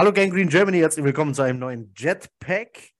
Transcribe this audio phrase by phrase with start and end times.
[0.00, 2.92] Hallo Gang Green Germany, herzlich willkommen zu einem neuen Jetpack.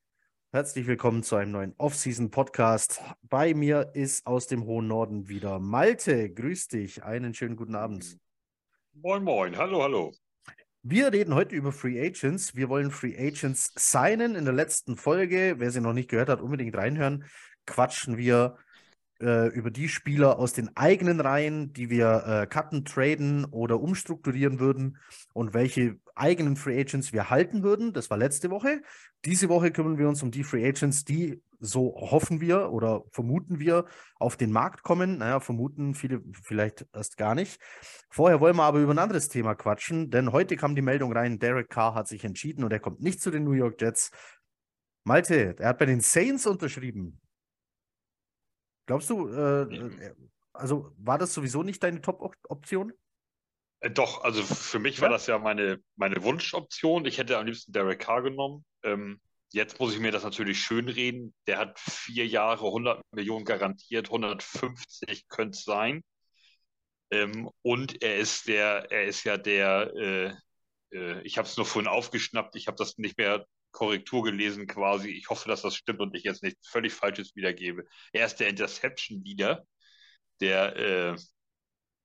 [0.51, 3.01] Herzlich willkommen zu einem neuen Off-Season-Podcast.
[3.23, 6.29] Bei mir ist aus dem hohen Norden wieder Malte.
[6.29, 7.05] Grüß dich.
[7.05, 8.19] Einen schönen guten Abend.
[8.95, 9.57] Moin, moin.
[9.57, 10.13] Hallo, hallo.
[10.83, 12.57] Wir reden heute über Free Agents.
[12.57, 14.35] Wir wollen Free Agents signen.
[14.35, 17.27] In der letzten Folge, wer sie noch nicht gehört hat, unbedingt reinhören,
[17.65, 18.57] quatschen wir
[19.21, 24.61] äh, über die Spieler aus den eigenen Reihen, die wir äh, cutten, traden oder umstrukturieren
[24.61, 24.99] würden
[25.33, 27.93] und welche eigenen Free Agents wir halten würden.
[27.93, 28.83] Das war letzte Woche.
[29.25, 33.59] Diese Woche kümmern wir uns um die Free Agents, die, so hoffen wir oder vermuten
[33.59, 33.87] wir,
[34.19, 35.19] auf den Markt kommen.
[35.19, 37.61] Naja, vermuten viele vielleicht erst gar nicht.
[38.11, 41.39] Vorher wollen wir aber über ein anderes Thema quatschen, denn heute kam die Meldung rein,
[41.39, 44.11] Derek Carr hat sich entschieden und er kommt nicht zu den New York Jets.
[45.05, 47.21] Malte, er hat bei den Saints unterschrieben.
[48.89, 50.15] Glaubst du, äh, äh,
[50.55, 52.95] also war das sowieso nicht deine Top-Option?
[53.81, 55.03] Äh, doch, also für mich ja?
[55.03, 57.05] war das ja meine, meine Wunschoption.
[57.05, 58.65] Ich hätte am liebsten Derek Carr genommen.
[58.83, 59.21] Ähm,
[59.53, 61.35] jetzt muss ich mir das natürlich schönreden.
[61.47, 66.03] Der hat vier Jahre 100 Millionen garantiert, 150 könnte es sein.
[67.11, 70.35] Ähm, und er ist der, er ist ja der, äh,
[70.97, 73.45] äh, ich habe es nur vorhin aufgeschnappt, ich habe das nicht mehr
[73.79, 75.11] Korrektur gelesen quasi.
[75.11, 77.85] Ich hoffe, dass das stimmt und ich jetzt nichts völlig Falsches wiedergebe.
[78.13, 79.65] Er ist der Interception-Leader
[80.41, 81.17] der, äh,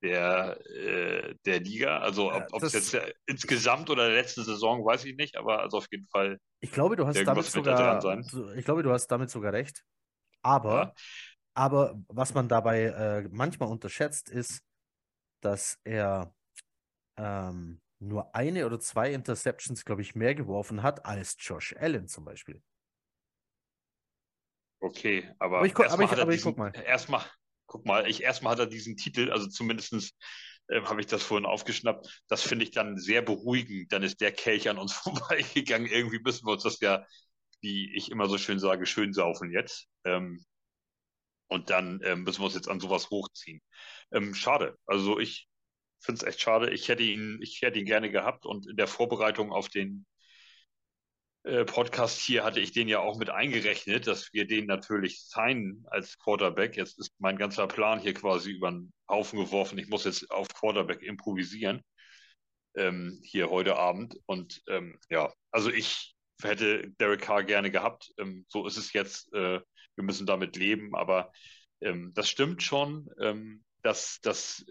[0.03, 1.97] der, äh, der Liga.
[1.97, 5.61] Also ob ja, es jetzt äh, insgesamt oder der letzten Saison, weiß ich nicht, aber
[5.61, 6.39] also auf jeden Fall.
[6.59, 8.17] Ich glaube, du hast damit sogar,
[8.55, 9.83] ich glaube, du hast damit sogar recht.
[10.43, 10.93] Aber, ja.
[11.55, 14.61] aber was man dabei äh, manchmal unterschätzt, ist,
[15.41, 16.35] dass er
[17.17, 22.25] ähm, nur eine oder zwei Interceptions, glaube ich, mehr geworfen hat als Josh Allen zum
[22.25, 22.61] Beispiel.
[24.79, 26.73] Okay, aber, aber ich, gu aber ich, aber diesen, ich guck mal.
[26.85, 27.23] Erstmal,
[27.67, 30.13] guck mal, ich erstmal hat er diesen Titel, also zumindest
[30.67, 32.23] äh, habe ich das vorhin aufgeschnappt.
[32.27, 33.91] Das finde ich dann sehr beruhigend.
[33.91, 35.87] Dann ist der Kelch an uns vorbeigegangen.
[35.87, 37.05] Irgendwie müssen wir uns das ja,
[37.61, 39.87] wie ich immer so schön sage, schön saufen jetzt.
[40.03, 40.43] Ähm,
[41.47, 43.61] und dann ähm, müssen wir uns jetzt an sowas hochziehen.
[44.11, 44.77] Ähm, schade.
[44.85, 45.47] Also ich
[46.03, 46.71] finde es echt schade.
[46.71, 50.05] Ich hätte ihn, ich hätte ihn gerne gehabt und in der Vorbereitung auf den
[51.43, 55.85] äh, Podcast hier hatte ich den ja auch mit eingerechnet, dass wir den natürlich signen
[55.87, 56.77] als Quarterback.
[56.77, 59.77] Jetzt ist mein ganzer Plan hier quasi über den Haufen geworfen.
[59.77, 61.81] Ich muss jetzt auf Quarterback improvisieren
[62.75, 64.17] ähm, hier heute Abend.
[64.25, 68.11] Und ähm, ja, also ich hätte Derek Carr gerne gehabt.
[68.17, 69.33] Ähm, so ist es jetzt.
[69.33, 69.59] Äh,
[69.95, 71.31] wir müssen damit leben, aber
[71.81, 74.65] ähm, das stimmt schon, ähm, dass, dass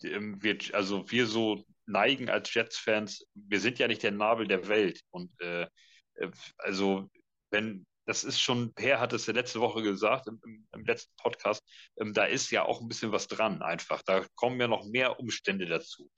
[0.00, 5.00] wir, also wir so neigen als Jets-Fans, wir sind ja nicht der Nabel der Welt.
[5.10, 5.66] Und äh,
[6.14, 7.08] äh also
[7.50, 11.14] wenn, das ist schon, Per hat es ja letzte Woche gesagt, im, im, im letzten
[11.16, 11.62] Podcast,
[11.98, 14.02] ähm, da ist ja auch ein bisschen was dran einfach.
[14.02, 16.10] Da kommen ja noch mehr Umstände dazu.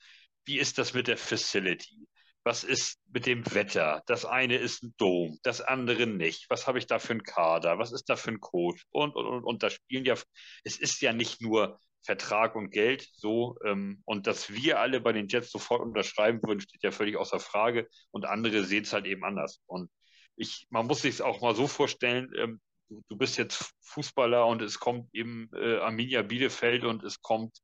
[0.45, 2.07] Wie ist das mit der Facility?
[2.43, 4.01] Was ist mit dem Wetter?
[4.05, 6.49] Das eine ist ein Dom, das andere nicht.
[6.49, 7.77] Was habe ich da für einen Kader?
[7.79, 8.85] Was ist da für ein Coach?
[8.91, 10.15] Und, und, und, und da spielen ja,
[10.63, 13.57] es ist ja nicht nur Vertrag und Geld so.
[13.65, 17.39] Ähm, und dass wir alle bei den Jets sofort unterschreiben würden, steht ja völlig außer
[17.39, 17.87] Frage.
[18.11, 19.61] Und andere sehen es halt eben anders.
[19.65, 19.89] Und
[20.35, 24.45] ich, man muss sich es auch mal so vorstellen, ähm, du, du, bist jetzt Fußballer
[24.47, 27.57] und es kommt eben äh, Arminia Bielefeld und es kommt,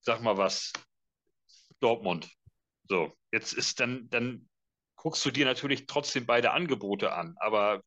[0.00, 0.72] sag mal was,
[1.80, 2.28] Dortmund.
[2.88, 4.48] So, jetzt ist dann, dann
[4.96, 7.82] guckst du dir natürlich trotzdem beide Angebote an, aber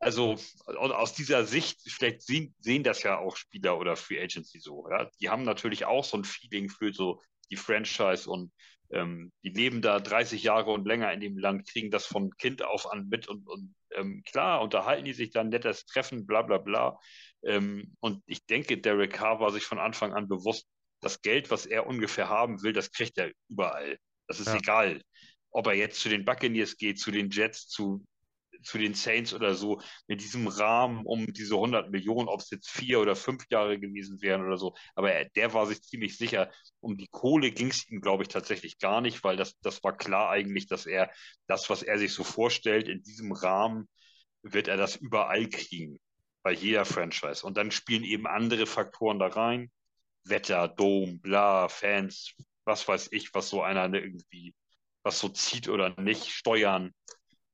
[0.00, 0.36] also
[0.74, 4.88] aus dieser Sicht, vielleicht sehen, sehen das ja auch Spieler oder Free Agency so.
[4.90, 5.10] Ja?
[5.20, 7.20] Die haben natürlich auch so ein Feeling für so
[7.50, 8.50] die Franchise und
[8.90, 12.62] ähm, die leben da 30 Jahre und länger in dem Land, kriegen das von Kind
[12.62, 16.58] auf an mit und, und ähm, klar, unterhalten die sich dann nettes Treffen, bla bla
[16.58, 16.98] bla.
[17.44, 20.66] Ähm, und ich denke, Derek Carr war sich von Anfang an bewusst,
[21.02, 23.98] das Geld, was er ungefähr haben will, das kriegt er überall.
[24.26, 24.56] Das ist ja.
[24.56, 25.00] egal
[25.50, 28.04] ob er jetzt zu den Buccaneers geht, zu den Jets, zu
[28.62, 32.70] zu den Saints oder so, mit diesem Rahmen um diese 100 Millionen, ob es jetzt
[32.70, 34.74] vier oder fünf Jahre gewesen wären oder so.
[34.94, 38.28] Aber er, der war sich ziemlich sicher, um die Kohle ging es ihm, glaube ich,
[38.28, 41.10] tatsächlich gar nicht, weil das, das war klar eigentlich, dass er
[41.46, 43.88] das, was er sich so vorstellt, in diesem Rahmen
[44.42, 45.98] wird er das überall kriegen,
[46.42, 47.46] bei jeder Franchise.
[47.46, 49.70] Und dann spielen eben andere Faktoren da rein.
[50.24, 52.34] Wetter, Dom, bla, Fans,
[52.64, 54.54] was weiß ich, was so einer irgendwie,
[55.02, 56.92] was so zieht oder nicht, Steuern.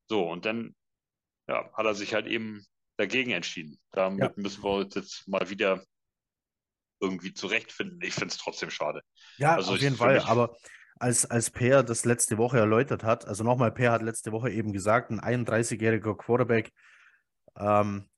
[0.09, 0.75] So, und dann
[1.49, 2.65] ja, hat er sich halt eben
[2.97, 3.79] dagegen entschieden.
[3.93, 4.33] Damit ja.
[4.37, 5.85] müssen wir uns jetzt mal wieder
[7.01, 8.01] irgendwie zurechtfinden.
[8.03, 9.03] Ich finde es trotzdem schade.
[9.37, 10.21] Ja, also auf jeden Fall.
[10.21, 10.57] Aber
[10.99, 14.73] als, als Per das letzte Woche erläutert hat, also nochmal, Per hat letzte Woche eben
[14.73, 16.73] gesagt, ein 31-jähriger Quarterback,
[17.59, 18.09] ähm,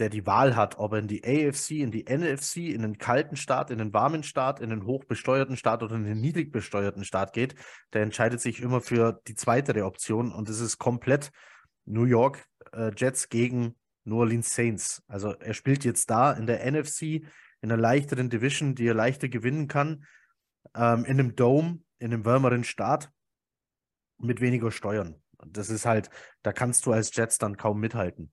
[0.00, 3.36] der die Wahl hat, ob er in die AFC, in die NFC, in den kalten
[3.36, 7.34] Staat, in den warmen Staat, in den hochbesteuerten Staat oder in den niedrig besteuerten Staat
[7.34, 7.54] geht,
[7.92, 11.30] der entscheidet sich immer für die zweite Option und es ist komplett
[11.90, 15.02] New York äh, Jets gegen New Orleans Saints.
[15.06, 19.28] Also er spielt jetzt da in der NFC, in einer leichteren Division, die er leichter
[19.28, 20.06] gewinnen kann,
[20.74, 23.10] ähm, in einem Dome, in einem wärmeren Staat
[24.18, 25.20] mit weniger Steuern.
[25.46, 26.10] Das ist halt,
[26.42, 28.32] da kannst du als Jets dann kaum mithalten.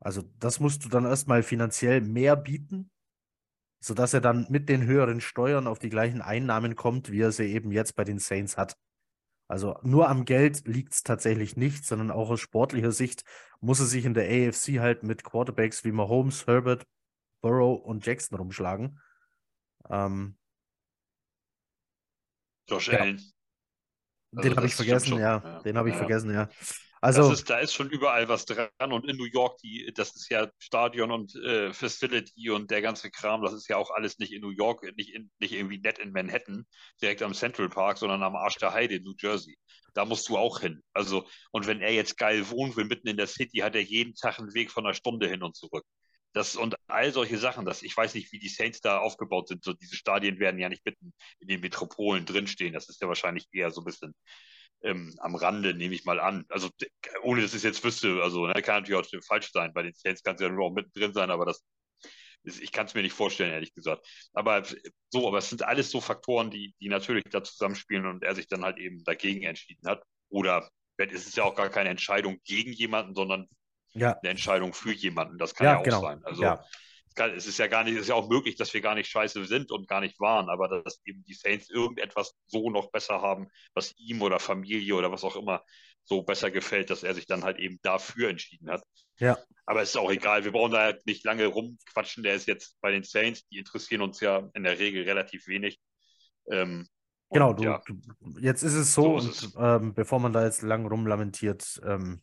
[0.00, 2.90] Also das musst du dann erstmal finanziell mehr bieten,
[3.80, 7.46] sodass er dann mit den höheren Steuern auf die gleichen Einnahmen kommt, wie er sie
[7.46, 8.76] eben jetzt bei den Saints hat.
[9.48, 13.24] Also nur am Geld liegt es tatsächlich nicht, sondern auch aus sportlicher Sicht
[13.60, 16.86] muss er sich in der AFC halt mit Quarterbacks wie Mahomes, Herbert,
[17.40, 19.00] Burrow und Jackson rumschlagen.
[19.88, 20.36] Ähm,
[22.68, 22.98] Josh ja.
[22.98, 23.22] Allen.
[24.34, 25.42] Also den habe ich vergessen, ja.
[25.44, 25.60] ja.
[25.60, 25.98] Den habe ich ja.
[25.98, 26.48] vergessen, ja.
[27.06, 30.28] Also, ist, da ist schon überall was dran und in New York, die, das ist
[30.28, 34.32] ja Stadion und äh, Facility und der ganze Kram, das ist ja auch alles nicht
[34.32, 36.66] in New York, nicht, in, nicht irgendwie nett in Manhattan,
[37.00, 39.56] direkt am Central Park, sondern am Arsch der Heide in New Jersey.
[39.94, 40.82] Da musst du auch hin.
[40.94, 44.14] Also, und wenn er jetzt geil wohnen will, mitten in der City, hat er jeden
[44.16, 45.84] Tag einen Weg von einer Stunde hin und zurück.
[46.32, 49.62] Das, und all solche Sachen, das, ich weiß nicht, wie die Saints da aufgebaut sind.
[49.62, 52.74] So, diese Stadien werden ja nicht mitten in den Metropolen drinstehen.
[52.74, 54.12] Das ist ja wahrscheinlich eher so ein bisschen
[54.82, 56.44] ähm, am Rande, nehme ich mal an.
[56.48, 56.68] Also
[57.22, 59.72] ohne dass ich es jetzt wüsste, also ne, kann natürlich auch falsch sein.
[59.72, 61.64] Bei den Saints kann es ja nur auch mittendrin sein, aber das
[62.42, 64.06] ist, ich kann es mir nicht vorstellen, ehrlich gesagt.
[64.32, 64.62] Aber
[65.10, 68.48] so, aber es sind alles so Faktoren, die, die natürlich da zusammenspielen und er sich
[68.48, 70.02] dann halt eben dagegen entschieden hat.
[70.28, 73.48] Oder es ist ja auch gar keine Entscheidung gegen jemanden, sondern
[73.92, 74.12] ja.
[74.18, 75.38] eine Entscheidung für jemanden.
[75.38, 76.00] Das kann ja, ja auch genau.
[76.00, 76.24] sein.
[76.24, 76.64] Also ja
[77.16, 79.10] kann, es ist ja gar nicht, es ist ja auch möglich, dass wir gar nicht
[79.10, 83.20] scheiße sind und gar nicht waren, aber dass eben die Saints irgendetwas so noch besser
[83.20, 85.64] haben, was ihm oder Familie oder was auch immer
[86.04, 88.84] so besser gefällt, dass er sich dann halt eben dafür entschieden hat.
[89.18, 89.38] Ja.
[89.64, 92.22] Aber es ist auch egal, wir brauchen da nicht lange rumquatschen.
[92.22, 95.80] Der ist jetzt bei den Saints, die interessieren uns ja in der Regel relativ wenig.
[96.48, 96.86] Ähm,
[97.30, 97.82] genau, du, ja.
[97.86, 97.98] du,
[98.38, 99.56] jetzt ist es so, so ist und es.
[99.58, 102.22] Ähm, bevor man da jetzt lang rumlamentiert, ähm,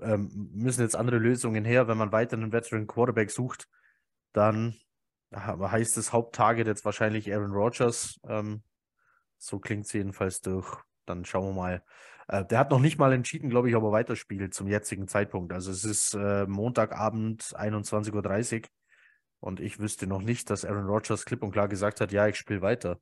[0.00, 3.66] ähm, müssen jetzt andere Lösungen her, wenn man weiter einen Veteran Quarterback sucht
[4.32, 4.74] dann
[5.34, 8.18] heißt es Haupttarget jetzt wahrscheinlich Aaron Rodgers.
[8.24, 8.62] Ähm,
[9.38, 10.76] so klingt es jedenfalls durch.
[11.06, 11.84] Dann schauen wir mal.
[12.28, 15.52] Äh, der hat noch nicht mal entschieden, glaube ich, ob er weiterspielt zum jetzigen Zeitpunkt.
[15.52, 18.68] Also es ist äh, Montagabend 21.30 Uhr
[19.40, 22.36] und ich wüsste noch nicht, dass Aaron Rodgers klipp und klar gesagt hat, ja, ich
[22.36, 23.00] spiele weiter.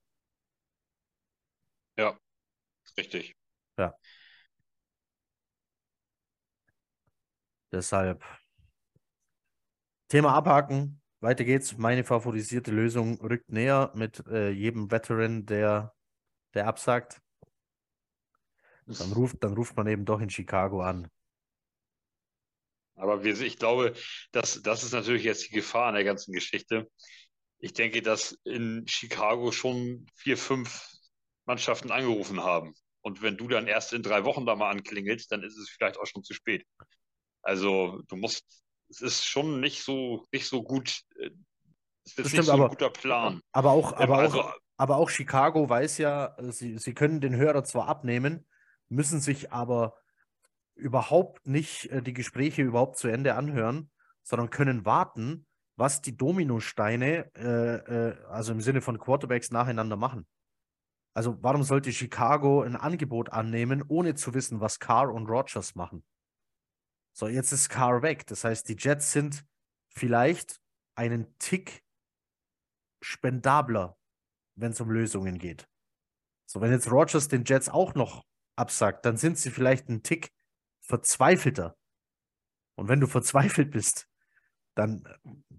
[1.96, 2.16] Ja,
[2.96, 3.36] richtig.
[3.76, 3.94] Ja.
[7.72, 8.24] Deshalb
[10.08, 11.00] Thema abhaken.
[11.20, 11.76] Weiter geht's.
[11.76, 15.94] Meine favorisierte Lösung rückt näher mit äh, jedem Veteran, der,
[16.54, 17.20] der absagt.
[18.86, 21.10] Dann ruft, dann ruft man eben doch in Chicago an.
[22.94, 23.94] Aber wir, ich glaube,
[24.32, 26.90] das, das ist natürlich jetzt die Gefahr an der ganzen Geschichte.
[27.58, 30.88] Ich denke, dass in Chicago schon vier, fünf
[31.44, 32.74] Mannschaften angerufen haben.
[33.00, 35.98] Und wenn du dann erst in drei Wochen da mal anklingelst, dann ist es vielleicht
[35.98, 36.64] auch schon zu spät.
[37.42, 38.44] Also du musst
[38.88, 41.02] es ist schon nicht so, nicht so gut.
[41.16, 41.30] Äh,
[42.04, 43.40] es ist Bestimmt, nicht so aber, ein guter Plan.
[43.52, 47.36] Aber auch, ähm, aber, also, auch, aber auch Chicago weiß ja, sie, sie können den
[47.36, 48.46] Hörer zwar abnehmen,
[48.88, 49.94] müssen sich aber
[50.74, 53.90] überhaupt nicht äh, die Gespräche überhaupt zu Ende anhören,
[54.22, 60.26] sondern können warten, was die Dominosteine, äh, äh, also im Sinne von Quarterbacks, nacheinander machen.
[61.14, 66.04] Also warum sollte Chicago ein Angebot annehmen, ohne zu wissen, was Carr und Rogers machen?
[67.18, 68.28] So, jetzt ist Carr weg.
[68.28, 69.44] Das heißt, die Jets sind
[69.88, 70.60] vielleicht
[70.94, 71.82] einen Tick
[73.00, 73.98] spendabler,
[74.54, 75.68] wenn es um Lösungen geht.
[76.46, 80.30] So, wenn jetzt Rogers den Jets auch noch absagt, dann sind sie vielleicht einen Tick
[80.78, 81.76] verzweifelter.
[82.76, 84.08] Und wenn du verzweifelt bist,
[84.76, 85.02] dann,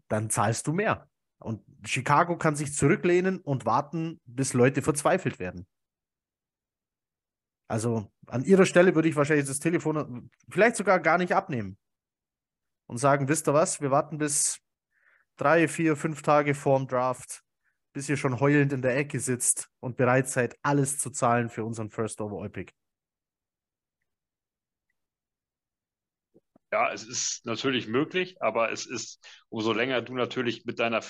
[0.07, 1.09] dann zahlst du mehr.
[1.39, 5.67] Und Chicago kann sich zurücklehnen und warten, bis Leute verzweifelt werden.
[7.69, 11.77] Also an ihrer Stelle würde ich wahrscheinlich das Telefon vielleicht sogar gar nicht abnehmen
[12.87, 14.59] und sagen, wisst ihr was, wir warten bis
[15.37, 17.43] drei, vier, fünf Tage vorm Draft,
[17.93, 21.63] bis ihr schon heulend in der Ecke sitzt und bereit seid, alles zu zahlen für
[21.63, 22.73] unseren First Overall Pick.
[26.71, 31.03] Ja, es ist natürlich möglich, aber es ist, umso länger du natürlich mit deiner,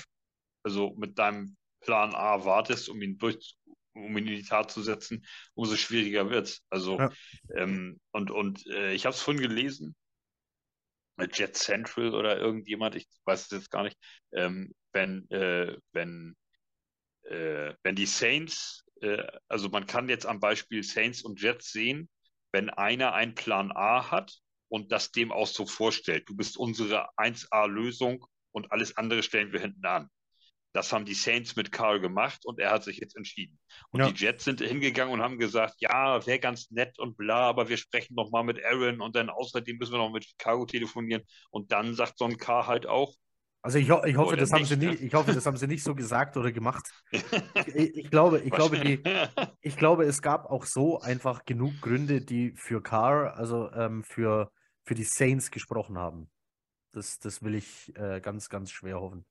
[0.63, 3.57] also mit deinem Plan A wartest, um ihn durch,
[4.05, 6.63] um ihn in die Tat zu setzen, umso schwieriger wird es.
[6.69, 7.11] Also, ja.
[7.55, 9.95] ähm, und, und äh, ich habe es vorhin gelesen,
[11.33, 13.97] Jet Central oder irgendjemand, ich weiß es jetzt gar nicht,
[14.31, 16.35] ähm, wenn, äh, wenn,
[17.23, 22.09] äh, wenn die Saints, äh, also man kann jetzt am Beispiel Saints und Jets sehen,
[22.51, 24.39] wenn einer einen Plan A hat
[24.69, 26.27] und das dem auch so vorstellt.
[26.29, 30.09] Du bist unsere 1A-Lösung und alles andere stellen wir hinten an.
[30.71, 33.57] Das haben die Saints mit Carl gemacht und er hat sich jetzt entschieden.
[33.89, 34.11] Und ja.
[34.11, 37.77] die Jets sind hingegangen und haben gesagt, ja, wäre ganz nett und bla, aber wir
[37.77, 41.23] sprechen noch mal mit Aaron und dann außerdem müssen wir noch mit Chicago telefonieren.
[41.49, 43.15] Und dann sagt so ein Carr halt auch,
[43.61, 45.83] also ich, ho ich hoffe, das haben sie nicht, ich hoffe, das haben sie nicht
[45.83, 46.89] so gesagt oder gemacht.
[47.75, 49.03] Ich, ich, glaube, ich glaube, die,
[49.61, 54.51] ich glaube, es gab auch so einfach genug Gründe, die für Carr, also ähm, für,
[54.85, 56.29] für die Saints gesprochen haben.
[56.93, 59.25] Das, das will ich äh, ganz, ganz schwer hoffen.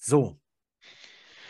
[0.00, 0.40] So.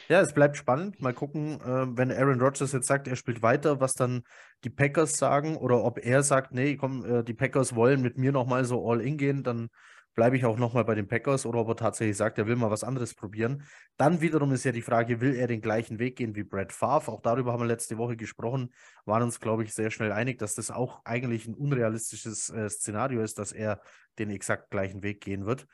[0.08, 1.00] Ja, es bleibt spannend.
[1.00, 4.24] Mal gucken, äh, wenn Aaron Rodgers jetzt sagt, er spielt weiter, was dann
[4.64, 8.32] die Packers sagen oder ob er sagt, nee, komm, äh, die Packers wollen mit mir
[8.32, 9.68] nochmal so all in gehen, dann
[10.14, 12.72] bleibe ich auch nochmal bei den Packers oder ob er tatsächlich sagt, er will mal
[12.72, 13.62] was anderes probieren.
[13.96, 17.12] Dann wiederum ist ja die Frage, will er den gleichen Weg gehen wie Brad Favre?
[17.12, 20.56] Auch darüber haben wir letzte Woche gesprochen, waren uns, glaube ich, sehr schnell einig, dass
[20.56, 23.80] das auch eigentlich ein unrealistisches äh, Szenario ist, dass er
[24.18, 25.68] den exakt gleichen Weg gehen wird.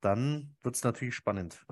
[0.00, 1.66] Dann wird es natürlich spannend.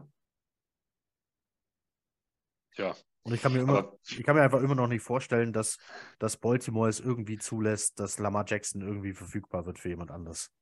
[2.78, 2.96] Ja.
[3.22, 5.78] Und ich kann mir immer, aber, ich kann mir einfach immer noch nicht vorstellen, dass,
[6.20, 10.52] dass Baltimore es irgendwie zulässt, dass Lamar Jackson irgendwie verfügbar wird für jemand anders.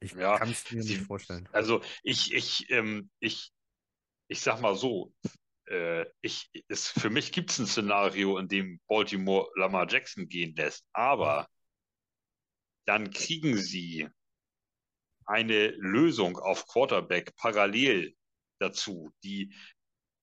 [0.00, 1.48] Ich ja, kann es mir sie, nicht vorstellen.
[1.52, 3.52] Also ich, ich, ähm, ich,
[4.28, 5.14] ich sag mal so,
[5.68, 10.54] äh, ich, es, für mich gibt es ein Szenario, in dem Baltimore Lamar Jackson gehen
[10.56, 11.48] lässt, aber
[12.86, 14.08] dann kriegen sie
[15.24, 18.14] eine Lösung auf Quarterback parallel
[18.58, 19.54] dazu, die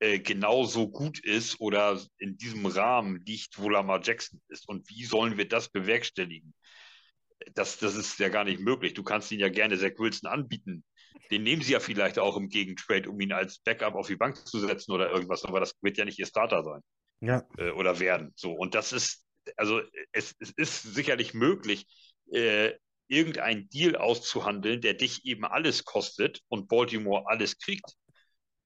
[0.03, 4.67] äh, genauso gut ist oder in diesem Rahmen liegt, wo Lamar Jackson ist.
[4.67, 6.53] Und wie sollen wir das bewerkstelligen?
[7.53, 8.93] Das, das ist ja gar nicht möglich.
[8.93, 10.83] Du kannst ihn ja gerne Zach Wilson anbieten.
[11.31, 14.45] Den nehmen sie ja vielleicht auch im Gegentrade, um ihn als Backup auf die Bank
[14.45, 16.81] zu setzen oder irgendwas, aber das wird ja nicht ihr Starter sein.
[17.21, 17.47] Ja.
[17.57, 18.33] Äh, oder werden.
[18.35, 18.51] So.
[18.51, 19.79] Und das ist, also
[20.11, 21.85] es, es ist sicherlich möglich,
[22.33, 22.73] äh,
[23.07, 27.95] irgendeinen Deal auszuhandeln, der dich eben alles kostet und Baltimore alles kriegt.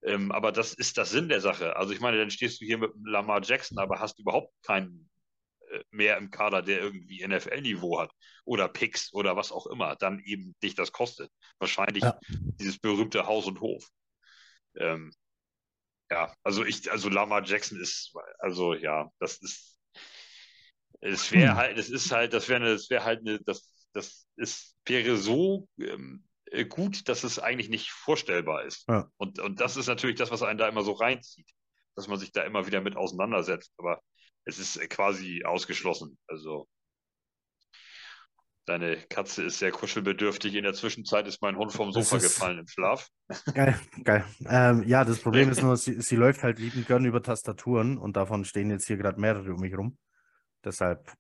[0.08, 1.76] Ähm, aber das ist das Sinn der Sache.
[1.76, 5.10] Also ich meine, dann stehst du hier mit Lamar Jackson, aber hast überhaupt keinen
[5.70, 8.12] äh, mehr im Kader, der irgendwie NFL-Niveau hat
[8.46, 11.30] oder Picks oder was auch immer, dann eben dich das kostet.
[11.60, 12.18] Wahrscheinlich ja.
[12.60, 13.88] dieses berühmte Haus und Hof.
[14.76, 15.12] Ähm,
[16.10, 19.78] ja, also ich, also Lamar Jackson ist, also ja, das ist,
[21.02, 21.58] es wäre hm.
[21.58, 25.68] halt, es ist halt, das wäre, das wäre halt eine, das, das ist, wäre so
[25.80, 26.27] ähm, äh,
[26.70, 28.88] gut, dass es eigentlich nicht vorstellbar ist.
[28.88, 29.10] Ja.
[29.18, 31.50] Und, und das ist natürlich das, was einen da immer so reinzieht,
[31.96, 33.74] dass man sich da immer wieder mit auseinandersetzt.
[33.78, 34.02] Aber
[34.46, 36.18] es ist äh, quasi ausgeschlossen.
[36.28, 36.68] Also
[38.66, 40.56] deine Katze ist sehr kuschelbedürftig.
[40.56, 43.08] In der Zwischenzeit ist mein Hund vom Sofa gefallen im Schlaf.
[43.54, 44.26] Geil, geil.
[44.46, 48.16] Ähm, ja, das Problem ist nur, sie, sie läuft halt liebend gern über Tastaturen und
[48.16, 49.98] davon stehen jetzt hier gerade mehrere um mich rum.
[50.64, 51.12] Deshalb.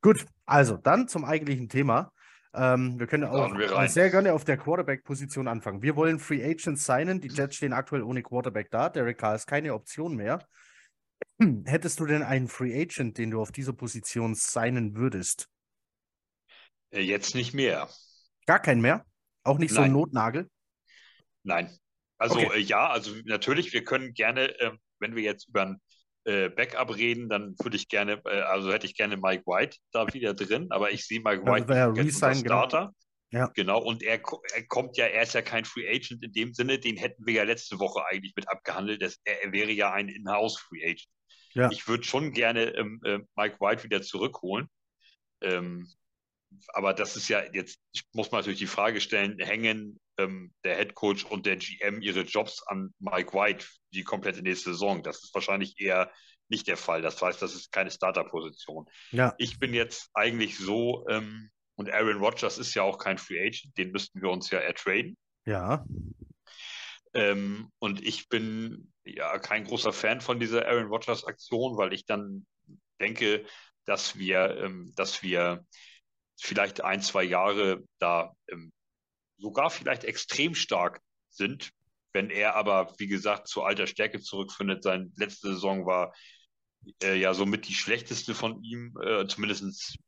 [0.00, 2.12] Gut, also dann zum eigentlichen Thema.
[2.54, 5.80] Ähm, wir können auch wir sehr gerne auf der Quarterback-Position anfangen.
[5.82, 7.20] Wir wollen Free Agents signen.
[7.20, 8.90] Die Jets stehen aktuell ohne Quarterback da.
[8.90, 10.46] Derek Carr ist keine Option mehr.
[11.64, 15.48] Hättest du denn einen Free Agent, den du auf dieser Position signen würdest?
[16.90, 17.88] Äh, jetzt nicht mehr.
[18.46, 19.04] Gar keinen mehr?
[19.44, 19.76] Auch nicht Nein.
[19.76, 20.50] so ein Notnagel?
[21.44, 21.70] Nein.
[22.18, 22.58] Also okay.
[22.58, 25.80] äh, ja, also natürlich, wir können gerne, äh, wenn wir jetzt über einen
[26.24, 30.12] äh, Backup reden, dann würde ich gerne, äh, also hätte ich gerne Mike White da
[30.12, 32.34] wieder drin, aber ich sehe Mike White ja, als genau.
[32.34, 32.78] Starter.
[32.80, 32.92] Genau.
[33.32, 33.50] Ja.
[33.54, 34.20] Genau, und er,
[34.54, 37.32] er kommt ja, er ist ja kein Free Agent in dem Sinne, den hätten wir
[37.32, 39.00] ja letzte Woche eigentlich mit abgehandelt.
[39.00, 41.08] Das, er, er wäre ja ein In-house Free Agent.
[41.54, 41.70] Ja.
[41.70, 44.68] Ich würde schon gerne ähm, äh, Mike White wieder zurückholen.
[45.40, 45.88] Ähm,
[46.68, 47.80] aber das ist ja, jetzt
[48.12, 52.22] muss man natürlich die Frage stellen, hängen ähm, der Head Coach und der GM ihre
[52.22, 55.02] Jobs an Mike White die komplette nächste Saison?
[55.02, 56.10] Das ist wahrscheinlich eher
[56.48, 57.02] nicht der Fall.
[57.02, 58.86] Das heißt, das ist keine Starter-Position.
[59.10, 59.34] Ja.
[59.38, 63.76] Ich bin jetzt eigentlich so, ähm, und Aaron Rodgers ist ja auch kein Free Agent,
[63.76, 65.16] den müssten wir uns ja ertraden.
[65.46, 65.84] Ja.
[67.14, 72.06] Ähm, und ich bin ja kein großer Fan von dieser Aaron Rodgers Aktion, weil ich
[72.06, 72.46] dann
[73.00, 73.44] denke,
[73.84, 75.64] dass wir, ähm, dass wir
[76.40, 78.72] vielleicht ein, zwei Jahre da ähm,
[79.42, 81.70] sogar vielleicht extrem stark sind.
[82.12, 86.14] Wenn er aber, wie gesagt, zu alter Stärke zurückfindet, seine letzte Saison war
[87.02, 89.98] äh, ja somit die schlechteste von ihm, äh, zumindest,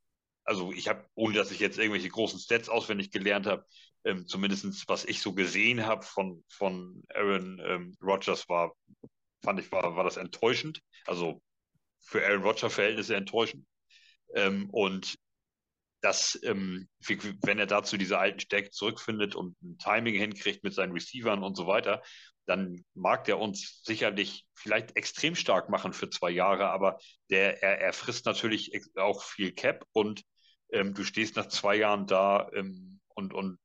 [0.45, 3.65] also ich habe, ohne dass ich jetzt irgendwelche großen Stats auswendig gelernt habe,
[4.05, 8.75] ähm, zumindest was ich so gesehen habe von, von Aaron ähm, Rodgers war,
[9.43, 10.81] fand ich, war, war das enttäuschend.
[11.07, 11.41] Also
[12.01, 13.67] für Aaron Rodgers Verhältnisse enttäuschend.
[14.35, 15.17] Ähm, und
[16.05, 16.87] dass, ähm,
[17.43, 21.57] wenn er dazu diese alten Stärke zurückfindet und ein Timing hinkriegt mit seinen Receivern und
[21.57, 22.03] so weiter,
[22.45, 26.99] dann mag der uns sicherlich vielleicht extrem stark machen für zwei Jahre, aber
[27.31, 30.23] der, er, er frisst natürlich auch viel Cap und
[30.73, 33.59] ähm, du stehst nach zwei Jahren da ähm, und, und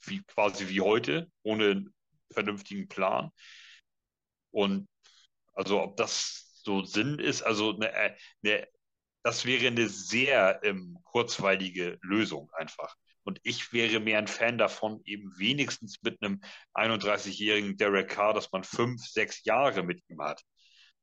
[0.00, 1.84] wie, quasi wie heute, ohne
[2.32, 3.30] vernünftigen Plan.
[4.50, 4.88] Und
[5.54, 8.68] also ob das so Sinn ist, also eine, eine,
[9.22, 12.96] das wäre eine sehr ähm, kurzweilige Lösung einfach.
[13.24, 16.40] Und ich wäre mehr ein Fan davon, eben wenigstens mit einem
[16.74, 20.42] 31-jährigen Derek Carr, dass man fünf, sechs Jahre mit ihm hat.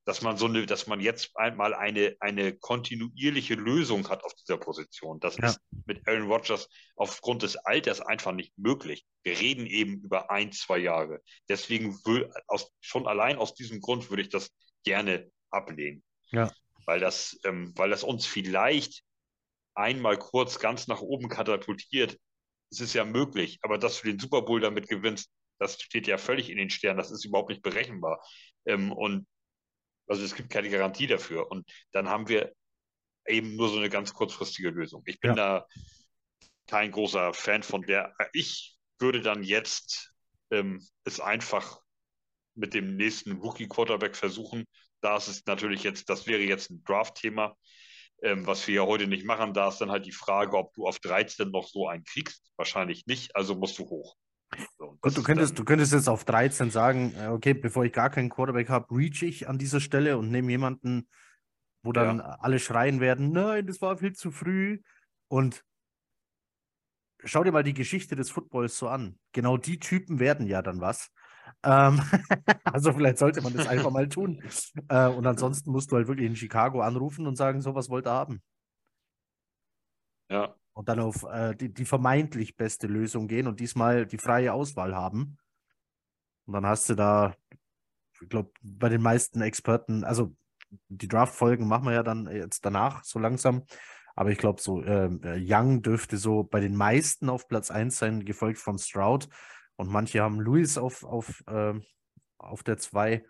[0.05, 4.57] Dass man so eine, dass man jetzt einmal eine, eine kontinuierliche Lösung hat auf dieser
[4.57, 5.19] Position.
[5.19, 5.47] Das ja.
[5.47, 9.05] ist mit Aaron Rodgers aufgrund des Alters einfach nicht möglich.
[9.23, 11.21] Wir reden eben über ein, zwei Jahre.
[11.47, 14.51] Deswegen will, aus, schon allein aus diesem Grund würde ich das
[14.83, 16.03] gerne ablehnen.
[16.31, 16.51] Ja.
[16.85, 19.03] Weil das, ähm, weil das uns vielleicht
[19.75, 22.17] einmal kurz ganz nach oben katapultiert,
[22.71, 26.17] es ist ja möglich, aber dass du den Super Bowl damit gewinnst, das steht ja
[26.17, 28.23] völlig in den Sternen, das ist überhaupt nicht berechenbar.
[28.65, 29.27] Ähm, und
[30.07, 31.49] also es gibt keine Garantie dafür.
[31.51, 32.53] Und dann haben wir
[33.27, 35.03] eben nur so eine ganz kurzfristige Lösung.
[35.05, 35.35] Ich bin ja.
[35.35, 35.67] da
[36.67, 38.13] kein großer Fan von der.
[38.33, 40.11] Ich würde dann jetzt
[40.51, 41.79] ähm, es einfach
[42.55, 44.65] mit dem nächsten Rookie-Quarterback versuchen.
[45.01, 47.55] Da ist natürlich jetzt, das wäre jetzt ein Draft-Thema
[48.21, 49.53] ähm, was wir ja heute nicht machen.
[49.53, 52.43] Da ist dann halt die Frage, ob du auf 13 noch so einen kriegst.
[52.57, 54.15] Wahrscheinlich nicht, also musst du hoch.
[54.77, 57.93] So, Gut, du könntest, dann, du könntest jetzt auf 13 sagen, äh, okay, bevor ich
[57.93, 61.07] gar keinen Quarterback habe, reach ich an dieser Stelle und nehme jemanden,
[61.83, 62.37] wo dann ja.
[62.41, 64.81] alle schreien werden, nein, das war viel zu früh.
[65.27, 65.63] Und
[67.23, 69.19] schau dir mal die Geschichte des Footballs so an.
[69.33, 71.11] Genau die Typen werden ja dann was.
[71.63, 72.01] Ähm,
[72.63, 74.41] also vielleicht sollte man das einfach mal tun.
[74.87, 78.07] Äh, und ansonsten musst du halt wirklich in Chicago anrufen und sagen, so was wollt
[78.07, 78.41] ihr haben.
[80.29, 80.55] Ja.
[80.73, 84.95] Und dann auf äh, die, die vermeintlich beste Lösung gehen und diesmal die freie Auswahl
[84.95, 85.37] haben.
[86.45, 87.35] Und dann hast du da,
[88.21, 90.35] ich glaube, bei den meisten Experten, also
[90.87, 93.63] die Draft-Folgen machen wir ja dann jetzt danach so langsam.
[94.15, 98.25] Aber ich glaube, so äh, Young dürfte so bei den meisten auf Platz 1 sein,
[98.25, 99.29] gefolgt von Stroud.
[99.79, 101.73] Und manche haben Luis auf, auf, äh,
[102.37, 103.23] auf der 2.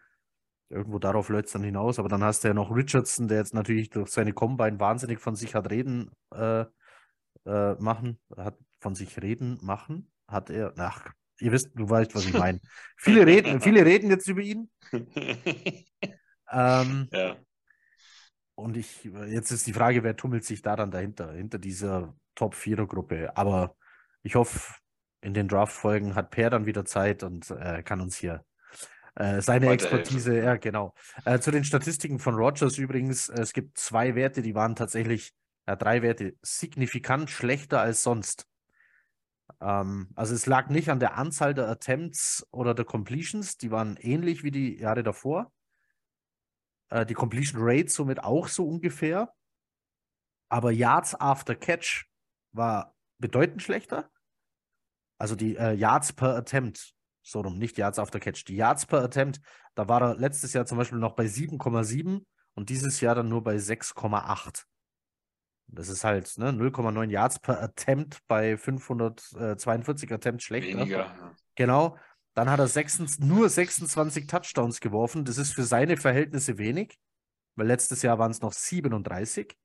[0.69, 1.99] Irgendwo darauf läuft es dann hinaus.
[1.99, 5.35] Aber dann hast du ja noch Richardson, der jetzt natürlich durch seine Combine wahnsinnig von
[5.35, 6.65] sich hat reden äh,
[7.45, 8.19] äh, machen.
[8.35, 10.11] Hat von sich reden machen.
[10.27, 10.73] Hat er.
[10.77, 12.59] Ach, ihr wisst, du weißt, was ich meine.
[12.97, 14.71] viele, reden, viele reden jetzt über ihn.
[16.51, 17.35] ähm, ja.
[18.55, 23.37] Und ich, jetzt ist die Frage, wer tummelt sich da dann dahinter, hinter dieser Top-4er-Gruppe.
[23.37, 23.75] Aber
[24.23, 24.79] ich hoffe,
[25.21, 28.43] in den Draft-Folgen hat Per dann wieder Zeit und äh, kann uns hier
[29.15, 30.93] äh, seine Expertise, ja, genau.
[31.25, 35.33] Äh, zu den Statistiken von Rogers übrigens, äh, es gibt zwei Werte, die waren tatsächlich,
[35.67, 38.47] ja, drei Werte, signifikant schlechter als sonst.
[39.61, 43.97] Ähm, also es lag nicht an der Anzahl der Attempts oder der Completions, die waren
[43.97, 45.51] ähnlich wie die Jahre davor.
[46.89, 49.33] Äh, die Completion Rate somit auch so ungefähr.
[50.49, 52.05] Aber Yards after Catch
[52.51, 54.09] war bedeutend schlechter.
[55.19, 58.45] Also die äh, Yards per Attempt, so rum, nicht Yards after Catch.
[58.47, 59.41] Die Yards per Attempt,
[59.75, 63.43] da war er letztes Jahr zum Beispiel noch bei 7,7 und dieses Jahr dann nur
[63.43, 64.63] bei 6,8.
[65.67, 70.79] Das ist halt ne, 0,9 Yards per Attempt bei 542 Attempts schlechter.
[70.79, 71.35] Weniger.
[71.55, 71.97] Genau.
[72.33, 75.25] Dann hat er 26, nur 26 Touchdowns geworfen.
[75.25, 76.97] Das ist für seine Verhältnisse wenig,
[77.55, 79.55] weil letztes Jahr waren es noch 37.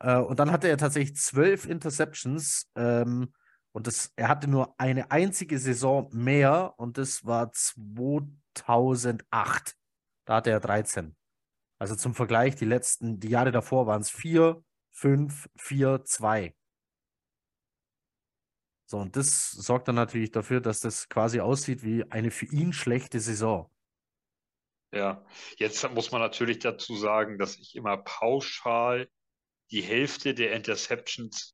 [0.00, 2.70] Äh, und dann hatte er tatsächlich 12 Interceptions.
[2.76, 3.32] Ähm,
[3.74, 9.76] und das, er hatte nur eine einzige Saison mehr und das war 2008.
[10.26, 11.16] Da hatte er 13.
[11.80, 16.54] Also zum Vergleich, die letzten, die Jahre davor waren es 4, 5, 4, 2.
[18.86, 22.72] So, und das sorgt dann natürlich dafür, dass das quasi aussieht wie eine für ihn
[22.72, 23.68] schlechte Saison.
[24.92, 29.10] Ja, jetzt muss man natürlich dazu sagen, dass ich immer pauschal
[29.72, 31.53] die Hälfte der Interceptions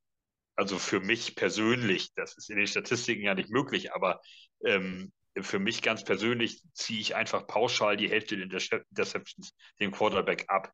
[0.60, 4.20] also für mich persönlich, das ist in den Statistiken ja nicht möglich, aber
[4.62, 10.44] ähm, für mich ganz persönlich ziehe ich einfach pauschal die Hälfte der Interceptions dem Quarterback
[10.48, 10.70] ab,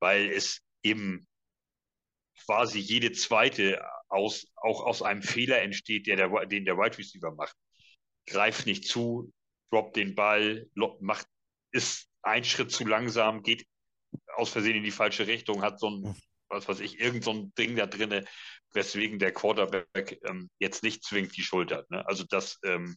[0.00, 1.28] weil es eben
[2.46, 7.34] quasi jede zweite aus, auch aus einem Fehler entsteht, der der, den der Wide Receiver
[7.34, 7.56] macht.
[8.24, 9.34] Greift nicht zu,
[9.70, 10.66] droppt den Ball,
[11.00, 11.26] macht,
[11.72, 13.66] ist ein Schritt zu langsam, geht
[14.34, 16.16] aus Versehen in die falsche Richtung, hat so ein, hm.
[16.48, 18.24] was weiß ich, irgend so ein Ding da drinne,
[18.76, 21.90] weswegen der Quarterback ähm, jetzt nicht zwingend die Schuld hat.
[21.90, 22.06] Ne?
[22.06, 22.96] Also das, ähm,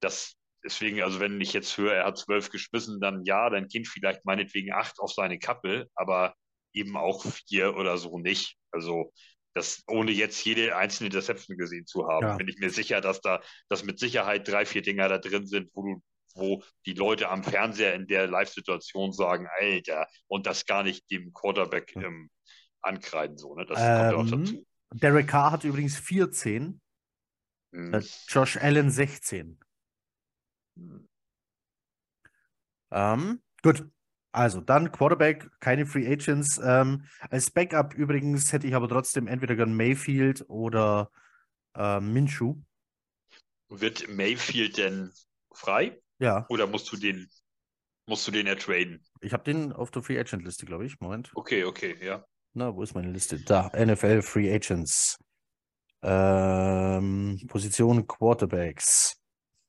[0.00, 3.84] das deswegen, also wenn ich jetzt höre, er hat zwölf geschmissen, dann ja, dann gehen
[3.84, 6.34] vielleicht meinetwegen acht auf seine Kappe, aber
[6.72, 8.56] eben auch vier oder so nicht.
[8.72, 9.12] Also
[9.54, 12.36] Das, ohne jetzt jede einzelne Interception gesehen zu haben, ja.
[12.36, 15.70] bin ich mir sicher, dass da, dass mit Sicherheit drei, vier Dinger da drin sind,
[15.72, 16.02] wo du,
[16.34, 21.32] wo die Leute am Fernseher in der Live-Situation sagen, Alter, und das gar nicht dem
[21.32, 22.28] Quarterback ähm,
[22.82, 23.64] ankreiden, so, ne?
[23.64, 24.66] Das ähm, kommt auch dazu.
[24.92, 26.80] Derek Carr hat übrigens 14,
[27.72, 27.94] hm.
[27.94, 29.58] Äh, Josh Allen 16.
[30.76, 31.08] Hm.
[32.90, 33.88] Ähm, gut,
[34.32, 36.60] also dann Quarterback, keine Free Agents.
[36.62, 41.10] Ähm, als Backup übrigens hätte ich aber trotzdem entweder gern Mayfield oder
[41.74, 42.56] äh, Minshew.
[43.68, 45.12] Wird Mayfield denn
[45.52, 46.00] frei?
[46.18, 46.46] Ja.
[46.48, 47.28] Oder musst du den,
[48.06, 49.04] musst du den ertraden?
[49.20, 51.00] Ich habe den auf der Free Agent Liste, glaube ich.
[51.00, 51.32] Moment.
[51.34, 52.24] Okay, okay, ja.
[52.56, 53.38] Na, wo ist meine Liste?
[53.38, 55.18] Da, NFL Free Agents.
[56.02, 59.20] Ähm, Position Quarterbacks.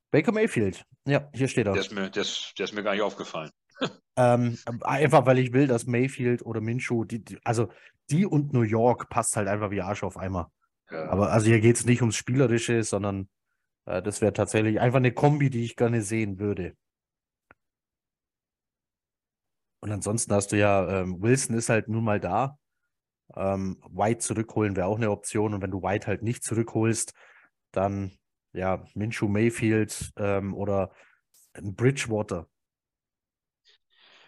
[0.10, 0.86] Baker Mayfield.
[1.06, 1.74] Ja, hier steht er.
[1.74, 3.52] Der ist mir, der ist, der ist mir gar nicht aufgefallen.
[4.20, 7.72] Ähm, einfach weil ich will, dass Mayfield oder Minshew, die, die, also
[8.10, 10.52] die und New York passt halt einfach wie Arsch auf Eimer.
[10.90, 11.08] Ja.
[11.10, 13.30] Aber also hier geht es nicht ums Spielerische, sondern
[13.86, 16.76] äh, das wäre tatsächlich einfach eine Kombi, die ich gerne sehen würde.
[19.82, 22.58] Und ansonsten hast du ja, ähm, Wilson ist halt nun mal da.
[23.36, 25.54] Ähm, White zurückholen wäre auch eine Option.
[25.54, 27.14] Und wenn du White halt nicht zurückholst,
[27.72, 28.18] dann
[28.54, 30.92] ja, Minshew Mayfield ähm, oder
[31.54, 32.50] ein Bridgewater.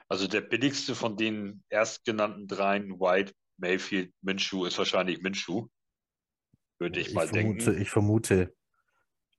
[0.08, 5.68] Also der billigste von den erstgenannten dreien, White, Mayfield, Minshew, ist wahrscheinlich Minshew.
[6.80, 7.82] Würde ich, ich mal vermute, denken.
[7.82, 8.56] Ich vermute.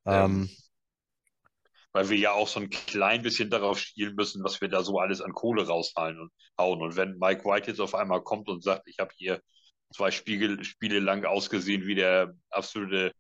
[0.07, 0.51] Ähm, ähm,
[1.93, 4.99] weil wir ja auch so ein klein bisschen darauf spielen müssen, was wir da so
[4.99, 6.81] alles an Kohle raushauen und hauen.
[6.83, 9.41] Und wenn Mike White jetzt auf einmal kommt und sagt, ich habe hier
[9.93, 13.13] zwei Spiegel, Spiele lang ausgesehen wie der absolute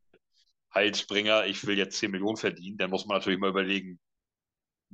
[0.73, 3.99] Heilsbringer, ich will jetzt 10 Millionen verdienen, dann muss man natürlich mal überlegen,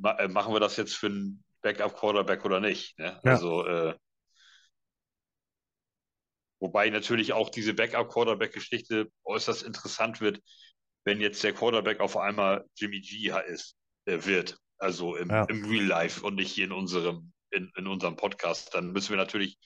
[0.03, 2.99] äh, machen wir das jetzt für einen Backup-Quarterback oder nicht.
[2.99, 3.21] Ne?
[3.25, 3.33] Ja.
[3.33, 3.95] Also, äh,
[6.61, 10.41] wobei natürlich auch diese Backup-Quarterback-Geschichte äußerst interessant wird,
[11.07, 14.59] wenn jetzt der Quarterback auf einmal Jimmy G ist, äh, wird.
[14.79, 15.45] Also im, ja.
[15.45, 18.75] im Real Life und nicht hier in unserem, in, in unserem Podcast.
[18.75, 19.57] Dann müssen wir natürlich,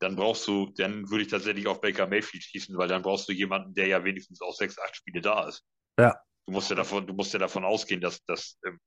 [0.00, 3.32] dann brauchst du, dann würde ich tatsächlich auf Baker Mayfield schießen, weil dann brauchst du
[3.32, 5.62] jemanden, der ja wenigstens auch sechs, acht Spiele da ist.
[5.98, 6.18] Ja.
[6.46, 8.80] Du musst ja davon, du musst ja davon ausgehen, dass, dass ähm,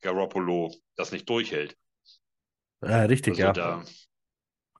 [0.00, 1.76] Garoppolo das nicht durchhält.
[2.84, 3.52] Ja, richtig, also ja.
[3.52, 3.84] Da,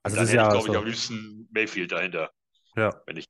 [0.03, 0.73] also das ist ja glaube so.
[0.73, 2.29] ich, am liebsten Mayfield dahinter.
[2.75, 3.01] Ja.
[3.05, 3.25] Wenn ich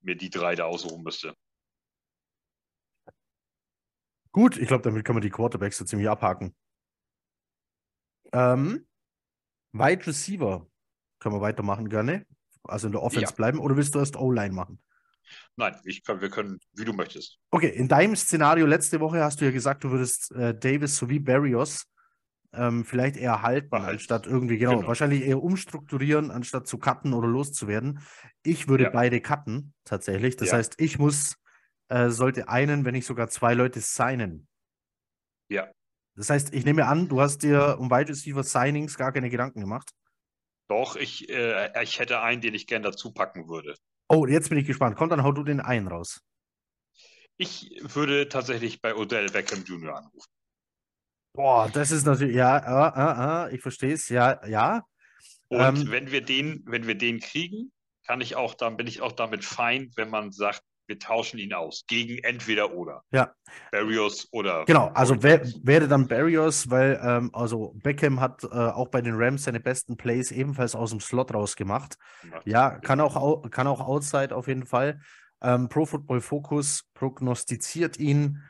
[0.00, 1.34] mir die drei da aussuchen müsste.
[4.32, 6.54] Gut, ich glaube, damit können wir die Quarterbacks so ziemlich abhaken.
[8.32, 8.86] Ähm,
[9.72, 10.66] Wide Receiver
[11.18, 12.26] können wir weitermachen gerne.
[12.64, 13.36] Also in der Offense ja.
[13.36, 13.58] bleiben.
[13.58, 14.80] Oder willst du erst O-Line machen?
[15.56, 17.38] Nein, ich kann, wir können, wie du möchtest.
[17.50, 21.18] Okay, in deinem Szenario letzte Woche hast du ja gesagt, du würdest äh, Davis sowie
[21.18, 21.86] Barrios
[22.52, 23.92] ähm, vielleicht eher halten, Behalten.
[23.92, 28.00] anstatt irgendwie, genau, genau, wahrscheinlich eher umstrukturieren, anstatt zu cutten oder loszuwerden.
[28.42, 28.90] Ich würde ja.
[28.90, 30.36] beide cutten, tatsächlich.
[30.36, 30.56] Das ja.
[30.56, 31.36] heißt, ich muss,
[31.88, 34.48] äh, sollte einen, wenn nicht sogar zwei Leute signen.
[35.50, 35.70] Ja.
[36.16, 39.60] Das heißt, ich nehme an, du hast dir um Wide Receiver Signings gar keine Gedanken
[39.60, 39.90] gemacht.
[40.68, 43.74] Doch, ich, äh, ich hätte einen, den ich gerne dazu packen würde.
[44.08, 44.96] Oh, jetzt bin ich gespannt.
[44.96, 46.20] Kommt, dann hau du den einen raus.
[47.36, 49.96] Ich würde tatsächlich bei Odell Beckham Jr.
[49.96, 50.30] anrufen.
[51.34, 54.84] Boah, das ist natürlich, ja, äh, äh, ich verstehe es, ja, ja.
[55.48, 57.72] Und ähm, wenn wir den, wenn wir den kriegen,
[58.06, 61.52] kann ich auch, dann bin ich auch damit fein, wenn man sagt, wir tauschen ihn
[61.52, 63.02] aus gegen entweder oder.
[63.10, 63.32] Ja.
[63.70, 64.64] Barrios oder.
[64.64, 69.14] Genau, also wär, wäre dann Barrios, weil ähm, also Beckham hat äh, auch bei den
[69.16, 71.96] Rams seine besten Plays ebenfalls aus dem Slot rausgemacht.
[72.24, 75.00] Ja, ja kann, auch, kann auch Outside auf jeden Fall.
[75.42, 78.42] Ähm, Pro Football Focus prognostiziert ihn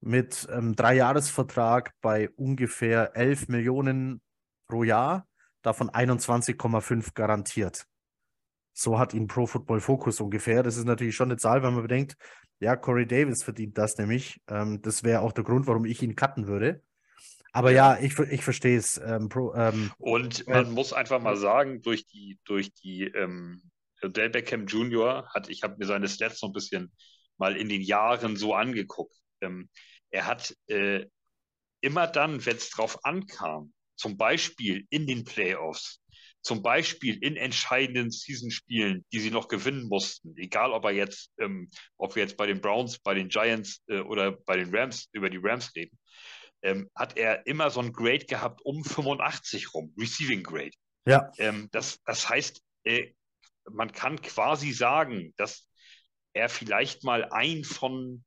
[0.00, 4.20] mit ähm, Dreijahresvertrag bei ungefähr 11 Millionen
[4.66, 5.26] pro Jahr,
[5.62, 7.86] davon 21,5 garantiert.
[8.74, 10.62] So hat ihn Pro Football Focus ungefähr.
[10.62, 12.16] Das ist natürlich schon eine Zahl, wenn man bedenkt,
[12.60, 14.40] ja, Corey Davis verdient das nämlich.
[14.48, 16.82] Ähm, das wäre auch der Grund, warum ich ihn cutten würde.
[17.52, 18.98] Aber ja, ich, ich verstehe es.
[18.98, 23.62] Ähm, ähm, Und man äh, muss einfach mal sagen, durch die, durch die ähm,
[24.02, 25.28] Del Beckham Jr.
[25.32, 26.90] hat, ich habe mir seine Stats so ein bisschen
[27.38, 29.16] mal in den Jahren so angeguckt.
[29.40, 29.68] Ähm,
[30.10, 31.06] er hat äh,
[31.80, 36.00] immer dann, wenn es drauf ankam, zum Beispiel in den Playoffs,
[36.44, 41.70] zum Beispiel in entscheidenden Season-Spielen, die sie noch gewinnen mussten, egal ob er jetzt, ähm,
[41.96, 45.30] ob wir jetzt bei den Browns, bei den Giants äh, oder bei den Rams über
[45.30, 45.98] die Rams reden,
[46.62, 50.76] ähm, hat er immer so ein Grade gehabt um 85 rum, Receiving Grade.
[51.06, 51.32] Ja.
[51.38, 53.12] Ähm, das, das heißt, äh,
[53.70, 55.66] man kann quasi sagen, dass
[56.34, 58.22] er vielleicht mal ein von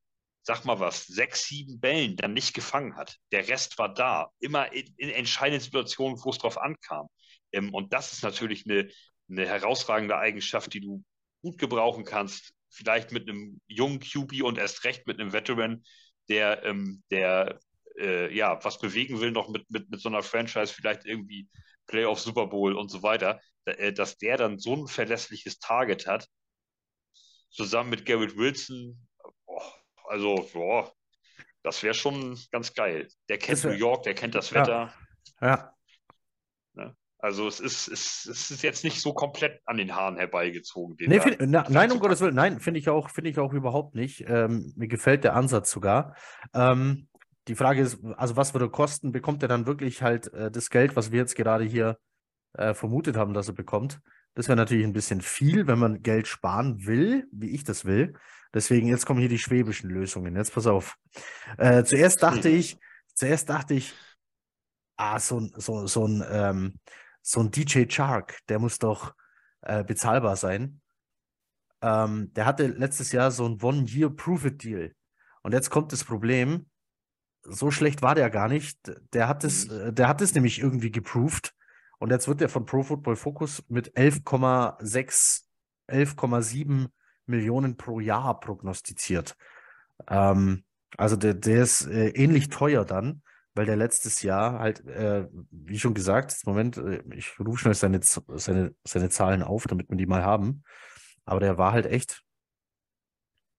[0.47, 3.17] sag mal was, sechs, sieben Bällen dann nicht gefangen hat.
[3.33, 7.09] Der Rest war da, immer in, in entscheidenden Situationen, wo es drauf ankam.
[7.51, 8.89] Ähm, und das ist natürlich eine,
[9.29, 11.03] eine herausragende Eigenschaft, die du
[11.41, 12.53] gut gebrauchen kannst.
[12.69, 15.83] Vielleicht mit einem jungen QB und erst recht mit einem Veteran,
[16.29, 17.59] der, ähm, der
[17.97, 21.47] äh, ja, was bewegen will, noch mit, mit, mit so einer Franchise, vielleicht irgendwie
[21.87, 26.27] Playoff, Super Bowl und so weiter, äh, dass der dann so ein verlässliches Target hat,
[27.49, 29.07] zusammen mit Garrett Wilson,
[29.45, 29.61] oh,
[30.07, 30.93] also, boah,
[31.63, 33.07] das wäre schon ganz geil.
[33.29, 34.93] Der kennt New York, der kennt das Wetter.
[35.41, 35.47] Ja.
[35.47, 35.76] ja.
[37.19, 40.95] Also es ist, es, es ist jetzt nicht so komplett an den Haaren herbeigezogen.
[40.99, 43.95] Nee, find, na, nein, um Gottes Willen, nein, finde ich auch, finde ich auch überhaupt
[43.95, 44.23] nicht.
[44.27, 46.15] Ähm, mir gefällt der Ansatz sogar.
[46.53, 47.07] Ähm,
[47.47, 49.11] die Frage ist, also was würde kosten?
[49.11, 51.97] Bekommt er dann wirklich halt äh, das Geld, was wir jetzt gerade hier
[52.53, 53.99] äh, vermutet haben, dass er bekommt?
[54.35, 58.13] Das wäre natürlich ein bisschen viel, wenn man Geld sparen will, wie ich das will.
[58.53, 60.35] Deswegen, jetzt kommen hier die schwäbischen Lösungen.
[60.35, 60.97] Jetzt pass auf.
[61.57, 62.77] Äh, zuerst dachte ich,
[63.15, 63.93] zuerst dachte ich,
[64.97, 66.79] ah, so, so, so ein, ähm,
[67.27, 69.13] so ein DJ Shark, der muss doch
[69.61, 70.79] äh, bezahlbar sein.
[71.81, 74.93] Ähm, der hatte letztes Jahr so ein One-Year-Prove-It-Deal.
[75.43, 76.69] Und jetzt kommt das Problem,
[77.43, 78.79] so schlecht war der gar nicht.
[79.11, 79.89] Der hat es, mhm.
[79.89, 81.53] Äh, der hat es nämlich irgendwie geproved.
[81.99, 85.41] Und jetzt wird er von Pro Football Focus mit 11,6,
[85.89, 86.87] 11,7
[87.25, 89.35] Millionen pro Jahr prognostiziert.
[90.07, 90.63] Ähm,
[90.95, 93.21] also der, der ist äh, ähnlich teuer dann,
[93.57, 97.99] weil der letztes Jahr halt, äh, wie schon gesagt, Moment, äh, ich rufe schnell seine,
[98.01, 100.63] seine, seine Zahlen auf, damit wir die mal haben.
[101.25, 102.21] Aber der war halt echt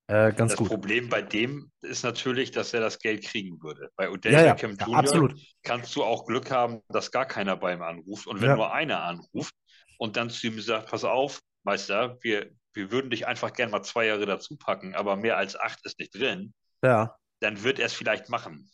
[0.07, 0.69] äh, ganz das gut.
[0.69, 3.91] Problem bei dem ist natürlich, dass er das Geld kriegen würde.
[3.97, 4.99] Bei Odell ja, ja, Beckham ja, Jr.
[4.99, 5.41] Absolut.
[5.65, 8.27] kannst du auch Glück haben, dass gar keiner bei ihm anruft.
[8.27, 9.55] Und wenn nur einer anruft
[9.99, 13.83] und dann zu ihm sagt, pass auf, Meister, wir, wir würden dich einfach gerne mal
[13.83, 17.15] zwei Jahre dazu packen, aber mehr als acht ist nicht drin, ja.
[17.41, 18.71] dann wird er es vielleicht machen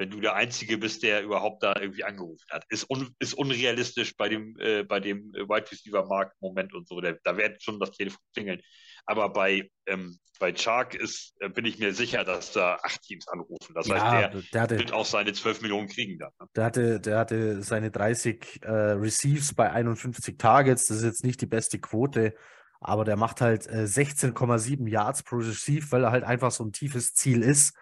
[0.00, 2.64] wenn du der Einzige bist, der überhaupt da irgendwie angerufen hat.
[2.70, 7.02] Ist, un, ist unrealistisch bei dem, äh, bei dem Wide Receiver Markt Moment und so.
[7.02, 8.62] Da, da wird schon das Telefon klingeln.
[9.04, 13.28] Aber bei, ähm, bei Chark ist, äh, bin ich mir sicher, dass da acht Teams
[13.28, 13.74] anrufen.
[13.74, 16.30] Das ja, heißt, der, der hatte, wird auch seine 12 Millionen kriegen dann.
[16.40, 16.46] Ne?
[16.56, 20.86] Der, hatte, der hatte seine 30 äh, Receives bei 51 Targets.
[20.86, 22.34] Das ist jetzt nicht die beste Quote.
[22.80, 26.72] Aber der macht halt äh, 16,7 Yards pro Receive, weil er halt einfach so ein
[26.72, 27.74] tiefes Ziel ist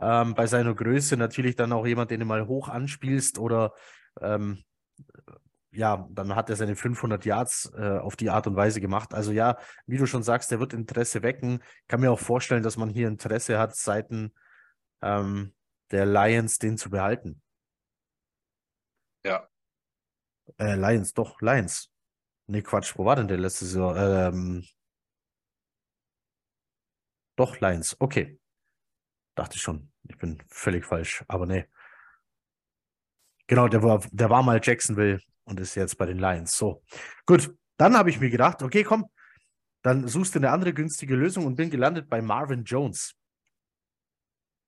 [0.00, 3.74] ähm, bei seiner Größe natürlich dann auch jemand, den du mal hoch anspielst oder
[4.20, 4.64] ähm,
[5.74, 9.12] ja, dann hat er seine 500 Yards äh, auf die Art und Weise gemacht.
[9.12, 11.60] Also ja, wie du schon sagst, der wird Interesse wecken.
[11.82, 14.32] Ich kann mir auch vorstellen, dass man hier Interesse hat, Seiten
[15.02, 15.52] ähm,
[15.90, 17.42] der Lions den zu behalten.
[19.24, 19.48] Ja.
[20.58, 21.90] Äh, Lions, doch, Lions.
[22.46, 23.96] Nee, Quatsch, wo war denn der letzte Saison?
[23.96, 24.64] Ähm,
[27.36, 28.38] doch, Lions, okay.
[29.34, 29.90] Dachte ich schon.
[30.08, 31.66] Ich bin völlig falsch, aber nee.
[33.46, 36.56] Genau, der war, der war mal Jacksonville und ist jetzt bei den Lions.
[36.56, 36.82] So,
[37.26, 37.54] gut.
[37.76, 39.06] Dann habe ich mir gedacht, okay, komm,
[39.82, 43.14] dann suchst du eine andere günstige Lösung und bin gelandet bei Marvin Jones.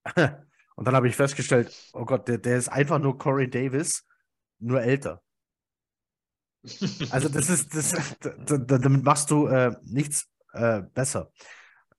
[0.76, 4.04] Und dann habe ich festgestellt, oh Gott, der, der ist einfach nur Corey Davis,
[4.58, 5.22] nur älter.
[7.10, 7.94] Also das ist, das,
[8.66, 11.32] damit machst du äh, nichts äh, besser.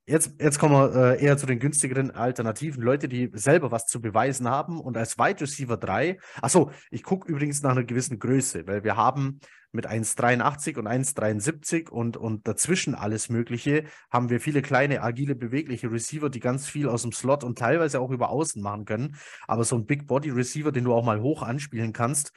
[0.10, 2.82] Jetzt, jetzt kommen wir äh, eher zu den günstigeren Alternativen.
[2.82, 6.18] Leute, die selber was zu beweisen haben und als Wide Receiver 3.
[6.42, 9.42] Achso, ich gucke übrigens nach einer gewissen Größe, weil wir haben
[9.74, 15.92] mit 1,83 und 1,73 und, und dazwischen alles Mögliche, haben wir viele kleine, agile, bewegliche
[15.92, 19.18] Receiver, die ganz viel aus dem Slot und teilweise auch über Außen machen können.
[19.46, 22.32] Aber so ein Big Body Receiver, den du auch mal hoch anspielen kannst,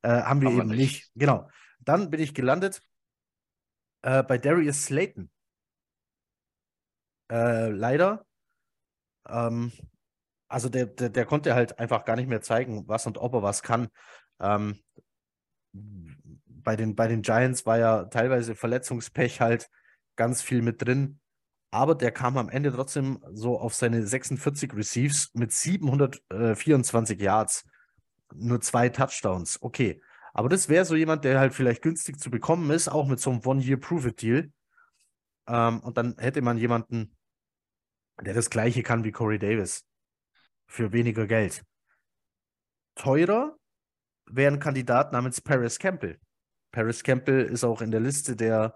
[0.00, 0.78] äh, haben wir Aber eben nicht.
[0.78, 1.12] nicht.
[1.16, 1.50] Genau.
[1.80, 2.80] Dann bin ich gelandet
[4.00, 5.30] äh, bei Darius Slayton.
[7.30, 8.26] Äh, leider.
[9.28, 9.72] Ähm,
[10.48, 13.42] also der, der, der, konnte halt einfach gar nicht mehr zeigen, was und ob er
[13.42, 13.88] was kann.
[14.40, 14.80] Ähm,
[15.72, 19.68] bei, den, bei den Giants war ja teilweise Verletzungspech halt
[20.16, 21.20] ganz viel mit drin.
[21.70, 27.64] Aber der kam am Ende trotzdem so auf seine 46 Receives mit 724 Yards.
[28.34, 29.62] Nur zwei Touchdowns.
[29.62, 30.02] Okay.
[30.32, 33.30] Aber das wäre so jemand, der halt vielleicht günstig zu bekommen ist, auch mit so
[33.30, 34.52] einem One-Year-Prove-It-Deal.
[35.48, 37.16] Ähm, und dann hätte man jemanden,
[38.20, 39.84] der das gleiche kann wie Corey Davis.
[40.66, 41.64] Für weniger Geld.
[42.94, 43.56] Teurer
[44.26, 46.18] wäre ein Kandidat namens Paris Campbell.
[46.72, 48.74] Paris Campbell ist auch in der Liste der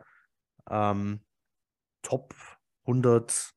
[0.69, 1.21] ähm,
[2.03, 2.35] Top
[2.87, 3.55] 100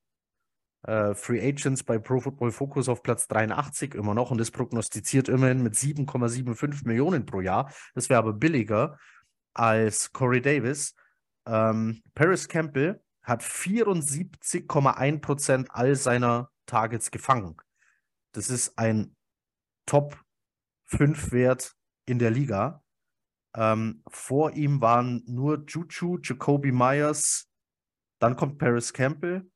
[0.83, 5.29] äh, Free Agents bei Pro Football Focus auf Platz 83 immer noch und ist prognostiziert
[5.29, 7.71] immerhin mit 7,75 Millionen pro Jahr.
[7.95, 8.97] Das wäre aber billiger
[9.53, 10.93] als Corey Davis.
[11.45, 17.57] Ähm, Paris Campbell hat 74,1 Prozent all seiner Targets gefangen.
[18.31, 19.15] Das ist ein
[19.85, 20.17] Top
[20.85, 22.83] 5 Wert in der Liga.
[23.55, 27.47] Ähm, vor ihm waren nur Juju, Jacoby Myers
[28.19, 29.49] dann kommt Paris Campbell,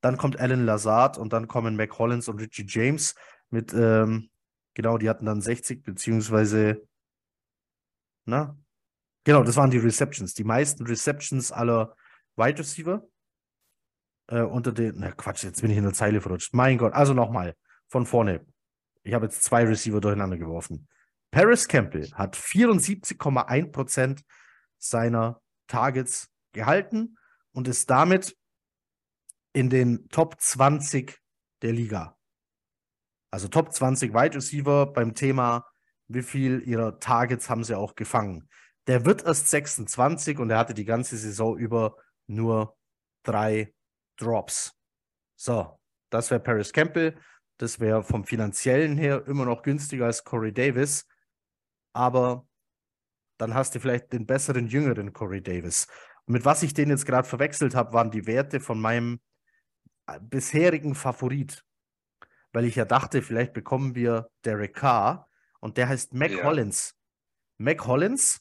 [0.00, 3.14] dann kommt Alan Lazard und dann kommen Mac Hollins und Richie James
[3.50, 4.30] mit, ähm,
[4.74, 6.86] genau, die hatten dann 60 beziehungsweise,
[8.26, 8.56] na,
[9.24, 11.96] genau, das waren die Receptions, die meisten Receptions aller
[12.36, 13.06] Wide Receiver
[14.28, 16.54] äh, unter den, na Quatsch, jetzt bin ich in der Zeile verrutscht.
[16.54, 17.54] Mein Gott, also nochmal
[17.88, 18.44] von vorne.
[19.02, 20.88] Ich habe jetzt zwei Receiver durcheinander geworfen.
[21.30, 24.22] Paris Campbell hat 74,1%
[24.78, 27.16] seiner Targets gehalten
[27.52, 28.36] und ist damit
[29.52, 31.18] in den Top 20
[31.62, 32.16] der Liga.
[33.30, 35.66] Also Top 20 Wide Receiver beim Thema,
[36.06, 38.48] wie viel ihrer Targets haben sie auch gefangen.
[38.86, 42.76] Der wird erst 26 und er hatte die ganze Saison über nur
[43.22, 43.74] drei
[44.16, 44.72] Drops.
[45.36, 45.78] So,
[46.10, 47.16] das wäre Paris Campbell.
[47.58, 51.06] Das wäre vom finanziellen her immer noch günstiger als Corey Davis.
[51.92, 52.46] Aber
[53.38, 55.86] dann hast du vielleicht den besseren, jüngeren Corey Davis.
[56.26, 59.20] Und mit was ich den jetzt gerade verwechselt habe, waren die Werte von meinem
[60.06, 61.64] äh, bisherigen Favorit.
[62.52, 65.28] Weil ich ja dachte, vielleicht bekommen wir Derek Carr
[65.60, 66.44] und der heißt Mac ja.
[66.44, 66.94] Hollins.
[67.58, 68.40] Mac Hollins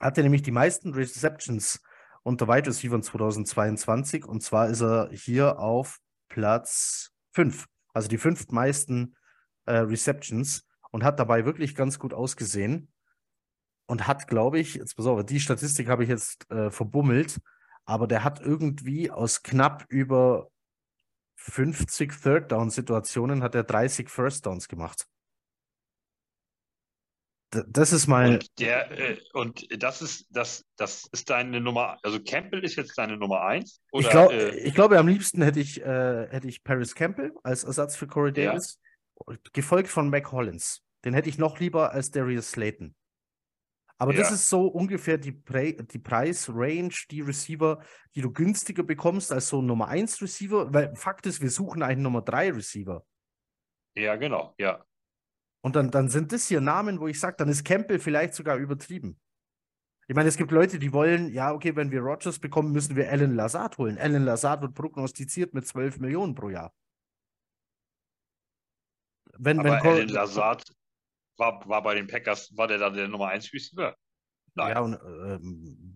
[0.00, 1.80] hatte nämlich die meisten Receptions
[2.22, 8.48] unter Wide Receiver 2022 und zwar ist er hier auf Platz 5, also die fünf
[8.50, 9.16] meisten
[9.66, 10.66] äh, Receptions.
[10.90, 12.92] Und hat dabei wirklich ganz gut ausgesehen.
[13.86, 17.40] Und hat, glaube ich, jetzt pass auf, die Statistik habe ich jetzt äh, verbummelt,
[17.86, 20.50] aber der hat irgendwie aus knapp über
[21.36, 25.06] 50 Third Down Situationen hat er 30 First Downs gemacht
[27.68, 28.34] das ist mal.
[28.34, 32.96] Und, der, äh, und das ist das, das ist deine Nummer, also Campbell ist jetzt
[32.96, 33.80] deine Nummer eins?
[33.92, 37.32] Oder, ich, glaub, äh, ich glaube, am liebsten hätte ich, äh, hätte ich Paris Campbell
[37.42, 38.78] als Ersatz für Corey Davis,
[39.26, 39.36] ja.
[39.52, 40.82] gefolgt von Mac Hollins.
[41.04, 42.94] Den hätte ich noch lieber als Darius Slayton.
[43.98, 44.18] Aber ja.
[44.18, 47.84] das ist so ungefähr die, Pre die Preisrange, die Receiver,
[48.16, 50.72] die du günstiger bekommst als so ein Nummer 1 Receiver.
[50.74, 53.04] Weil Fakt ist, wir suchen einen Nummer 3 Receiver.
[53.94, 54.84] Ja, genau, ja.
[55.64, 58.56] Und dann, dann sind das hier Namen, wo ich sage, dann ist Campbell vielleicht sogar
[58.56, 59.18] übertrieben.
[60.08, 63.10] Ich meine, es gibt Leute, die wollen, ja, okay, wenn wir Rogers bekommen, müssen wir
[63.10, 63.96] Alan Lazard holen.
[63.98, 66.72] Alan Lazard wird prognostiziert mit 12 Millionen pro Jahr.
[69.38, 70.64] Wenn, Aber wenn Alan Lazard
[71.38, 73.96] war, war bei den Packers, war der dann der Nummer 1 Receiver?
[74.54, 74.74] Nein.
[74.74, 75.38] Ja, und äh,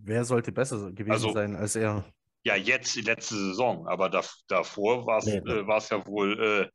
[0.05, 2.05] wer sollte besser gewesen also, sein als er?
[2.45, 6.71] Ja, jetzt die letzte Saison, aber da, davor war es nee, äh, ja wohl äh,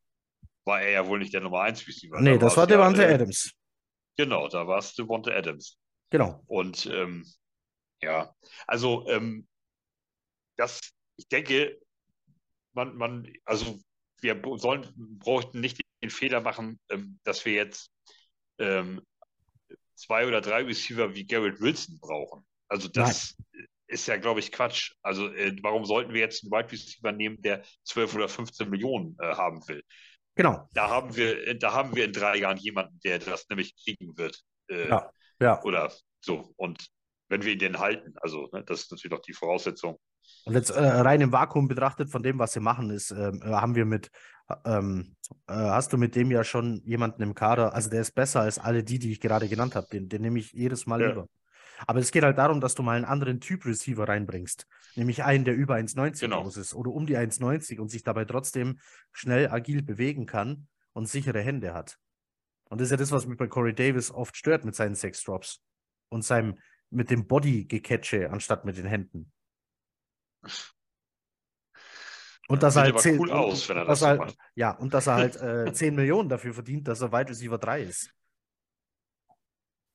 [0.71, 2.21] war er ja wohl nicht der Nummer 1 Receiver.
[2.21, 3.51] Nee, da das war Devante ja, Adams.
[4.15, 5.77] Genau, da war es Devante Adams.
[6.09, 6.41] Genau.
[6.47, 7.25] Und ähm,
[8.01, 8.33] ja,
[8.67, 9.47] also ähm,
[10.55, 10.79] das,
[11.17, 11.77] ich denke,
[12.73, 13.79] man, man, also
[14.21, 14.87] wir sollen,
[15.19, 17.91] bräuchten nicht den Fehler machen, ähm, dass wir jetzt
[18.57, 19.01] ähm,
[19.95, 22.45] zwei oder drei Receiver wie Garrett Wilson brauchen.
[22.69, 23.67] Also das Nein.
[23.87, 24.93] ist ja, glaube ich, Quatsch.
[25.01, 29.17] Also äh, warum sollten wir jetzt einen Wide Receiver nehmen, der 12 oder 15 Millionen
[29.19, 29.83] äh, haben will?
[30.35, 30.67] Genau.
[30.73, 34.41] Da haben wir, da haben wir in drei Jahren jemanden, der das nämlich kriegen wird.
[34.69, 35.61] Äh, ja, ja.
[35.63, 35.91] Oder
[36.21, 36.53] so.
[36.55, 36.87] Und
[37.29, 39.99] wenn wir ihn denn halten, also ne, das ist natürlich auch die Voraussetzung.
[40.45, 43.49] Und jetzt äh, rein im Vakuum betrachtet von dem, was sie machen, ist, ähm, äh,
[43.49, 44.09] haben wir mit,
[44.65, 45.15] ähm,
[45.47, 48.59] äh, hast du mit dem ja schon jemanden im Kader, also der ist besser als
[48.59, 49.87] alle die, die ich gerade genannt habe.
[49.91, 51.07] Den, den nehme ich jedes Mal ja.
[51.07, 51.27] lieber.
[51.87, 54.67] Aber es geht halt darum, dass du mal einen anderen Typ Receiver reinbringst.
[54.95, 56.43] Nämlich einen, der über 1,90 genau.
[56.43, 58.79] groß ist oder um die 1,90 und sich dabei trotzdem
[59.11, 61.97] schnell agil bewegen kann und sichere Hände hat.
[62.69, 65.23] Und das ist ja das, was mich bei Corey Davis oft stört mit seinen Sex
[65.23, 65.61] Drops
[66.09, 66.57] und seinem
[66.89, 69.31] mit dem Body gecatche anstatt mit den Händen.
[72.47, 75.15] Und dass er halt 10, cool aus, wenn er das halt, Ja, und dass er
[75.15, 78.13] halt äh, 10 Millionen dafür verdient, dass er Wide Receiver 3 ist.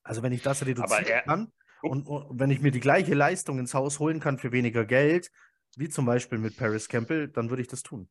[0.02, 1.52] Also wenn ich das reduzieren er, kann,
[1.82, 5.30] und, und, wenn ich mir die gleiche Leistung ins Haus holen kann für weniger Geld,
[5.76, 8.08] wie zum Beispiel mit Paris Campbell, dann würde ich das tun.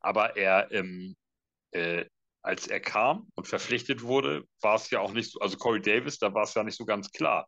[0.00, 1.16] Aber er, ähm,
[1.70, 2.04] äh,
[2.42, 6.18] als er kam und verpflichtet wurde, war es ja auch nicht so, also Corey Davis,
[6.18, 7.46] da war es ja nicht so ganz klar.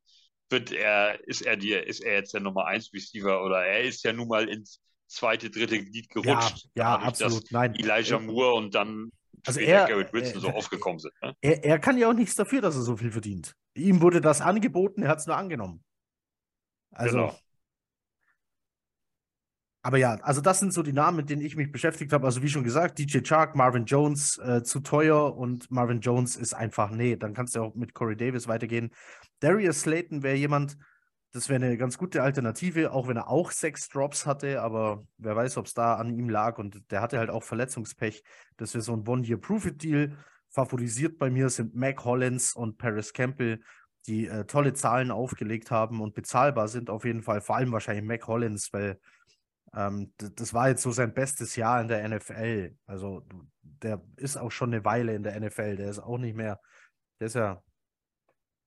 [0.51, 4.05] Wird er, ist er die, ist er jetzt der Nummer 1 Receiver oder er ist
[4.05, 6.69] ja nun mal ins zweite, dritte Glied gerutscht.
[6.75, 7.51] Ja, ja absolut.
[7.51, 7.75] Nein.
[7.75, 9.11] Elijah Moore und dann
[9.47, 11.13] also er, Garrett Wilson äh, so aufgekommen sind.
[11.23, 11.35] Ne?
[11.41, 13.55] Er, er, kann ja auch nichts dafür, dass er so viel verdient.
[13.75, 15.85] Ihm wurde das angeboten, er hat es nur angenommen.
[16.91, 17.17] Also.
[17.17, 17.39] Genau.
[19.83, 22.25] Aber ja, also das sind so die Namen, mit denen ich mich beschäftigt habe.
[22.25, 26.55] Also wie schon gesagt, DJ Chark, Marvin Jones äh, zu teuer und Marvin Jones ist
[26.55, 28.93] einfach, nee, dann kannst du auch mit Corey Davis weitergehen.
[29.41, 30.79] Darius Slayton wäre jemand,
[31.33, 35.37] das wäre eine ganz gute Alternative, auch wenn er auch sechs Drops hatte, aber wer
[35.37, 38.23] weiß, ob es da an ihm lag und der hatte halt auch Verletzungspech.
[38.57, 40.17] Das wäre so ein One-Year-Proof-Deal.
[40.55, 43.61] Favorisiert bei mir sind Mac Hollins und Paris Campbell,
[44.07, 47.41] die äh, tolle Zahlen aufgelegt haben und bezahlbar sind auf jeden Fall.
[47.41, 49.01] Vor allem wahrscheinlich Mac Hollins, weil
[49.75, 52.77] Ähm, das war jetzt so sein bestes Jahr in der NFL.
[52.87, 53.27] Also
[53.63, 55.77] der ist auch schon eine Weile in der NFL.
[55.77, 56.61] Der ist auch nicht mehr,
[57.21, 57.63] der ist ja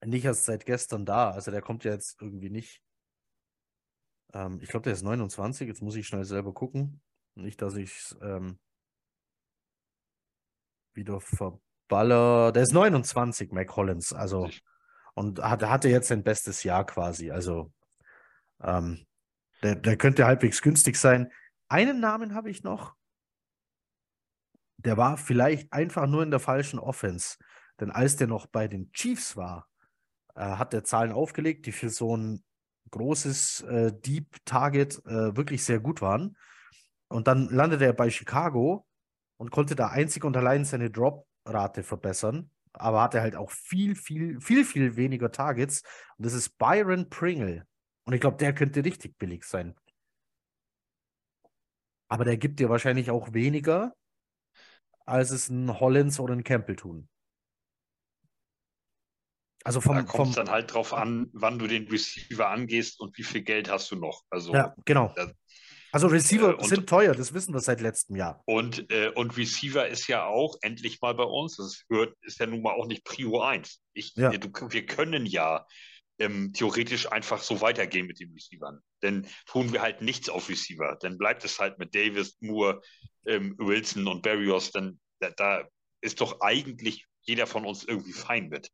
[0.06, 1.32] nicht erst seit gestern da.
[1.32, 2.82] Also der kommt ja jetzt irgendwie nicht.
[4.34, 5.68] Ähm, ich glaube, der ist 29.
[5.68, 7.02] Jetzt muss ich schnell selber gucken.
[7.36, 8.60] Nicht, dass ich es ähm,
[10.94, 11.22] wieder
[11.88, 12.52] verballer.
[12.52, 14.14] Der ist 29, Mike Hollins.
[14.14, 14.50] Also
[15.14, 17.32] und hat, hatte jetzt sein bestes Jahr quasi.
[17.32, 17.72] Also
[18.62, 19.06] ähm,
[19.64, 21.32] der, der könnte halbwegs günstig sein.
[21.70, 22.96] Einen Namen habe ich noch.
[24.78, 27.38] Der war vielleicht einfach nur in der falschen Offense.
[27.80, 29.68] Denn als der noch bei den Chiefs war,
[30.36, 32.44] äh, hat er Zahlen aufgelegt, die für so ein
[32.92, 36.38] großes äh, Deep Target äh, wirklich sehr gut waren.
[37.10, 38.86] Und dann landete er bei Chicago
[39.38, 40.90] und konnte da einzig und allein seine
[41.48, 42.52] Drop-Rate verbessern.
[42.74, 45.82] Aber hatte halt auch viel, viel, viel, viel weniger Targets.
[46.18, 47.66] Und das ist Byron Pringle.
[48.06, 49.76] Und ich glaube, der könnte richtig billig sein.
[52.10, 53.96] Aber der gibt dir wahrscheinlich auch weniger,
[55.06, 57.10] als es ein Hollins oder ein Campbell tun.
[59.64, 63.18] Also vom, da kommt es dann halt drauf an, wann du den Receiver angehst und
[63.18, 64.24] wie viel Geld hast du noch.
[64.30, 65.12] Also, ja, genau.
[65.16, 65.34] Das,
[65.92, 68.42] also Receiver äh, sind teuer, das wissen wir seit letztem Jahr.
[68.46, 72.46] Und, äh, und Receiver ist ja auch endlich mal bei uns, das hört, ist ja
[72.46, 73.82] nun mal auch nicht Prio 1.
[73.94, 74.32] Ich, ja.
[74.32, 75.66] du, wir können ja
[76.20, 78.80] ähm, theoretisch einfach so weitergehen mit den Receivern.
[79.02, 80.98] Denn tun wir halt nichts auf Receiver.
[81.00, 82.82] Dann bleibt es halt mit Davis, Moore,
[83.26, 84.72] ähm, Wilson und Barrios.
[84.72, 85.68] Dann da, da,
[86.02, 88.70] ist doch eigentlich jeder von uns irgendwie fein mit.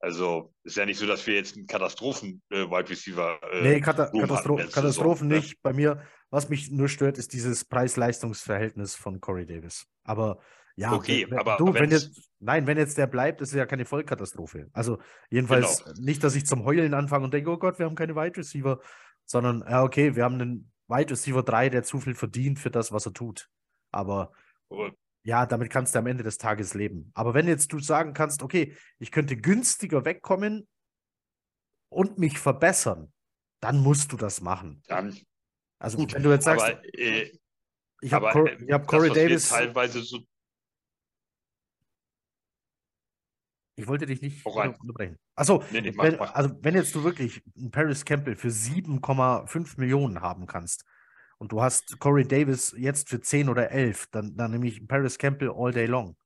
[0.00, 3.38] Also ist ja nicht so, dass wir jetzt einen Katastrophen-Wide äh, Receiver.
[3.52, 5.36] Äh, nee, Kata Katastro Katastrophen ne?
[5.36, 5.62] nicht.
[5.62, 9.86] Bei mir, was mich nur stört, ist dieses Preis-Leistungs-Verhältnis von Corey Davis.
[10.02, 10.40] Aber
[10.76, 13.66] ja, okay, wenn, aber du, wenn jetzt, nein, wenn jetzt der bleibt, ist es ja
[13.66, 14.70] keine Vollkatastrophe.
[14.72, 16.00] Also jedenfalls genau.
[16.00, 18.80] nicht, dass ich zum Heulen anfange und denke, oh Gott, wir haben keine Wide Receiver,
[19.26, 22.92] sondern ja, okay, wir haben einen Wide Receiver 3, der zu viel verdient für das,
[22.92, 23.50] was er tut.
[23.90, 24.32] Aber
[24.70, 24.88] oh.
[25.24, 27.10] ja, damit kannst du am Ende des Tages leben.
[27.12, 30.66] Aber wenn jetzt du sagen kannst, okay, ich könnte günstiger wegkommen
[31.90, 33.12] und mich verbessern,
[33.60, 34.82] dann musst du das machen.
[34.88, 35.14] Dann.
[35.82, 37.32] Also, Gut, wenn du jetzt sagst, aber, äh,
[38.00, 39.48] ich habe Cor äh, hab Corey Davis.
[39.48, 40.20] teilweise so
[43.74, 45.18] Ich wollte dich nicht unterbrechen.
[45.34, 50.20] Achso, nee, nee, wenn, also wenn jetzt du wirklich einen Paris Campbell für 7,5 Millionen
[50.20, 50.84] haben kannst
[51.38, 55.18] und du hast Corey Davis jetzt für 10 oder 11, dann, dann nehme ich Paris
[55.18, 56.16] Campbell all day long.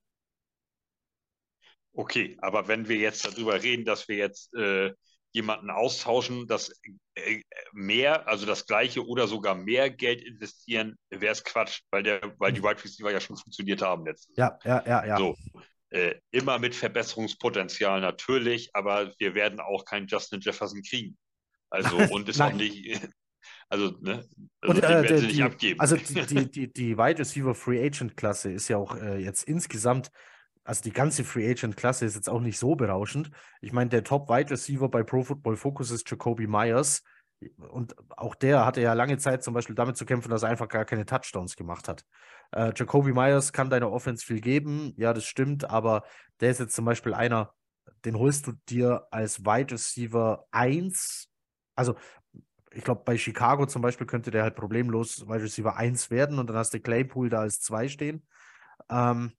[1.94, 4.92] Okay, aber wenn wir jetzt darüber reden, dass wir jetzt äh,
[5.32, 6.72] jemanden austauschen, das
[7.14, 12.20] äh, mehr, also das gleiche oder sogar mehr Geld investieren, wäre es Quatsch, weil der,
[12.38, 12.68] weil die hm.
[12.68, 14.58] Wide Receiver ja schon funktioniert haben letztes Jahr.
[14.64, 15.18] Ja, ja, ja, ja.
[15.18, 15.36] So.
[15.90, 21.16] Äh, immer mit Verbesserungspotenzial natürlich, aber wir werden auch keinen Justin Jefferson kriegen.
[21.70, 23.00] Also und ist auch nicht,
[23.68, 24.24] also, ne,
[24.60, 25.80] also und, äh, die, nicht abgeben.
[25.80, 29.44] Also die, die, die, die Wide Receiver Free Agent Klasse ist ja auch äh, jetzt
[29.44, 30.10] insgesamt,
[30.66, 33.30] also die ganze Free Agent Klasse ist jetzt auch nicht so berauschend.
[33.60, 37.02] Ich meine, der Top Wide Receiver bei Pro Football Focus ist Jacoby Myers.
[37.68, 40.68] Und auch der hatte ja lange Zeit zum Beispiel damit zu kämpfen, dass er einfach
[40.68, 42.04] gar keine Touchdowns gemacht hat.
[42.52, 46.04] Äh, Jacoby Myers kann deiner Offense viel geben, ja, das stimmt, aber
[46.40, 47.52] der ist jetzt zum Beispiel einer,
[48.04, 51.28] den holst du dir als Wide Receiver 1.
[51.74, 51.96] Also,
[52.72, 56.48] ich glaube, bei Chicago zum Beispiel könnte der halt problemlos Wide Receiver 1 werden und
[56.48, 58.26] dann hast du Claypool da als 2 stehen.
[58.88, 59.32] Ähm,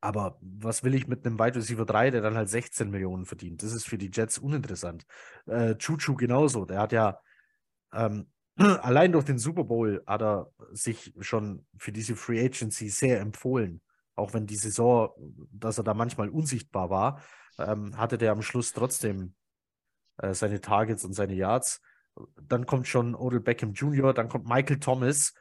[0.00, 3.62] aber was will ich mit einem Wide Receiver 3, der dann halt 16 Millionen verdient?
[3.62, 5.04] Das ist für die Jets uninteressant.
[5.46, 6.64] Äh, Chuchu genauso.
[6.64, 7.20] Der hat ja
[7.92, 8.26] ähm,
[8.56, 13.80] allein durch den Super Bowl hat er sich schon für diese Free Agency sehr empfohlen.
[14.14, 15.10] Auch wenn die Saison,
[15.50, 17.22] dass er da manchmal unsichtbar war,
[17.58, 19.34] ähm, hatte der am Schluss trotzdem
[20.18, 21.80] äh, seine Targets und seine Yards.
[22.40, 25.34] Dann kommt schon Odell Beckham Jr., dann kommt Michael Thomas.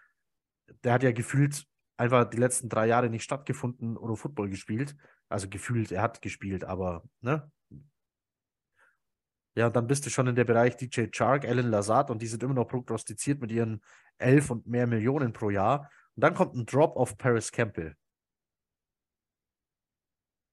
[0.83, 1.67] Der hat ja gefühlt
[1.97, 4.95] einfach die letzten drei Jahre nicht stattgefunden oder Football gespielt.
[5.29, 7.51] Also gefühlt, er hat gespielt, aber ne,
[9.55, 12.27] ja, und dann bist du schon in der Bereich DJ Chark, Alan Lazard und die
[12.27, 13.81] sind immer noch prognostiziert mit ihren
[14.17, 15.91] 11 und mehr Millionen pro Jahr.
[16.15, 17.95] Und dann kommt ein Drop auf Paris Campbell.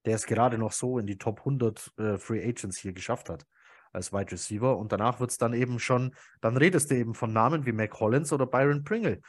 [0.04, 3.46] Der es gerade noch so in die Top 100 äh, Free Agents hier geschafft hat
[3.92, 4.76] als Wide Receiver.
[4.76, 7.98] Und danach wird es dann eben schon, dann redest du eben von Namen wie Mac
[8.00, 9.20] Hollins oder Byron Pringle.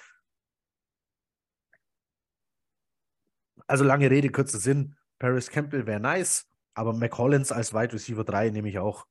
[3.67, 4.95] Also lange Rede, kurzer Sinn.
[5.19, 9.05] Paris Campbell wäre nice, aber Mac Hollins als Wide Receiver 3 nehme ich auch.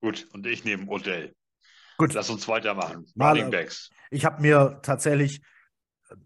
[0.00, 1.34] Gut, und ich nehme Odell.
[1.96, 2.12] Gut.
[2.12, 3.06] Lass uns weitermachen.
[3.18, 3.90] Running Backs.
[4.10, 5.42] Ich habe mir tatsächlich,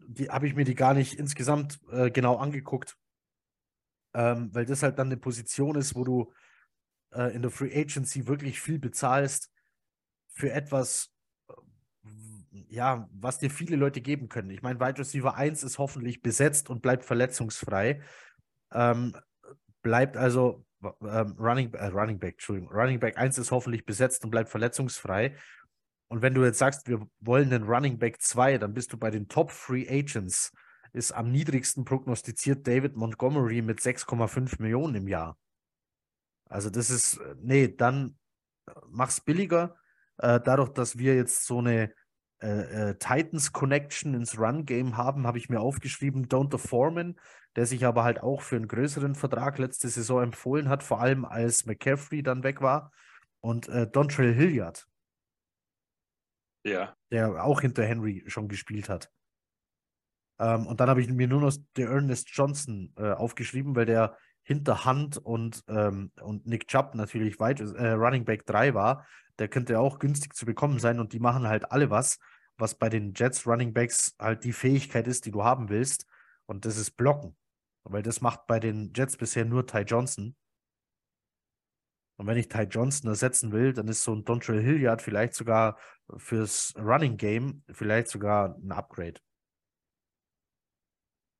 [0.09, 2.97] die habe ich mir die gar nicht insgesamt äh, genau angeguckt,
[4.15, 6.33] ähm, weil das halt dann eine Position ist, wo du
[7.13, 9.51] äh, in der Free Agency wirklich viel bezahlst
[10.29, 11.11] für etwas,
[12.69, 14.51] ja, was dir viele Leute geben können.
[14.51, 18.01] Ich meine, Wide Receiver 1 ist hoffentlich besetzt und bleibt verletzungsfrei.
[18.73, 19.15] Ähm,
[19.83, 24.31] bleibt also ähm, Running, äh, Running Back, Entschuldigung, Running Back 1 ist hoffentlich besetzt und
[24.31, 25.37] bleibt verletzungsfrei.
[26.09, 29.11] Und wenn du jetzt sagst, wir wollen den Running Back 2, dann bist du bei
[29.11, 30.53] den Top Free Agents,
[30.93, 35.37] ist am niedrigsten prognostiziert David Montgomery mit 6,5 Millionen im Jahr.
[36.49, 38.17] Also das ist, äh, nee, dann
[38.67, 39.77] äh, mach's billiger.
[40.17, 41.93] Äh, dadurch, dass wir jetzt so eine
[42.41, 47.19] äh, äh, Titans Connection ins Run-Game haben, habe ich mir aufgeschrieben, Don't the Foreman,
[47.57, 51.25] der sich aber halt auch für einen größeren Vertrag letzte Saison empfohlen hat, vor allem
[51.25, 52.93] als McCaffrey dann weg war.
[53.41, 54.87] Und äh, Dontrell Hilliard.
[56.65, 56.97] Ja.
[57.11, 59.11] Der auch hinter Henry schon gespielt hat.
[60.39, 64.17] Ähm, und dann habe ich mir nur noch der Ernest Johnson äh, aufgeschrieben, weil der
[64.49, 69.07] hinter Hunt und, ähm, und Nick Chubb natürlich weit äh, Running Back 3 war.
[69.39, 72.19] Der könnte auch günstig zu bekommen sein und die machen halt alle was,
[72.57, 76.07] was bei den Jets Running Backs halt die Fähigkeit ist, die du haben willst.
[76.47, 77.37] Und das ist Blocken.
[77.85, 80.35] Weil das macht bei den Jets bisher nur Ty Johnson.
[82.17, 85.77] Und wenn ich Ty Johnson ersetzen will, dann ist so ein Dontrell Hilliard vielleicht sogar
[86.17, 89.21] fürs Running Game vielleicht sogar ein Upgrade.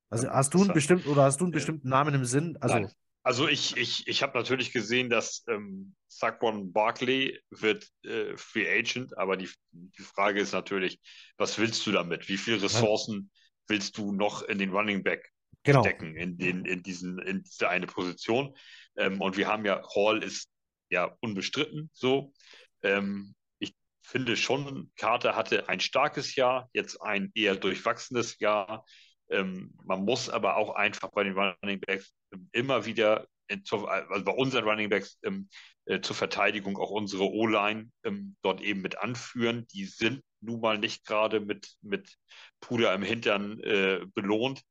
[0.09, 2.57] Also hast du einen bestimmten oder hast du einen bestimmten Namen im Sinn?
[2.61, 2.91] Also, Nein.
[3.23, 9.17] also ich, ich, ich habe natürlich gesehen, dass ähm, Saquon Barkley wird äh, Free Agent,
[9.17, 10.99] aber die, die Frage ist natürlich,
[11.37, 12.27] was willst du damit?
[12.27, 13.39] Wie viele Ressourcen ja.
[13.67, 15.29] willst du noch in den Running Back
[15.63, 15.81] genau.
[15.81, 18.55] stecken, in, den, in, diesen, in diese eine Position?
[18.97, 20.49] Ähm, und wir haben ja, Hall ist
[20.89, 22.33] ja unbestritten so.
[22.81, 28.85] Ähm, ich finde schon, Carter hatte ein starkes Jahr, jetzt ein eher durchwachsenes Jahr.
[29.29, 32.13] Ähm, man muss aber auch einfach bei den Running Backs
[32.51, 35.49] immer wieder, in, also bei unseren Running Backs ähm,
[35.85, 39.67] äh, zur Verteidigung auch unsere O-Line ähm, dort eben mit anführen.
[39.73, 42.15] Die sind nun mal nicht gerade mit, mit
[42.59, 44.61] Puder im Hintern äh, belohnt,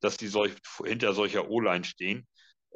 [0.00, 0.52] dass die solch,
[0.84, 2.26] hinter solcher O-Line stehen.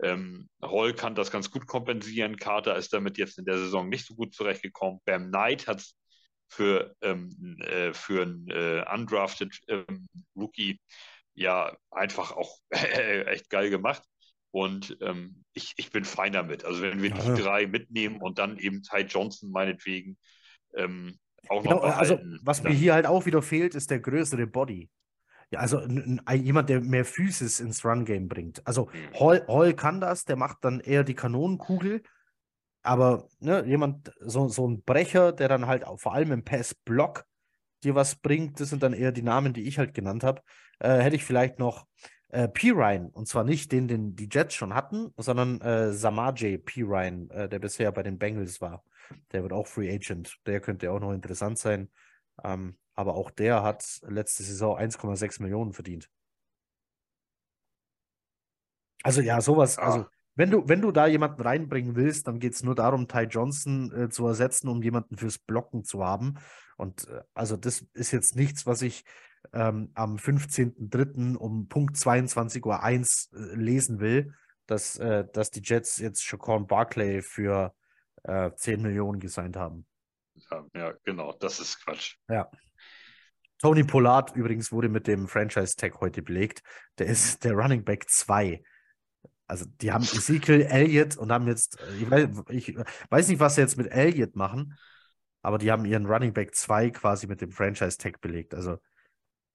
[0.02, 2.36] Ähm, Hall kann das ganz gut kompensieren.
[2.36, 5.00] Carter ist damit jetzt in der Saison nicht so gut zurechtgekommen.
[5.04, 5.96] Bam Knight hat es
[6.48, 10.80] für, ähm, äh, für einen äh, undrafted ähm, Rookie
[11.34, 14.02] ja einfach auch echt geil gemacht.
[14.50, 16.64] Und ähm, ich, ich bin fein damit.
[16.64, 17.16] Also wenn wir ja.
[17.16, 20.16] die drei mitnehmen und dann eben Ty Johnson meinetwegen
[20.74, 21.18] ähm,
[21.48, 24.46] auch genau, noch behalten, Also was mir hier halt auch wieder fehlt, ist der größere
[24.46, 24.90] Body.
[25.50, 25.80] Ja, also
[26.32, 28.66] jemand, der mehr Physis ins Run-Game bringt.
[28.66, 29.20] Also mhm.
[29.20, 32.02] Hall, Hall kann das, der macht dann eher die Kanonenkugel.
[32.82, 37.24] Aber ne, jemand, so, so ein Brecher, der dann halt auch, vor allem im Pass-Block
[37.84, 40.42] dir was bringt, das sind dann eher die Namen, die ich halt genannt habe
[40.78, 41.86] äh, hätte ich vielleicht noch
[42.28, 43.10] äh, Pirine.
[43.12, 47.58] Und zwar nicht den, den die Jets schon hatten, sondern äh, Samaje Pirine, äh, der
[47.58, 48.84] bisher bei den Bengals war.
[49.32, 50.38] Der wird auch Free Agent.
[50.46, 51.90] Der könnte auch noch interessant sein.
[52.42, 56.08] Ähm, aber auch der hat letzte Saison 1,6 Millionen verdient.
[59.02, 59.78] Also ja, sowas.
[59.78, 59.82] Ah.
[59.82, 60.06] Also
[60.36, 63.92] wenn du, wenn du da jemanden reinbringen willst, dann geht es nur darum, Ty Johnson
[63.92, 66.34] äh, zu ersetzen, um jemanden fürs Blocken zu haben.
[66.76, 69.04] Und äh, also das ist jetzt nichts, was ich
[69.52, 71.36] ähm, am 15.03.
[71.36, 72.64] um Punkt 22.01
[73.32, 74.34] Uhr äh, lesen will,
[74.66, 77.74] dass, äh, dass die Jets jetzt Shaquan Barclay für
[78.24, 79.86] äh, 10 Millionen gesigned haben.
[80.50, 82.16] Ja, ja, genau, das ist Quatsch.
[82.28, 82.50] Ja.
[83.58, 86.62] Tony Pollard übrigens wurde mit dem Franchise-Tag heute belegt.
[86.98, 88.62] Der ist der Running Back 2.
[89.46, 92.76] Also die haben Ezekiel Elliott und haben jetzt, äh, ich weiß, ich
[93.10, 94.78] weiß nicht, was sie jetzt mit Elliott machen,
[95.42, 98.54] aber die haben ihren Running Back 2 quasi mit dem Franchise-Tag belegt.
[98.54, 98.78] Also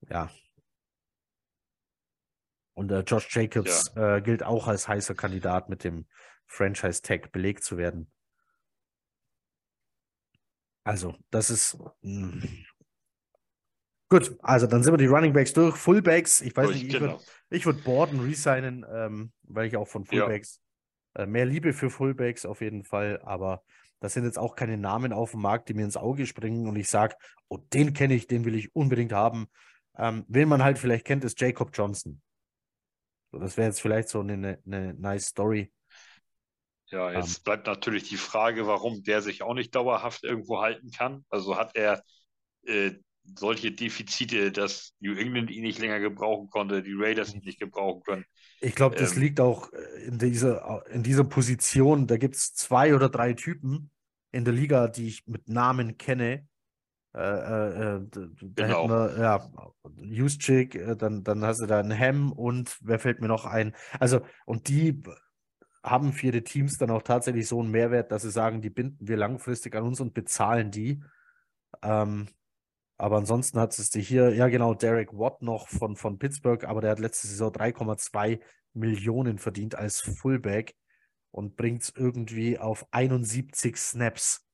[0.07, 0.29] ja.
[2.73, 4.17] Und äh, Josh Jacobs ja.
[4.17, 6.05] äh, gilt auch als heißer Kandidat mit dem
[6.45, 8.11] Franchise-Tag belegt zu werden.
[10.83, 11.77] Also, das ist.
[12.01, 12.47] Mh.
[14.09, 15.75] Gut, also dann sind wir die Running Backs durch.
[15.75, 17.19] Fullbacks, ich weiß durch, nicht, ich genau.
[17.49, 20.59] würde würd Borden resignen, ähm, weil ich auch von Fullbacks
[21.15, 21.23] ja.
[21.23, 23.63] äh, mehr Liebe für Fullbacks auf jeden Fall, aber
[23.99, 26.75] das sind jetzt auch keine Namen auf dem Markt, die mir ins Auge springen und
[26.75, 27.15] ich sage,
[27.49, 29.47] oh, den kenne ich, den will ich unbedingt haben.
[29.97, 32.21] Ähm, wen man halt vielleicht kennt, ist Jacob Johnson.
[33.31, 35.71] So, das wäre jetzt vielleicht so eine, eine nice Story.
[36.87, 40.89] Ja, jetzt ähm, bleibt natürlich die Frage, warum der sich auch nicht dauerhaft irgendwo halten
[40.89, 41.25] kann.
[41.29, 42.01] Also hat er
[42.65, 42.93] äh,
[43.37, 48.01] solche Defizite, dass New England ihn nicht länger gebrauchen konnte, die Raiders ihn nicht gebrauchen
[48.03, 48.25] können.
[48.61, 52.07] Ich glaube, das ähm, liegt auch äh, in dieser, in dieser Position.
[52.07, 53.91] Da gibt es zwei oder drei Typen
[54.31, 56.47] in der Liga, die ich mit Namen kenne,
[57.15, 58.83] äh, äh, äh da genau.
[58.83, 59.51] hätten wir, ja,
[59.97, 63.75] Juszczyk, äh, dann, dann hast du da einen Hem und wer fällt mir noch ein?
[63.99, 65.01] Also, und die
[65.83, 69.07] haben für die Teams dann auch tatsächlich so einen Mehrwert, dass sie sagen, die binden
[69.07, 71.01] wir langfristig an uns und bezahlen die.
[71.81, 72.27] Ähm,
[72.99, 76.81] Aber ansonsten hat es dir hier, ja genau, Derek Watt noch von, von Pittsburgh, aber
[76.81, 78.41] der hat letzte Saison 3,2
[78.73, 80.75] Millionen verdient als Fullback
[81.31, 84.45] und bringt es irgendwie auf 71 Snaps.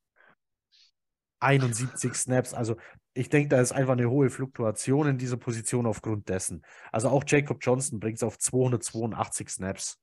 [1.39, 2.53] 71 Snaps.
[2.53, 2.77] Also
[3.15, 6.63] ich denke, da ist einfach eine hohe Fluktuation in dieser Position aufgrund dessen.
[6.91, 9.99] Also auch Jacob Johnson bringt es auf 282 Snaps.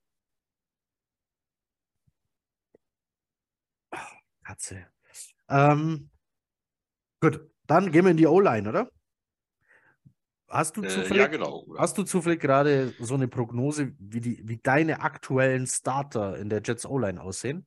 [4.45, 4.89] Katze.
[5.49, 6.11] Ähm,
[7.21, 8.91] gut, dann gehen wir in die O-Line, oder?
[10.49, 11.67] Hast du zufällig, äh, ja, genau.
[11.79, 16.61] Hast du zufällig gerade so eine Prognose, wie, die, wie deine aktuellen Starter in der
[16.63, 17.67] Jets O-Line aussehen?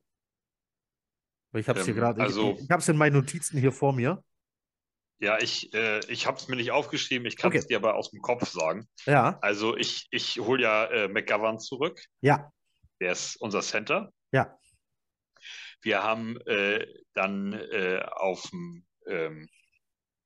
[1.52, 3.72] Ich habe es ähm, hier gerade, also, ich, ich habe es in meinen Notizen hier
[3.72, 4.22] vor mir.
[5.18, 7.68] Ja, ich, äh, ich habe es mir nicht aufgeschrieben, ich kann es okay.
[7.68, 8.86] dir aber aus dem Kopf sagen.
[9.06, 9.38] Ja.
[9.40, 12.00] Also ich, ich hole ja äh, McGovern zurück.
[12.20, 12.52] Ja.
[13.00, 14.12] Der ist unser Center.
[14.32, 14.58] Ja.
[15.80, 19.48] Wir haben äh, dann äh, auf dem ähm,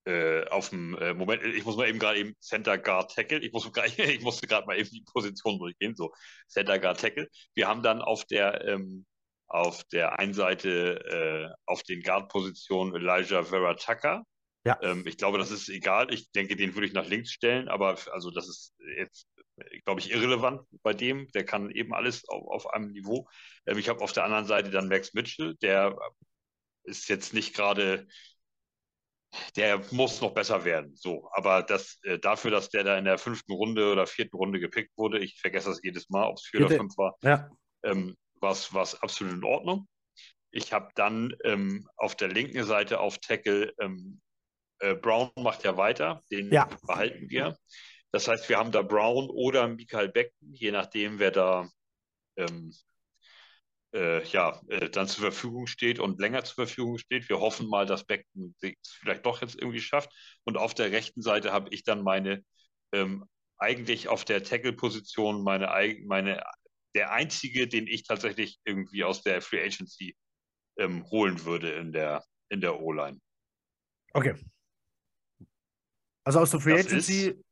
[0.04, 3.52] äh, auf dem äh, Moment, ich muss mal eben gerade eben Center Guard Tackle, ich,
[3.52, 6.12] muss grad, ich musste gerade mal eben die Position durchgehen, so
[6.48, 7.28] Center Guard Tackle.
[7.54, 9.06] Wir haben dann auf der ähm,
[9.50, 14.24] auf der einen Seite äh, auf den Guard-Positionen Elijah Vera Tucker.
[14.64, 14.78] Ja.
[14.80, 16.12] Ähm, ich glaube, das ist egal.
[16.14, 19.26] Ich denke, den würde ich nach links stellen, aber also das ist jetzt,
[19.84, 21.26] glaube ich, irrelevant bei dem.
[21.32, 23.28] Der kann eben alles auf, auf einem Niveau.
[23.66, 25.98] Ähm, ich habe auf der anderen Seite dann Max Mitchell, der
[26.84, 28.06] ist jetzt nicht gerade
[29.56, 30.94] der muss noch besser werden.
[30.96, 34.60] So, aber das äh, dafür, dass der da in der fünften Runde oder vierten Runde
[34.60, 36.74] gepickt wurde, ich vergesse das jedes Mal, ob es vier Bitte.
[36.74, 37.48] oder fünf war, ja.
[37.82, 39.88] ähm, war es absolut in Ordnung.
[40.50, 44.20] Ich habe dann ähm, auf der linken Seite auf Tackle ähm,
[44.80, 46.68] äh, Brown macht ja weiter, den ja.
[46.86, 47.56] behalten wir.
[48.12, 51.68] Das heißt, wir haben da Brown oder Michael Becken, je nachdem, wer da
[52.36, 52.74] ähm,
[53.92, 57.28] äh, ja, äh, dann zur Verfügung steht und länger zur Verfügung steht.
[57.28, 60.10] Wir hoffen mal, dass Becken es vielleicht doch jetzt irgendwie schafft.
[60.44, 62.44] Und auf der rechten Seite habe ich dann meine,
[62.92, 63.24] ähm,
[63.58, 65.68] eigentlich auf der Tackle-Position meine,
[66.06, 66.42] meine,
[66.94, 70.16] der einzige, den ich tatsächlich irgendwie aus der Free Agency
[70.78, 73.20] ähm, holen würde in der, in der O-Line.
[74.12, 74.34] Okay.
[76.24, 77.28] Also aus der Free das Agency.
[77.28, 77.44] Ist,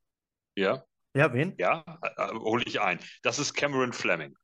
[0.56, 0.84] ja.
[1.14, 1.54] Ja, wen?
[1.58, 3.00] Ja, äh, äh hole ich ein.
[3.22, 4.36] Das ist Cameron Fleming.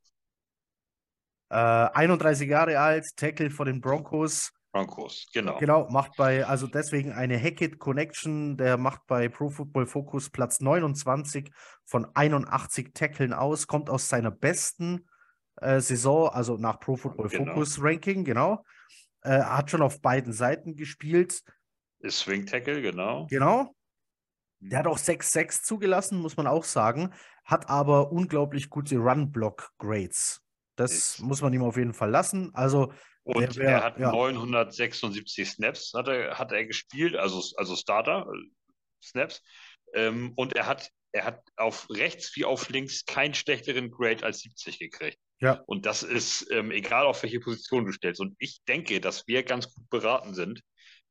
[1.51, 4.53] Äh, 31 Jahre alt, Tackle von den Broncos.
[4.73, 5.59] Broncos, genau.
[5.59, 10.61] Genau, macht bei, also deswegen eine Hackett Connection, der macht bei Pro Football Focus Platz
[10.61, 11.49] 29
[11.85, 15.07] von 81 Tackeln aus, kommt aus seiner besten
[15.61, 17.53] äh, Saison, also nach Pro Football genau.
[17.53, 18.65] Focus Ranking, genau.
[19.23, 21.43] Äh, hat schon auf beiden Seiten gespielt.
[22.01, 23.27] Ist Swing Tackle, genau.
[23.31, 23.75] Genau.
[24.59, 27.13] Der hat auch 6-6 zugelassen, muss man auch sagen,
[27.45, 30.44] hat aber unglaublich gute Run-Block-Grades.
[30.77, 32.51] Das muss man ihm auf jeden Fall lassen.
[32.55, 32.93] Also
[33.25, 34.11] und wär, er hat ja.
[34.13, 38.39] 976 Snaps hat er, hat er gespielt, also, also Starter äh,
[39.03, 39.43] Snaps.
[39.95, 44.41] Ähm, und er hat, er hat auf rechts wie auf links keinen schlechteren Grade als
[44.41, 45.19] 70 gekriegt.
[45.41, 45.63] Ja.
[45.67, 48.21] Und das ist ähm, egal, auf welche Position du stellst.
[48.21, 50.61] Und ich denke, dass wir ganz gut beraten sind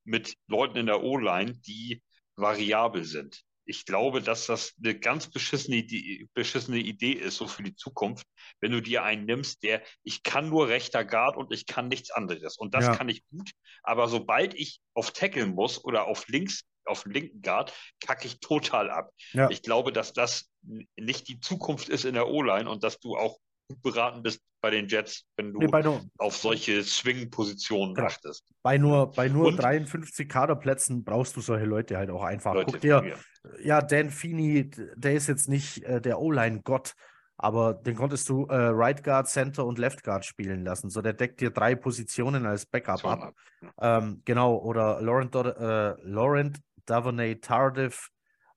[0.03, 2.03] mit Leuten in der O-Line, die
[2.35, 7.63] variabel sind ich glaube, dass das eine ganz beschissene Idee, beschissene Idee ist, so für
[7.63, 8.27] die Zukunft,
[8.59, 12.11] wenn du dir einen nimmst, der, ich kann nur rechter Guard und ich kann nichts
[12.11, 12.57] anderes.
[12.57, 12.95] Und das ja.
[12.95, 13.51] kann ich gut.
[13.83, 18.89] Aber sobald ich auf Tackle muss oder auf links, auf linken Guard, kacke ich total
[18.89, 19.11] ab.
[19.31, 19.49] Ja.
[19.49, 20.49] Ich glaube, dass das
[20.95, 23.37] nicht die Zukunft ist in der O-Line und dass du auch
[23.67, 28.07] gut beraten bist bei den Jets, wenn du nee, nur, auf solche Swing-Positionen genau.
[28.07, 28.45] achtest.
[28.61, 32.53] Bei nur, bei nur Und, 53 Kaderplätzen brauchst du solche Leute halt auch einfach.
[32.53, 33.17] Leute, Guck dir,
[33.61, 33.81] ja.
[33.81, 36.93] Dan Feeney, der ist jetzt nicht äh, der O-Line-Gott,
[37.35, 40.89] aber den konntest du äh, Right Guard, Center und Left Guard spielen lassen.
[40.89, 43.33] So, der deckt dir drei Positionen als Backup so ab.
[43.81, 48.11] Ähm, genau, oder Laurent, äh, Laurent Davonay Tardif.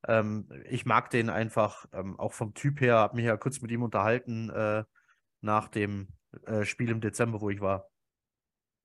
[0.06, 3.72] Ähm, ich mag den einfach, ähm, auch vom Typ her, habe mich ja kurz mit
[3.72, 4.84] ihm unterhalten äh,
[5.46, 6.08] nach dem
[6.44, 7.88] äh, Spiel im Dezember, wo ich war.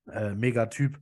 [0.07, 0.99] Äh, mega Typ.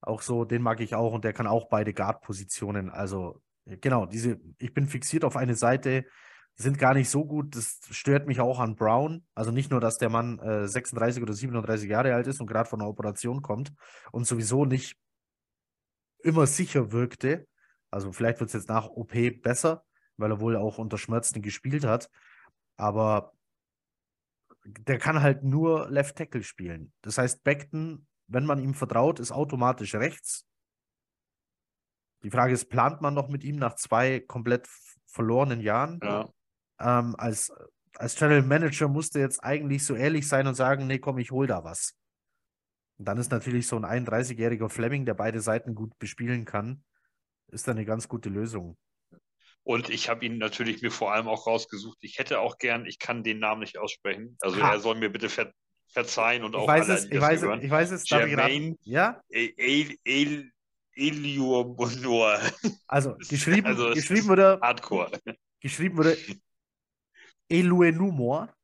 [0.00, 2.88] Auch so, den mag ich auch und der kann auch beide Guard-Positionen.
[2.88, 6.06] Also, genau, diese, ich bin fixiert auf eine Seite,
[6.54, 7.56] sind gar nicht so gut.
[7.56, 9.26] Das stört mich auch an Brown.
[9.34, 12.68] Also nicht nur, dass der Mann äh, 36 oder 37 Jahre alt ist und gerade
[12.68, 13.72] von einer Operation kommt
[14.12, 14.96] und sowieso nicht
[16.22, 17.46] immer sicher wirkte.
[17.90, 19.84] Also vielleicht wird es jetzt nach OP besser,
[20.16, 22.10] weil er wohl auch unter Schmerzen gespielt hat.
[22.76, 23.32] Aber
[24.64, 26.92] der kann halt nur Left Tackle spielen.
[27.02, 30.46] Das heißt, Beckton, wenn man ihm vertraut, ist automatisch rechts.
[32.22, 34.68] Die Frage ist, plant man noch mit ihm nach zwei komplett
[35.06, 36.00] verlorenen Jahren?
[36.02, 36.28] Ja.
[36.78, 37.52] Ähm, als,
[37.96, 41.46] als Channel Manager musste jetzt eigentlich so ehrlich sein und sagen, nee, komm, ich hol
[41.46, 41.96] da was.
[42.98, 46.84] Und dann ist natürlich so ein 31-jähriger Fleming, der beide Seiten gut bespielen kann,
[47.48, 48.76] ist da eine ganz gute Lösung.
[49.62, 51.98] Und ich habe ihn natürlich mir vor allem auch rausgesucht.
[52.00, 54.36] Ich hätte auch gern, ich kann den Namen nicht aussprechen.
[54.40, 54.72] Also Ha.
[54.72, 55.52] er soll mir bitte ver
[55.92, 58.36] verzeihen und Ich auch weiß alle, es, ich weiß es, ich weiß es, darf ich
[58.36, 58.52] raten?
[58.52, 59.20] Jermaine Ja?
[59.28, 60.52] El, El, El,
[60.94, 62.38] Elior Bonor.
[62.86, 65.10] Also geschrieben, Also es geschrieben wurde, Hardcore.
[65.60, 66.16] geschrieben wurde
[67.48, 68.54] Eluenumor.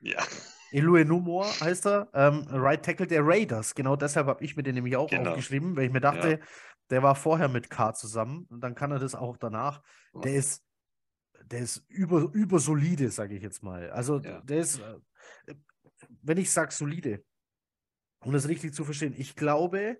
[0.00, 0.22] Ja,
[0.70, 3.74] Eluenumor heißt er, ähm, Right Tackle der Raiders.
[3.74, 5.30] Genau deshalb habe ich mir den nämlich auch Genau.
[5.30, 6.40] aufgeschrieben, weil ich mir dachte,
[6.90, 9.82] der war vorher mit K zusammen und dann kann er das auch danach.
[10.14, 10.64] Der ist,
[11.44, 13.90] der ist über, über solide, sage ich jetzt mal.
[13.90, 14.40] Also Ja.
[14.40, 15.54] der ist, äh,
[16.22, 17.24] wenn ich sage solide,
[18.20, 19.98] um das richtig zu verstehen, ich glaube,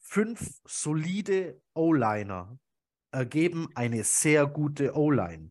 [0.00, 2.58] fünf solide O-Liner
[3.10, 5.50] ergeben eine sehr gute O-Line.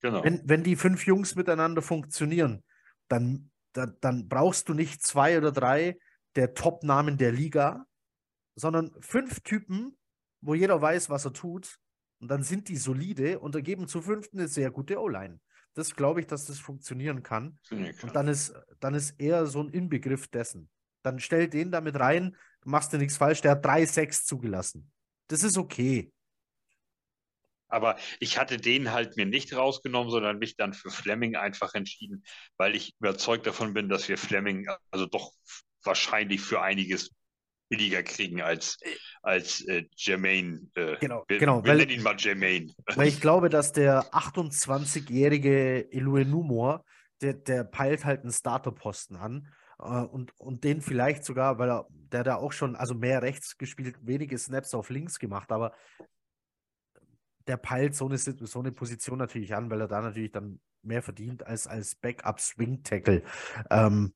[0.00, 0.22] genau.
[0.22, 2.62] Wenn, wenn die fünf Jungs miteinander funktionieren,
[3.08, 5.98] dann, dann, dann brauchst du nicht zwei oder drei
[6.36, 7.86] der Top-Namen der Liga,
[8.56, 9.96] sondern fünf Typen,
[10.40, 11.78] wo jeder weiß, was er tut.
[12.18, 15.38] Und dann sind die solide und ergeben zu fünften eine sehr gute O-Line.
[15.74, 17.58] Das glaube ich, dass das funktionieren kann.
[18.02, 20.70] Und dann ist, dann ist er so ein Inbegriff dessen.
[21.02, 22.34] Dann stell den damit rein,
[22.64, 24.90] machst dir nichts falsch, der hat 3-6 zugelassen.
[25.28, 26.10] Das ist okay.
[27.68, 32.24] Aber ich hatte den halt mir nicht rausgenommen, sondern mich dann für Fleming einfach entschieden,
[32.56, 35.32] weil ich überzeugt davon bin, dass wir Fleming also doch
[35.82, 37.10] wahrscheinlich für einiges
[37.68, 38.78] billiger kriegen als,
[39.22, 40.60] als äh, Jermaine.
[40.74, 42.72] Äh, Genau, wir, genau, Wir weil- nennen ihn mal Jermaine.
[42.96, 46.84] Weil ich glaube, dass der 28-jährige Eluenumor,
[47.20, 49.48] der, der peilt halt einen Starterposten an.
[49.80, 53.58] äh, und, und den vielleicht sogar, weil er, der da auch schon, also mehr rechts
[53.58, 55.72] gespielt, wenige Snaps auf links gemacht, aber
[57.46, 61.02] der peilt so eine, so eine Position natürlich an, weil er da natürlich dann mehr
[61.02, 63.22] verdient als als Backup-Swing-Tackle.
[63.70, 64.14] Ähm,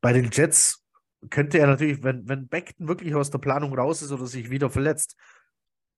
[0.00, 0.79] bei den Jets
[1.28, 4.70] könnte er natürlich, wenn, wenn Beckton wirklich aus der Planung raus ist oder sich wieder
[4.70, 5.16] verletzt,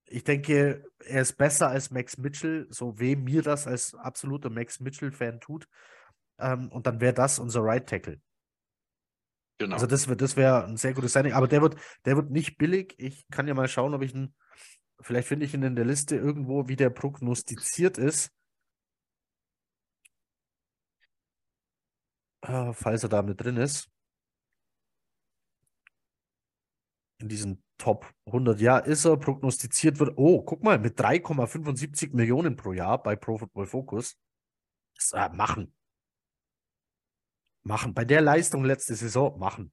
[0.04, 4.80] ich denke, er ist besser als Max Mitchell, so weh mir das als absoluter Max
[4.80, 5.68] Mitchell-Fan tut.
[6.38, 8.20] Ähm, und dann wäre das unser Right Tackle.
[9.58, 9.74] Genau.
[9.74, 11.32] Also das, wär- das wäre ein sehr gutes Signing.
[11.32, 12.94] Aber der wird, der wird nicht billig.
[12.98, 14.34] Ich kann ja mal schauen, ob ich ihn,
[15.00, 18.32] vielleicht finde ich ihn in der Liste irgendwo, wie der prognostiziert ist.
[22.42, 23.91] Äh, falls er da mit drin ist.
[27.22, 28.60] In diesen Top 100.
[28.60, 30.14] Ja, ist er prognostiziert wird.
[30.16, 34.18] Oh, guck mal, mit 3,75 Millionen pro Jahr bei Pro Football Focus.
[34.96, 35.72] Das, äh, machen.
[37.62, 37.94] Machen.
[37.94, 39.72] Bei der Leistung letzte Saison machen.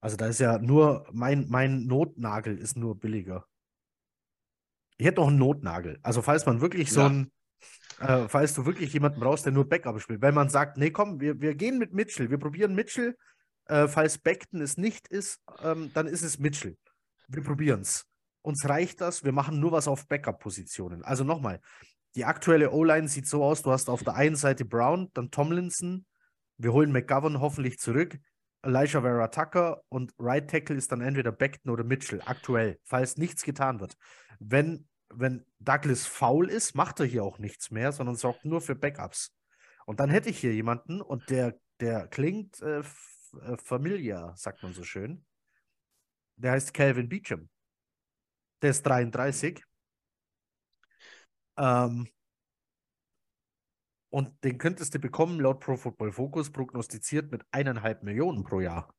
[0.00, 3.44] Also da ist ja nur, mein, mein Notnagel ist nur billiger.
[4.96, 5.98] Ich hätte noch einen Notnagel.
[6.04, 7.08] Also falls man wirklich so Ja.
[7.08, 7.32] ein,
[7.98, 10.22] äh, falls du wirklich jemanden brauchst, der nur Backup spielt.
[10.22, 13.16] Wenn man sagt, nee, komm, wir, wir gehen mit Mitchell, wir probieren Mitchell.
[13.68, 16.76] Äh, falls Beckton es nicht ist, ähm, dann ist es Mitchell.
[17.28, 18.06] Wir probieren es.
[18.42, 21.04] Uns reicht das, wir machen nur was auf Backup-Positionen.
[21.04, 21.60] Also nochmal,
[22.14, 26.06] die aktuelle O-Line sieht so aus, du hast auf der einen Seite Brown, dann Tomlinson,
[26.56, 28.18] wir holen McGovern hoffentlich zurück,
[28.62, 33.42] Elijah Vera Tucker und Right Tackle ist dann entweder Beckton oder Mitchell, aktuell, falls nichts
[33.42, 33.96] getan wird.
[34.40, 38.74] Wenn, wenn Douglas faul ist, macht er hier auch nichts mehr, sondern sorgt nur für
[38.74, 39.34] Backups.
[39.86, 42.82] Und dann hätte ich hier jemanden und der, der klingt äh,
[43.34, 45.24] äh, familiar, sagt man so schön.
[46.36, 47.48] Der heißt Calvin Beecham.
[48.62, 49.64] Der ist 33.
[51.56, 52.08] Ähm,
[54.10, 58.94] und den könntest du bekommen, laut Pro Football Focus, prognostiziert mit eineinhalb Millionen pro Jahr.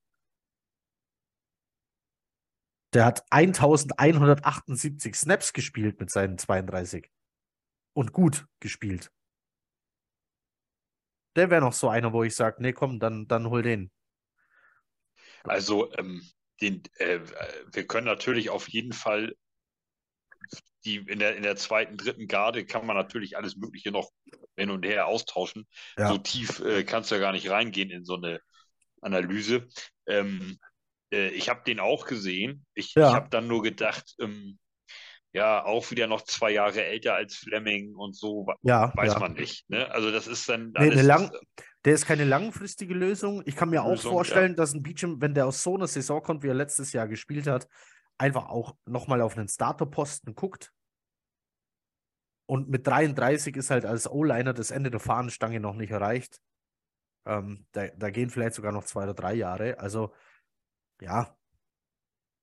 [2.93, 7.09] Der hat 1178 Snaps gespielt mit seinen 32.
[7.93, 9.11] Und gut gespielt.
[11.35, 13.91] Der wäre noch so einer, wo ich sage, nee, komm, dann, dann hol den.
[15.43, 16.21] Also ähm,
[16.61, 17.19] den, äh,
[17.71, 19.33] wir können natürlich auf jeden Fall
[20.85, 24.09] die in der, in der zweiten, dritten Garde kann man natürlich alles Mögliche noch
[24.55, 25.67] hin und her austauschen.
[25.97, 26.07] Ja.
[26.09, 28.39] So tief äh, kannst du ja gar nicht reingehen in so eine
[29.01, 29.67] Analyse.
[30.07, 30.59] Ähm,
[31.11, 32.65] äh, ich habe den auch gesehen.
[32.75, 33.09] Ich, Ja.
[33.09, 34.59] ich habe dann nur gedacht, ähm,
[35.33, 39.19] ja, auch wieder noch zwei Jahre älter als Fleming und so, Ja, weiß ja.
[39.19, 39.69] man nicht.
[39.69, 39.91] Ne?
[39.91, 41.31] Also das ist dann Nee, eine alles, lang,
[41.85, 43.41] der ist keine langfristige Lösung.
[43.45, 46.21] Ich kann mir auch Lösung, vorstellen, dass ein Beecham, wenn der aus so einer Saison
[46.21, 47.67] kommt, wie er letztes Jahr gespielt hat,
[48.17, 50.73] einfach auch nochmal auf einen Starterposten guckt.
[52.45, 56.41] Und mit 33 ist halt als O-Liner das Ende der Fahnenstange noch nicht erreicht.
[57.25, 59.79] Ähm, da, da gehen vielleicht sogar noch zwei oder drei Jahre.
[59.79, 60.13] Also,
[60.99, 61.37] ja,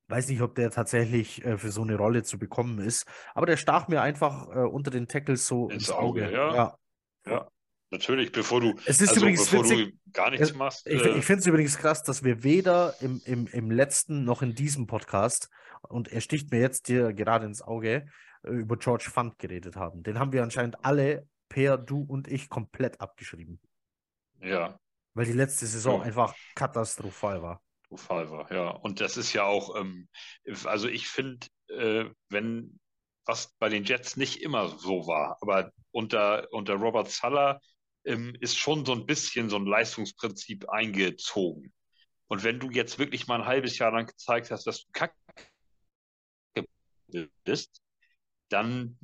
[0.08, 3.04] weiß nicht, ob der tatsächlich äh, für so eine Rolle zu bekommen ist.
[3.34, 6.26] Aber der stach mir einfach äh, unter den Tackles so Ins ins Auge.
[6.26, 6.54] Auge, ja.
[6.54, 6.78] ja.
[7.26, 7.50] Ja.
[7.90, 10.86] Natürlich, bevor du, Es ist also übrigens bevor witzig, du gar nichts machst.
[10.86, 14.42] ich, äh, ich finde es übrigens krass, dass wir weder im, im, im letzten noch
[14.42, 15.48] in diesem Podcast,
[15.82, 18.08] und er sticht mir jetzt hier gerade ins Auge,
[18.42, 20.02] äh, über George Fund geredet haben.
[20.02, 23.60] Den haben wir anscheinend alle, Per, du und ich, komplett abgeschrieben.
[24.42, 24.78] ja,
[25.14, 26.06] Weil die letzte Saison Ja.
[26.06, 27.62] einfach katastrophal war.
[27.94, 28.70] Fall war, ja.
[28.70, 30.08] Und das ist ja auch, ähm,
[30.64, 32.80] also ich finde, äh, wenn
[33.24, 37.60] was bei den Jets nicht immer so war, aber unter, unter Robert Sala
[38.06, 41.72] ähm, ist schon so ein bisschen so ein Leistungsprinzip eingezogen.
[42.28, 45.14] Und wenn du jetzt wirklich mal ein halbes Jahr lang gezeigt hast, dass du kacke
[47.44, 47.82] bist,
[48.48, 48.98] dann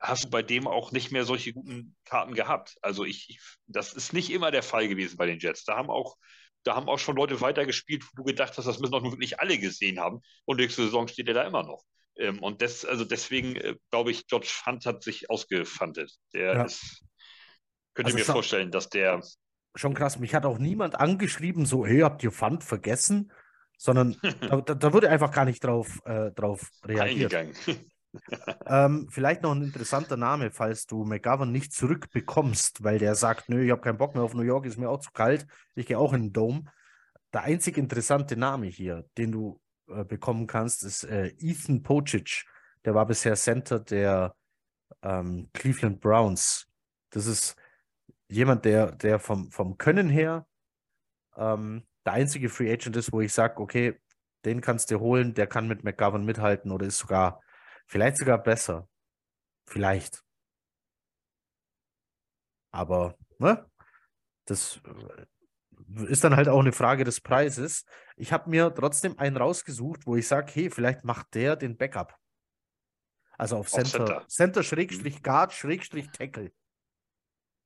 [0.00, 2.76] hast du bei dem auch nicht mehr solche guten Karten gehabt.
[2.82, 5.64] Also ich, ich, das ist nicht immer der Fall gewesen bei den Jets.
[5.64, 6.16] Da haben auch,
[6.62, 9.40] da haben auch schon Leute weitergespielt, wo du gedacht hast, das müssen doch nun wirklich
[9.40, 10.20] alle gesehen haben.
[10.44, 11.84] Und nächste Saison steht er da immer noch.
[12.16, 16.12] Ähm, und das, also deswegen äh, glaube ich, George Hunt hat sich ausgefandet.
[16.32, 16.64] Der Ja.
[16.64, 17.04] ist,
[17.98, 19.20] könnt Also mir vorstellen, dass der
[19.74, 20.18] Schon krass.
[20.18, 23.32] Mich hat auch niemand angeschrieben, so, hey, habt ihr Fund vergessen?
[23.76, 27.34] Sondern da, da, da wurde einfach gar nicht drauf, äh, drauf reagiert.
[27.34, 27.54] eingegangen.
[28.64, 33.62] Ähm, vielleicht noch ein interessanter Name, falls du McGovern nicht zurückbekommst, weil der sagt, nö,
[33.62, 35.98] ich habe keinen Bock mehr auf New York, ist mir auch zu kalt, ich gehe
[35.98, 36.64] auch in den Dome.
[37.34, 42.46] Der einzig interessante Name hier, den du äh, bekommen kannst, ist äh, Ethan Pocic.
[42.86, 44.34] Der war bisher Center der
[45.02, 46.66] ähm, Cleveland Browns.
[47.10, 47.56] Das ist
[48.28, 50.46] jemand, der, der vom, vom Können her
[51.36, 54.00] ähm, der einzige Free Agent ist, wo ich sage, okay,
[54.44, 57.40] den kannst du holen, der kann mit McGovern mithalten oder ist sogar
[57.88, 58.86] Vielleicht sogar besser.
[59.66, 60.22] Vielleicht.
[62.70, 63.66] Aber, ne?
[64.44, 67.86] Das äh, ist dann halt auch eine Frage des Preises.
[68.16, 72.14] Ich habe mir trotzdem einen rausgesucht, wo ich sage, hey, vielleicht macht der den Backup.
[73.38, 74.06] Also auf Auf Center.
[74.06, 74.28] Center.
[74.28, 76.52] Center Schrägstrich Guard Schrägstrich Tackle.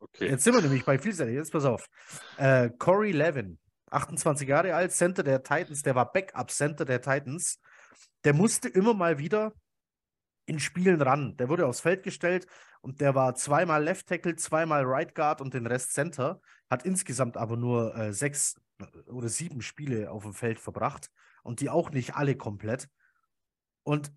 [0.03, 0.30] Okay.
[0.30, 1.34] Jetzt sind wir nämlich bei vielseitig.
[1.34, 1.88] Jetzt pass auf.
[2.36, 3.59] Äh, Corey Levin,
[3.90, 7.61] 28 Jahre alt, Center der Titans, der war Backup-Center der Titans.
[8.24, 9.53] Der musste immer mal wieder
[10.46, 11.36] in Spielen ran.
[11.36, 12.46] Der wurde aufs Feld gestellt
[12.80, 16.40] und der war zweimal Left Tackle, zweimal Right Guard und den Rest Center.
[16.68, 18.61] Hat insgesamt aber nur äh, sechs
[19.07, 21.11] oder sieben Spiele auf dem Feld verbracht
[21.44, 22.88] und die auch nicht alle komplett.
[23.84, 24.12] Und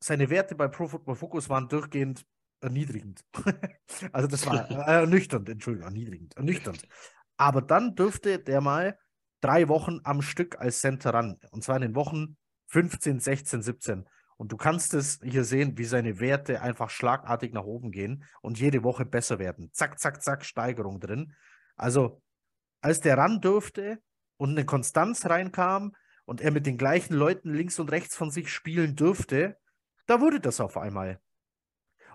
[0.00, 2.26] seine Werte bei Pro Football Focus waren durchgehend
[2.64, 3.24] erniedrigend.
[4.12, 6.88] also das war äh, ernüchternd, Entschuldigung, erniedrigend, ernüchternd.
[7.36, 8.98] Aber dann dürfte der mal
[9.40, 11.38] drei Wochen am Stück als Center ran.
[11.50, 12.36] Und zwar in den Wochen
[12.68, 14.04] 15, 16, 17.
[14.36, 18.58] Und du kannst es hier sehen, wie seine Werte einfach schlagartig nach oben gehen und
[18.58, 19.70] jede Woche besser werden.
[19.72, 21.34] Zack, zack, zack, Steigerung drin.
[21.76, 22.22] Also,
[22.80, 24.00] als der ran durfte
[24.36, 25.94] und eine Konstanz reinkam
[26.24, 29.56] und er mit den gleichen Leuten links und rechts von sich spielen dürfte,
[30.06, 31.20] da wurde das auf einmal.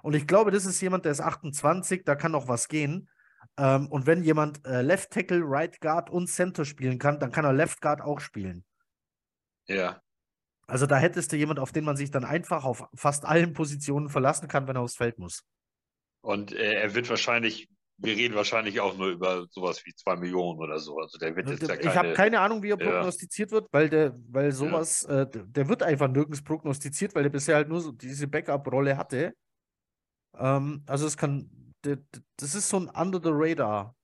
[0.02, 3.10] Und ich glaube, das ist jemand, der ist 28, da kann noch was gehen.
[3.58, 7.46] Ähm, und wenn jemand äh, Left Tackle, Right Guard und Center spielen kann, dann kann
[7.46, 8.64] er Left Guard auch spielen.
[9.68, 10.02] Ja.
[10.68, 14.10] Also da hättest du jemand, auf den man sich dann einfach auf fast allen Positionen
[14.10, 15.44] verlassen kann, wenn er aufs Feld muss.
[16.22, 20.60] Und äh, er wird wahrscheinlich, wir reden wahrscheinlich auch nur über sowas wie zwei Millionen
[20.60, 20.98] oder so.
[21.00, 22.92] Also der wird jetzt ja ich habe keine, keine Ahnung, wie er Ja.
[22.92, 27.30] prognostiziert wird, weil der, weil sowas, äh, der- der wird einfach nirgends prognostiziert, weil der
[27.30, 29.34] bisher halt nur so diese Backup-Rolle hatte.
[30.40, 33.96] Ähm, also es kann, das ist so ein Under the Radar.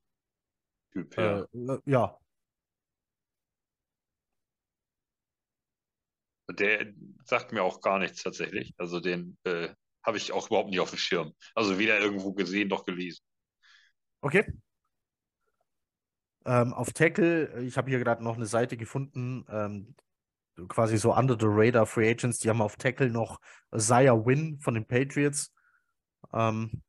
[0.91, 1.41] Typ, ja.
[1.41, 2.19] Äh, ja.
[6.51, 8.73] Der sagt mir auch gar nichts tatsächlich.
[8.77, 9.69] Also den äh,
[10.03, 11.33] habe ich auch überhaupt nicht auf dem Schirm.
[11.55, 13.23] Also weder irgendwo gesehen noch gelesen.
[14.21, 14.45] Okay.
[16.45, 19.95] Ähm, auf Tackle, ich habe hier gerade noch eine Seite gefunden, ähm,
[20.67, 23.41] quasi so Under the Radar Free Agents, die haben auf Tackle noch
[23.75, 25.51] Zaya Win von den Patriots.
[26.33, 26.81] Ähm,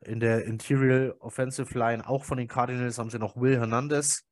[0.00, 4.24] in der Interior Offensive Line, auch von den Cardinals, haben sie noch Will Hernandez.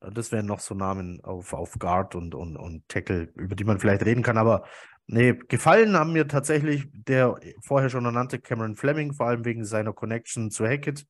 [0.00, 3.64] Äh, Das wären noch so Namen auf, auf Guard und, und, und Tackle, über die
[3.64, 4.38] man vielleicht reden kann.
[4.38, 4.64] Aber
[5.06, 9.92] nee, gefallen haben mir tatsächlich der vorher schon ernannte Cameron Fleming, vor allem wegen seiner
[9.92, 11.06] Connection zu Hackett.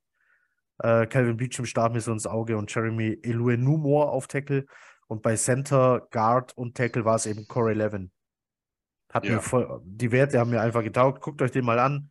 [0.79, 4.67] Äh, Calvin Beecham stach mir so ins Auge und Jeremy Eluenumor auf Tackle.
[5.09, 8.11] Und bei Center, Guard und Tackle war es eben Corey Levin.
[9.13, 9.35] Hat Ja.
[9.35, 11.21] mir voll, die Werte haben mir einfach getaugt.
[11.23, 12.11] Guckt euch den mal an.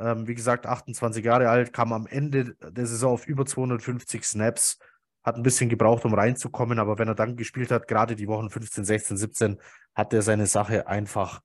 [0.00, 4.78] Ähm, wie gesagt, 28 Jahre alt, kam am Ende der Saison auf über 250 Snaps.
[5.22, 8.50] Hat ein bisschen gebraucht, um reinzukommen, aber wenn er dann gespielt hat, gerade die Wochen
[8.50, 9.58] 15, 16, 17,
[9.94, 11.42] hat er seine Sache einfach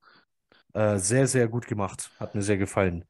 [0.74, 2.10] äh, sehr, sehr gut gemacht.
[2.20, 3.06] Hat mir sehr gefallen.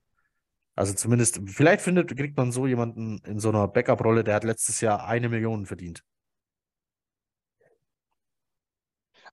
[0.76, 4.82] Also zumindest, vielleicht findet, kriegt man so jemanden in so einer Backup-Rolle, der hat letztes
[4.82, 6.04] Jahr eine Million verdient.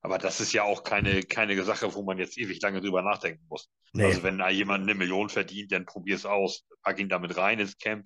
[0.05, 3.43] Aber das ist ja auch keine, keine Sache, wo man jetzt ewig lange drüber nachdenken
[3.49, 3.71] muss.
[3.91, 4.05] Nee.
[4.05, 6.63] Also wenn da jemand eine Million verdient, dann probier es aus.
[6.83, 8.05] Pack ihn damit rein ins Camp.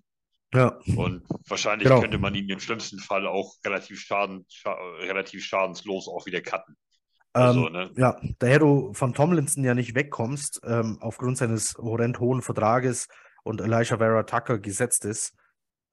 [0.53, 0.79] Ja.
[0.95, 1.99] Und wahrscheinlich Genau.
[1.99, 6.77] könnte man ihn im schlimmsten Fall auch relativ, schaden, scha relativ schadenslos auch wieder cutten.
[7.33, 7.91] Also, Ähm, ne?
[7.97, 13.09] Ja, daher du von Tomlinson ja nicht wegkommst, ähm, aufgrund seines horrend hohen Vertrages
[13.43, 15.35] und Elijah Vera Tucker gesetzt ist,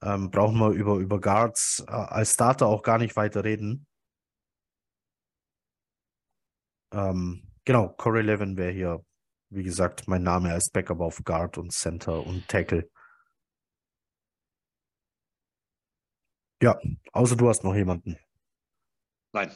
[0.03, 3.89] ähm, brauchen wir über, über Guards äh, als Starter auch gar nicht weiter reden.
[6.97, 9.05] Ähm, genau, Corey Levin wäre hier,
[9.51, 12.89] wie gesagt, mein Name als Backup auf Guard und Center und Tackle.
[16.63, 16.79] Ja,
[17.13, 18.17] außer du hast noch jemanden.
[19.33, 19.51] Nein.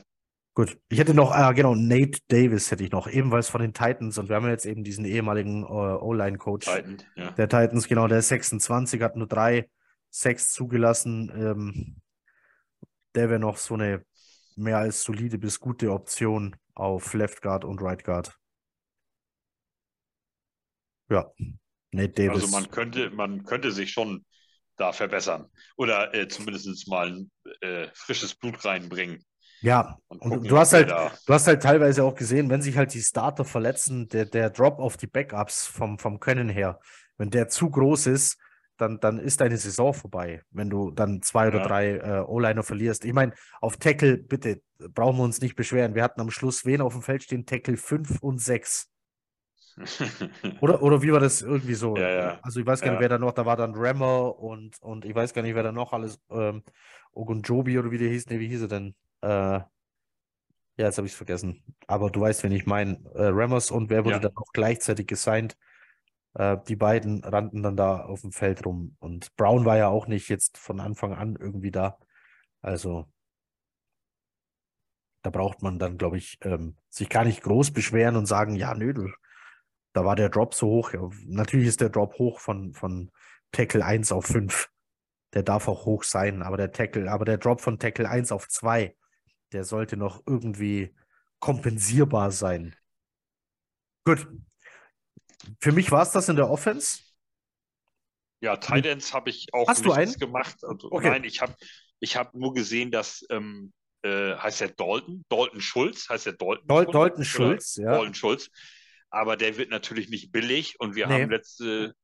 [0.52, 4.18] Gut, ich hätte noch, ah, genau, Nate Davis hätte ich noch, ebenfalls von den Titans.
[4.18, 7.30] Und wir haben ja jetzt eben diesen ehemaligen äh, O-Line-Coach Titan, ja.
[7.30, 9.70] der Titans, genau, der ist 26, hat nur drei
[10.10, 11.32] Sacks zugelassen.
[11.34, 12.02] Ähm,
[13.14, 14.04] der wäre noch so eine
[14.56, 18.36] mehr als solide bis gute Option auf Left Guard und Right Guard.
[21.10, 21.30] Ja,
[21.92, 22.42] Nate Davis.
[22.44, 24.24] Also man könnte, man könnte sich schon
[24.76, 25.50] da verbessern.
[25.76, 27.26] Oder äh, zumindest mal
[27.60, 29.24] äh, frisches Blut reinbringen.
[29.60, 31.12] ja, Und, und gucken, du hast halt, da.
[31.26, 34.78] du hast halt teilweise auch gesehen, wenn sich halt die Starter verletzen, der, der Drop
[34.78, 36.80] auf die Backups vom, vom Können her,
[37.18, 38.38] wenn der zu groß ist,
[38.80, 41.66] dann, dann ist deine Saison vorbei, wenn du dann zwei oder Ja.
[41.66, 43.04] drei äh, O-Liner verlierst.
[43.04, 45.94] Ich meine, auf Tackle, bitte, brauchen wir uns nicht beschweren.
[45.94, 47.46] Wir hatten am Schluss wen auf dem Feld stehen?
[47.46, 48.90] Tackle 5 und 6.
[50.60, 51.96] Oder, oder wie war das irgendwie so?
[51.96, 52.38] Ja, ja.
[52.42, 55.14] Also ich weiß gar nicht, wer da noch, da war dann Rammer und, und ich
[55.14, 56.62] weiß gar nicht, wer da noch alles, ähm,
[57.12, 58.94] Ogunjobi oder wie der hieß, nee, wie hieß er denn?
[59.22, 59.66] Äh, ja,
[60.76, 61.62] jetzt habe ich es vergessen.
[61.86, 62.94] Aber du weißt, wen ich meine.
[63.14, 65.56] Äh, Rammers und wer wurde dann auch gleichzeitig gesigned?
[66.34, 68.96] Äh, die beiden rannten dann da auf dem Feld rum.
[69.00, 71.98] Und Brown war ja auch nicht jetzt von Anfang an irgendwie da.
[72.62, 73.06] Also
[75.22, 78.74] da braucht man dann, glaube ich, ähm, sich gar nicht groß beschweren und sagen, ja,
[78.74, 78.92] nö,
[79.92, 80.92] da war der Drop so hoch.
[80.92, 83.10] Ja, natürlich ist der Drop hoch von, von
[83.52, 84.70] Tackle 1 auf 5.
[85.34, 88.48] Der darf auch hoch sein, aber der Tackle, aber der Drop von Tackle 1 auf
[88.48, 88.96] 2,
[89.52, 90.94] der sollte noch irgendwie
[91.38, 92.74] kompensierbar sein.
[94.04, 94.26] Gut.
[95.60, 97.00] Für mich war es das in der Offense.
[98.42, 100.12] Ja, Titans habe ich auch Hast du einen?
[100.14, 100.56] gemacht.
[100.64, 101.10] Also, Okay.
[101.10, 101.54] Nein, ich habe
[102.00, 103.72] ich hab nur gesehen, dass ähm,
[104.02, 106.92] äh, heißt der Dalton, Dalton Schulz, heißt der Dalton Dol Schulz?
[106.92, 107.90] Dalton Oder Schulz, ja.
[107.92, 108.50] Dalton Schulz.
[109.10, 111.22] Aber der wird natürlich nicht billig und wir Nee.
[111.22, 111.94] haben letzte,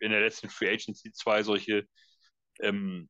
[0.00, 1.84] in der letzten Free Agency zwei solche
[2.60, 3.08] ähm,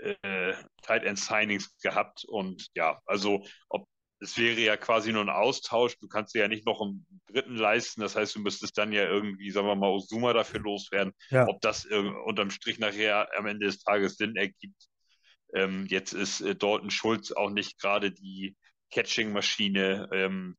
[0.00, 3.86] äh, Tight End Signings gehabt und ja, also ob
[4.20, 5.98] es wäre ja quasi nur ein Austausch.
[5.98, 8.00] Du kannst dir ja nicht noch einen dritten leisten.
[8.00, 11.12] Das heißt, du müsstest dann ja irgendwie, sagen wir mal, Osuma dafür loswerden.
[11.30, 11.46] Ja.
[11.48, 14.88] Ob das äh, unterm Strich nachher am Ende des Tages Sinn ergibt.
[15.54, 18.56] Ähm, jetzt ist äh, Dalton Schulz auch nicht gerade die
[18.90, 20.56] Catching-Maschine, ähm,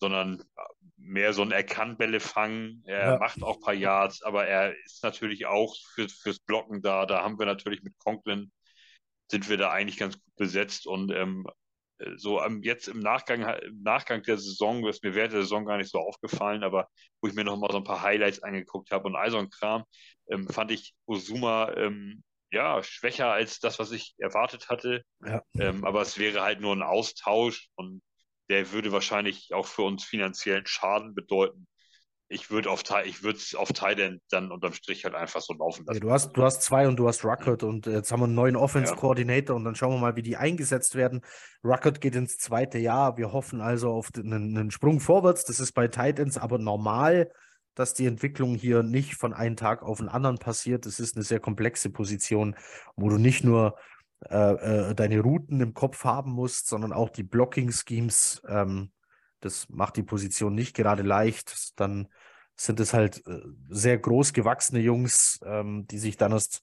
[0.00, 0.42] sondern
[0.96, 2.82] mehr so ein er kann Bälle fangen.
[2.86, 3.18] Er Ja.
[3.18, 7.04] macht auch ein paar Yards, aber er ist natürlich auch für, fürs Blocken da.
[7.06, 8.50] Da haben wir natürlich mit Conklin
[9.30, 11.52] sind wir da eigentlich ganz gut besetzt und ähm, äh,
[12.16, 15.64] so am, jetzt im Nachgang, im Nachgang der Saison, das ist mir während der Saison
[15.64, 16.88] gar nicht so aufgefallen, aber
[17.20, 19.50] wo ich mir noch mal so ein paar Highlights angeguckt habe und all so ein
[19.50, 19.84] Kram,
[20.30, 25.02] ähm, fand ich Osuma ähm, ja schwächer als das, was ich erwartet hatte.
[25.24, 25.42] Ja.
[25.58, 28.02] Ähm, aber es wäre halt nur ein Austausch und
[28.48, 31.66] der würde wahrscheinlich auch für uns finanziellen Schaden bedeuten.
[32.30, 35.84] Ich würde auf ich würde es auf Thailand dann unterm Strich halt einfach so laufen
[35.86, 36.00] Ja, lassen.
[36.00, 38.56] du hast, du hast zwei und du hast Ruckert und jetzt haben wir einen neuen
[38.56, 41.22] Offense-Coordinator und dann schauen wir mal, wie die eingesetzt werden.
[41.64, 43.16] Ruckert geht ins zweite Jahr.
[43.16, 45.44] Wir hoffen also auf den, einen, Sprung vorwärts.
[45.44, 47.30] Das ist bei Titans aber normal,
[47.74, 50.84] dass die Entwicklung hier nicht von einem Tag auf den anderen passiert.
[50.84, 52.56] Es ist eine sehr komplexe Position,
[52.94, 53.76] wo du nicht nur
[54.28, 58.42] äh, äh, deine Routen im Kopf haben musst, sondern auch die Blocking-Schemes.
[58.48, 58.90] Ähm,
[59.40, 61.78] das macht die Position nicht gerade leicht.
[61.80, 62.08] Dann
[62.56, 66.62] sind es halt äh, sehr groß gewachsene Jungs, ähm, die sich dann erst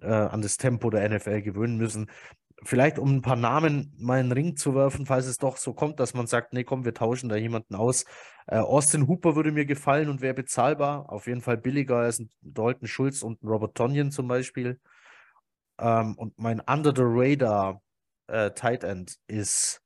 [0.00, 2.10] äh, an das Tempo der NFL gewöhnen müssen.
[2.62, 5.72] Vielleicht um ein paar Namen mal in den Ring zu werfen, falls es doch so
[5.72, 8.04] kommt, dass man sagt, nee, komm, wir tauschen da jemanden aus.
[8.46, 11.10] Äh, Austin Hooper würde mir gefallen und wäre bezahlbar.
[11.10, 14.78] Auf jeden Fall billiger als ein Dalton Schulz und ein Robert Tonyan zum Beispiel.
[15.78, 17.80] Ähm, und mein Under the Radar
[18.26, 19.79] äh, Tight End ist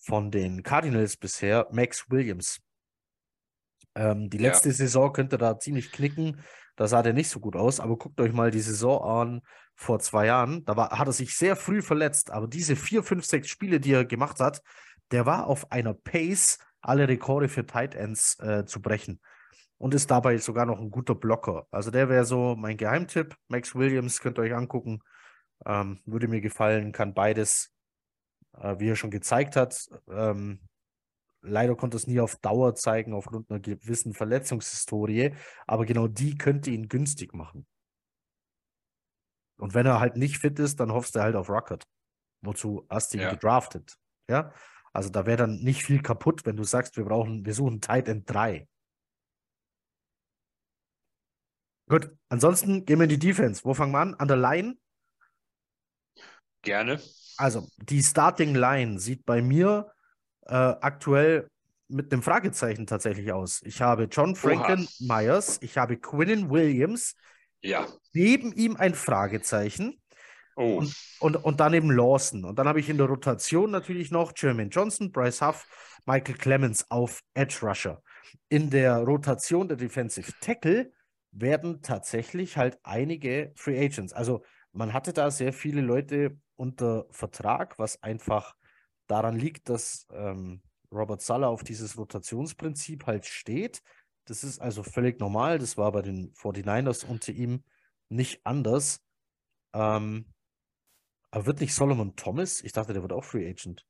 [0.00, 2.60] von den Cardinals bisher Max Williams.
[3.94, 4.48] Ähm, die Ja.
[4.48, 6.40] letzte Saison könnte da ziemlich knicken.
[6.76, 9.42] Da sah der nicht so gut aus, aber guckt euch mal die Saison an
[9.74, 10.64] vor zwei Jahren.
[10.64, 13.92] Da war, hat er sich sehr früh verletzt, aber diese vier, fünf, sechs Spiele, die
[13.92, 14.62] er gemacht hat,
[15.10, 19.20] der war auf einer Pace, alle Rekorde für Tight Ends äh, zu brechen.
[19.76, 21.66] Und ist dabei sogar noch ein guter Blocker.
[21.70, 23.34] Also der wäre so mein Geheimtipp.
[23.48, 25.00] Max Williams könnt ihr euch angucken.
[25.66, 27.72] Ähm, würde mir gefallen, kann beides,
[28.56, 29.88] äh, wie er schon gezeigt hat.
[30.08, 30.60] Ähm,
[31.42, 35.34] leider konnte es nie auf Dauer zeigen, aufgrund einer gewissen Verletzungshistorie.
[35.66, 37.66] Aber genau die könnte ihn günstig machen.
[39.58, 41.84] Und wenn er halt nicht fit ist, dann hoffst du halt auf Rocket.
[42.42, 43.30] Wozu hast du ihn Ja.
[43.30, 43.98] gedraftet?
[44.28, 44.52] Ja.
[44.92, 48.08] Also da wäre dann nicht viel kaputt, wenn du sagst, wir brauchen, wir suchen Tight
[48.08, 48.66] End 3.
[51.88, 53.64] Gut, ansonsten gehen wir in die Defense.
[53.64, 54.14] Wo fangen wir an?
[54.14, 54.78] An der Line.
[56.62, 57.00] Gerne.
[57.40, 59.90] Also, die Starting Line sieht bei mir
[60.46, 61.48] äh, aktuell
[61.88, 63.62] mit einem Fragezeichen tatsächlich aus.
[63.64, 67.14] Ich habe John Franklin Myers, ich habe Quinnen Williams,
[67.62, 67.86] Ja.
[68.12, 70.00] neben ihm ein Fragezeichen
[70.56, 70.84] Oh,
[71.20, 72.44] und, und daneben Lawson.
[72.44, 75.66] Und dann habe ich in der Rotation natürlich noch Jermaine Johnson, Bryce Huff,
[76.04, 78.02] Michael Clemens auf Edge Rusher.
[78.50, 80.92] In der Rotation der Defensive Tackle
[81.32, 84.12] werden tatsächlich halt einige Free Agents.
[84.12, 88.54] Also man hatte da sehr viele Leute unter Vertrag, was einfach
[89.06, 93.82] daran liegt, dass ähm, Robert Sala auf dieses Rotationsprinzip halt steht.
[94.26, 95.58] Das ist also völlig normal.
[95.58, 97.64] Das war bei den 49ers unter ihm
[98.10, 99.00] nicht anders.
[99.72, 100.26] Ähm,
[101.30, 102.60] aber wird nicht Solomon Thomas?
[102.60, 103.86] Ich dachte, der wird auch Free Agent.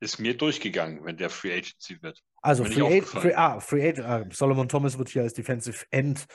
[0.00, 2.22] ist mir durchgegangen, wenn der Free Agency wird.
[2.42, 3.02] Also Free.
[3.02, 6.26] Free, ah, Free Agent, ah, Solomon Thomas wird hier als Defensive End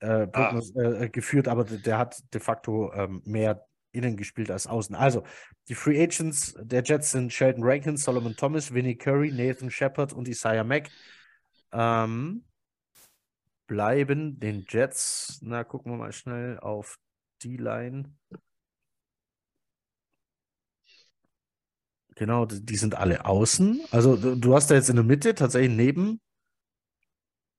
[0.00, 4.94] äh, prognos- äh, geführt, aber der, hat de facto ähm, mehr innen gespielt als außen.
[4.94, 5.22] Also,
[5.68, 10.28] die Free Agents der Jets sind Sheldon Rankins, Solomon Thomas, Vinnie Curry, Nathan Shepard und
[10.28, 10.90] Isaiah Mack.
[11.72, 12.44] Ähm,
[13.66, 16.98] bleiben den Jets, na, gucken wir mal schnell auf
[17.42, 18.14] die Line.
[22.16, 23.82] Genau, die sind alle außen.
[23.90, 26.20] Also du, du hast da jetzt in der Mitte tatsächlich neben,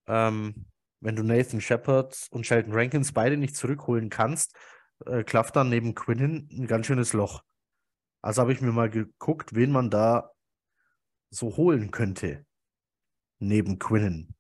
[0.08, 0.66] ähm,
[1.00, 4.56] wenn du Nathan Shepard und Sheldon Rankins beide nicht zurückholen kannst,
[5.06, 7.44] äh, klafft dann neben Quinnen ein ganz schönes Loch.
[8.22, 10.32] Also habe ich mir mal geguckt, wen man da
[11.30, 12.46] so holen könnte
[13.40, 14.36] neben Quinnen.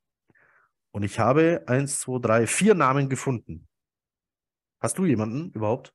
[0.92, 3.68] Und ich habe eins, zwei, drei, vier Namen gefunden.
[4.80, 5.94] Hast du jemanden überhaupt?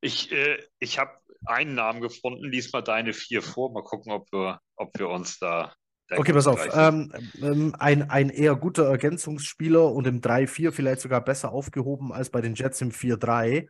[0.00, 4.30] Ich, äh, ich habe einen Namen gefunden, lies mal deine vier vor, mal gucken, ob
[4.32, 5.74] wir, ob wir uns da.
[6.16, 6.66] Okay, pass auf.
[6.74, 12.30] Ähm, ähm, ein, ein eher guter Ergänzungsspieler und im 3-4 vielleicht sogar besser aufgehoben als
[12.30, 13.68] bei den Jets im 4-3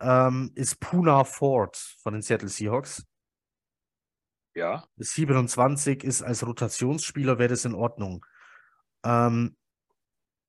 [0.00, 3.06] ähm, ist Puna Ford von den Seattle Seahawks.
[4.54, 8.24] ja, 27 ist als Rotationsspieler, wäre das in Ordnung.
[9.04, 9.56] Ähm,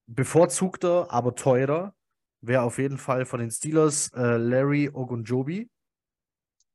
[0.08, 1.94] bevorzugter, aber teurer
[2.42, 5.70] wäre auf jeden Fall von den Steelers äh, Larry Ogunjobi.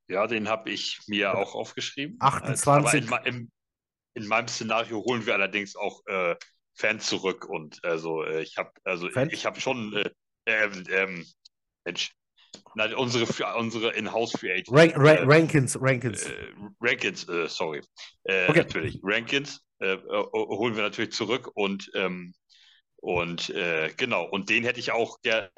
[0.08, 2.16] ja, den habe ich mir auch aufgeschrieben.
[2.20, 3.08] 28.
[3.08, 3.52] Aber in, im,
[4.14, 6.36] in meinem Szenario holen wir allerdings auch äh,
[6.74, 9.32] Fans zurück und also äh, ich habe also Fans?
[9.32, 10.10] ich habe schon äh,
[10.46, 11.26] ähm, ähm,
[11.84, 12.12] Mensch,
[12.74, 16.26] nein, unsere unsere In-house Free Agents, Rank, Ra äh, Rankins, Rankins.
[16.26, 17.82] äh, Rankins, äh, sorry,
[18.24, 18.54] Okay.
[18.54, 22.32] natürlich Rankins holen wir natürlich zurück und ähm,
[22.96, 23.52] und
[23.96, 25.50] genau und den hätte ich auch der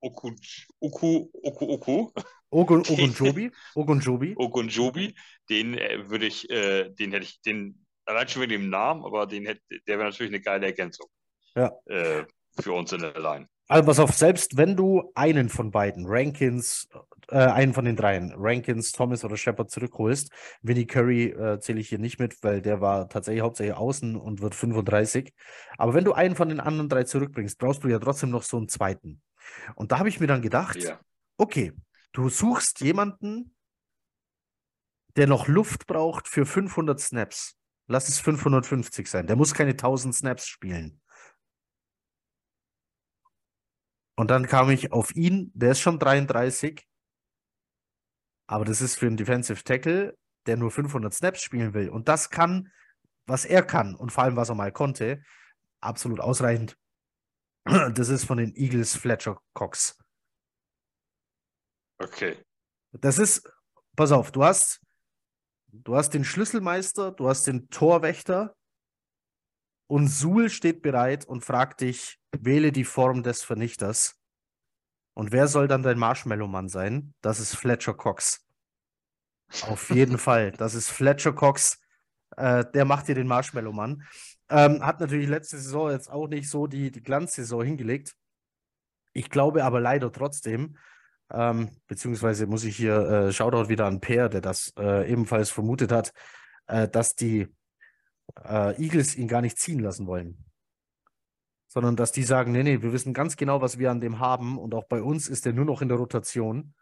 [0.00, 0.32] Oku
[0.80, 2.10] Oku Oku Oku
[2.50, 3.50] Ogun, Ogunjobi.
[3.74, 4.34] Ogunjobi.
[4.36, 5.14] Ogunjobi,
[5.50, 9.26] den äh, würde ich, äh, den hätte ich, den allein schon wegen dem Namen, aber
[9.26, 11.08] den hätte, der wäre natürlich eine geile Ergänzung
[11.54, 11.72] Ja.
[11.86, 12.24] äh,
[12.58, 13.46] für uns in der Line.
[13.70, 16.88] Also pass auf, selbst wenn du einen von beiden, Rankins,
[17.28, 21.90] äh, einen von den dreien, Rankins, Thomas oder Shepard zurückholst, Vinnie Curry äh, zähle ich
[21.90, 25.34] hier nicht mit, weil der war tatsächlich hauptsächlich außen und wird 35.
[25.76, 28.56] Aber wenn du einen von den anderen drei zurückbringst, brauchst du ja trotzdem noch so
[28.56, 29.20] einen zweiten.
[29.74, 31.00] Und da habe ich mir dann gedacht, Ja.
[31.36, 31.72] okay,
[32.12, 33.54] du suchst jemanden,
[35.16, 37.56] der noch Luft braucht für 500 Snaps.
[37.86, 39.26] Lass es 550 sein.
[39.26, 41.00] Der muss keine 1000 Snaps spielen.
[44.16, 46.86] Und dann kam ich auf ihn, der ist schon 33,
[48.46, 50.16] aber das ist für einen Defensive Tackle,
[50.46, 51.88] der nur 500 Snaps spielen will.
[51.88, 52.72] Und das kann,
[53.26, 55.22] was er kann und vor allem, was er mal konnte,
[55.80, 56.77] absolut ausreichend.
[57.94, 59.98] Das ist von den Eagles Fletcher Cox.
[61.98, 62.42] Okay.
[62.92, 63.50] Das ist,
[63.96, 64.80] pass auf, du hast,
[65.66, 68.56] du hast den Schlüsselmeister, du hast den Torwächter
[69.88, 74.16] und Suhl steht bereit und fragt dich, wähle die Form des Vernichters.
[75.14, 77.14] Und wer soll dann dein Marshmallow-Mann sein?
[77.22, 78.46] Das ist Fletcher Cox.
[79.62, 80.52] Auf jeden Fall.
[80.52, 81.80] Das ist Fletcher Cox.
[82.36, 84.06] Äh, der macht dir den Marshmallow-Mann.
[84.50, 88.16] Ähm, hat natürlich letzte Saison jetzt auch nicht so die, die Glanzsaison hingelegt.
[89.12, 90.76] Ich glaube aber leider trotzdem,
[91.30, 95.92] ähm, beziehungsweise muss ich hier äh, Shoutout wieder an Peer, der das äh, ebenfalls vermutet
[95.92, 96.12] hat,
[96.66, 97.48] äh, dass die
[98.42, 100.44] äh, Eagles ihn gar nicht ziehen lassen wollen.
[101.68, 104.58] Sondern dass die sagen, nee, nee, wir wissen ganz genau, was wir an dem haben
[104.58, 106.74] und auch bei uns ist er nur noch in der Rotation.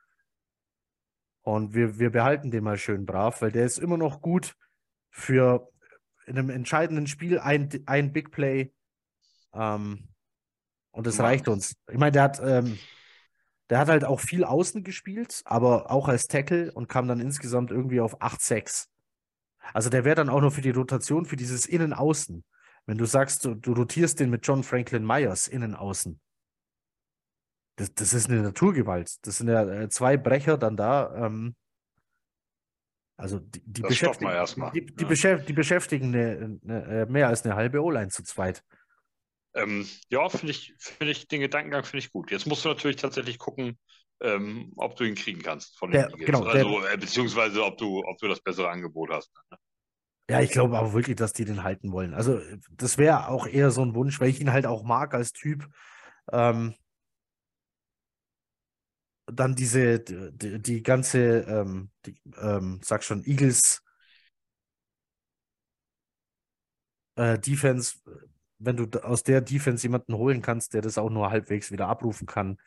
[1.42, 4.56] Und wir, wir behalten den mal schön brav, weil der ist immer noch gut
[5.10, 5.68] für
[6.26, 8.72] in einem entscheidenden Spiel ein, ein Big Play.
[9.54, 10.08] Ähm,
[10.90, 11.76] und das reicht uns.
[11.90, 12.78] Ich meine, der hat, ähm,
[13.70, 17.70] der hat halt auch viel außen gespielt, aber auch als Tackle und kam dann insgesamt
[17.70, 18.86] irgendwie auf 8-6.
[19.72, 22.44] Also der wäre dann auch noch für die Rotation, für dieses Innen-Außen.
[22.86, 26.20] Wenn du sagst, du, du, rotierst den mit John Franklin Myers Innen-Außen.
[27.76, 29.16] Das, das ist eine Naturgewalt.
[29.26, 31.26] Das sind ja äh, zwei Brecher dann da.
[31.26, 31.56] Ähm,
[33.16, 34.30] also die, die beschäftigen,
[34.74, 35.08] die, die, ja.
[35.08, 38.62] beschäf die, beschäftigen eine, eine, äh, mehr als eine halbe O-Line zu zweit.
[39.54, 42.30] Ähm, ja, finde ich, find ich den Gedankengang finde ich gut.
[42.30, 43.78] Jetzt musst du natürlich tatsächlich gucken,
[44.20, 46.26] ähm, ob du ihn kriegen kannst von den Eagles.
[46.26, 49.32] Genau, also, der, äh, beziehungsweise ob du, ob du das bessere Angebot hast.
[49.50, 49.58] Ne?
[50.28, 52.12] Ja, ich glaube aber wirklich, dass die den halten wollen.
[52.12, 52.40] Also,
[52.70, 55.68] das wäre auch eher so ein Wunsch, weil ich ihn halt auch mag als Typ.
[56.32, 56.74] Ähm,
[59.26, 63.82] dann diese, die, die ganze, ähm, die, ähm, sag schon, Eagles
[67.16, 67.96] äh, Defense,
[68.58, 72.26] wenn du aus der Defense jemanden holen kannst, der das auch nur halbwegs wieder abrufen
[72.26, 72.58] kann,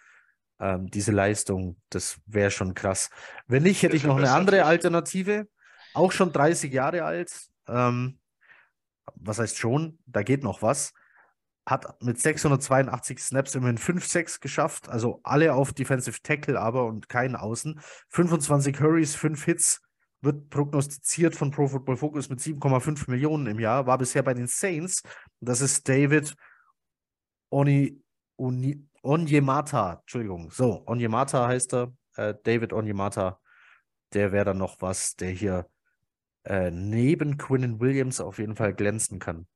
[0.60, 3.10] ähm, diese Leistung, das wäre schon krass.
[3.48, 5.48] Wenn nicht, hätte ich noch eine andere Alternative,
[5.94, 7.32] auch schon 30 Jahre alt.
[7.68, 8.20] Ähm,
[9.16, 10.00] was heißt schon?
[10.06, 10.94] Da geht noch was
[11.70, 17.36] hat mit 682 Snaps immerhin 5-6 geschafft, also alle auf Defensive Tackle aber und keinen
[17.36, 17.80] Außen.
[18.10, 19.82] 25 Hurries, 5 Hits,
[20.22, 24.48] wird prognostiziert von Pro Football Focus mit 7,5 Millionen im Jahr, war bisher bei den
[24.48, 25.04] Saints.
[25.40, 26.36] Das ist David
[27.50, 28.02] Oni,
[28.38, 33.40] Oni, Onyemata, Entschuldigung, so, Onyemata heißt er, äh, David Onyemata,
[34.14, 35.70] der wäre dann noch was, der hier
[36.44, 39.48] äh, neben Quinnen Williams auf jeden Fall glänzen kann.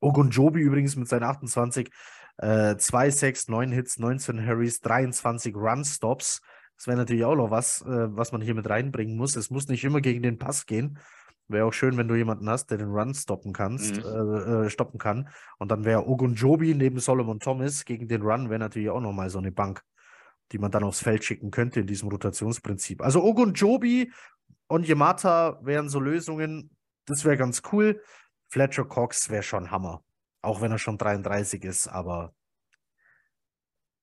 [0.00, 1.90] Ogunjobi übrigens mit seinen 28,
[2.38, 6.40] äh, 2 6, 9 Hits, 19 Harrys, 23 Run-Stops.
[6.76, 9.36] Das wäre natürlich auch noch was, äh, was man hier mit reinbringen muss.
[9.36, 10.98] Es muss nicht immer gegen den Pass gehen.
[11.48, 14.04] Wäre auch schön, wenn du jemanden hast, der den Run stoppen kannst, mhm.
[14.04, 15.28] äh, äh, stoppen kann.
[15.58, 19.38] Und dann wäre Ogunjobi neben Solomon Thomas gegen den Run wäre natürlich auch nochmal so
[19.38, 19.82] eine Bank,
[20.52, 23.00] die man dann aufs Feld schicken könnte in diesem Rotationsprinzip.
[23.00, 24.10] Also Ogunjobi
[24.66, 26.70] und Yamata wären so Lösungen.
[27.06, 28.02] Das wäre ganz cool.
[28.48, 30.02] Fletcher Cox wäre schon Hammer.
[30.42, 32.32] Auch wenn er schon 33 ist, aber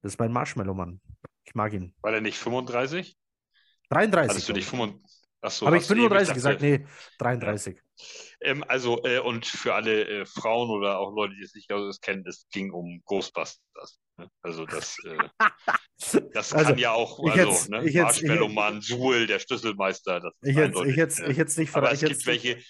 [0.01, 0.99] das ist mein Marshmallow-Mann.
[1.45, 1.95] Ich mag ihn.
[2.01, 3.17] War er nicht 35?
[3.89, 4.29] 33.
[4.29, 5.23] Hattest du nicht 35?
[5.43, 6.61] Achso, Habe ich 35 gesagt?
[6.61, 6.85] Nee,
[7.19, 7.75] 33.
[7.75, 8.05] Ja.
[8.41, 11.99] Ähm, also, äh, und für alle äh, Frauen oder auch Leute, die es nicht aus
[11.99, 13.99] kennen, es ging um Ghostbusters.
[14.17, 14.29] Ne?
[14.41, 15.17] Also, das, äh,
[16.33, 17.91] das also, kann ja auch, also, ne?
[17.91, 20.21] Marshmallow-Mann, Suhl, der Schlüsselmeister.
[20.21, 21.93] Das ich hätte ich jetzt nicht verraten.
[21.93, 22.61] Es gibt welche,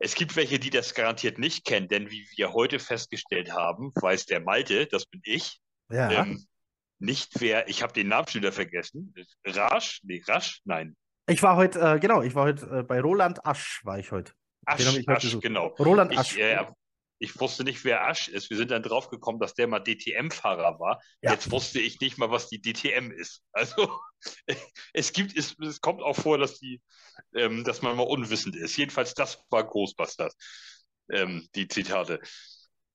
[0.00, 4.26] es gibt welche, die das garantiert nicht kennen, denn wie wir heute festgestellt haben, weiß
[4.26, 5.60] der Malte, das bin ich,
[5.90, 6.10] ja.
[6.10, 6.44] ähm,
[6.98, 9.14] nicht wer, ich habe den Namen schon wieder vergessen.
[9.44, 10.00] Rasch?
[10.02, 10.60] Nee, Rasch?
[10.64, 10.96] Nein.
[11.28, 14.32] Ich war heute, äh, genau, ich war heute äh, bei Roland Asch, war ich heute.
[14.66, 15.68] Asch, Asch genau.
[15.78, 16.36] Roland Asch.
[16.36, 16.66] Ich, äh,
[17.20, 18.48] ich wusste nicht, wer Asch ist.
[18.48, 21.00] Wir sind dann drauf gekommen, dass der mal DTM-Fahrer war.
[21.20, 21.32] Ja.
[21.32, 23.42] Jetzt wusste ich nicht mal, was die DTM ist.
[23.52, 24.00] Also
[24.94, 26.80] es gibt, es, es kommt auch vor, dass die,
[27.34, 28.76] ähm, dass man mal unwissend ist.
[28.76, 30.34] Jedenfalls, das war Ghostbusters,
[31.12, 32.20] ähm, die Zitate.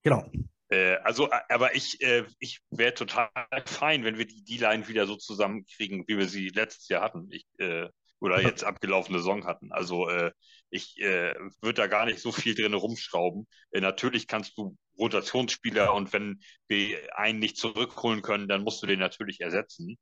[0.02, 0.28] Genau.
[0.70, 3.30] Äh, also, aber ich, äh, ich wäre total
[3.64, 7.28] fein, wenn wir die D-Line wieder so zusammenkriegen, wie wir sie letztes Jahr hatten.
[7.30, 7.88] Ich, äh,
[8.20, 9.72] oder jetzt abgelaufene Saison hatten.
[9.72, 10.32] Also äh,
[10.70, 13.46] ich äh, würde da gar nicht so viel drin rumschrauben.
[13.70, 18.86] Äh, natürlich kannst du Rotationsspieler und wenn wir einen nicht zurückholen können, dann musst du
[18.86, 19.96] den natürlich ersetzen.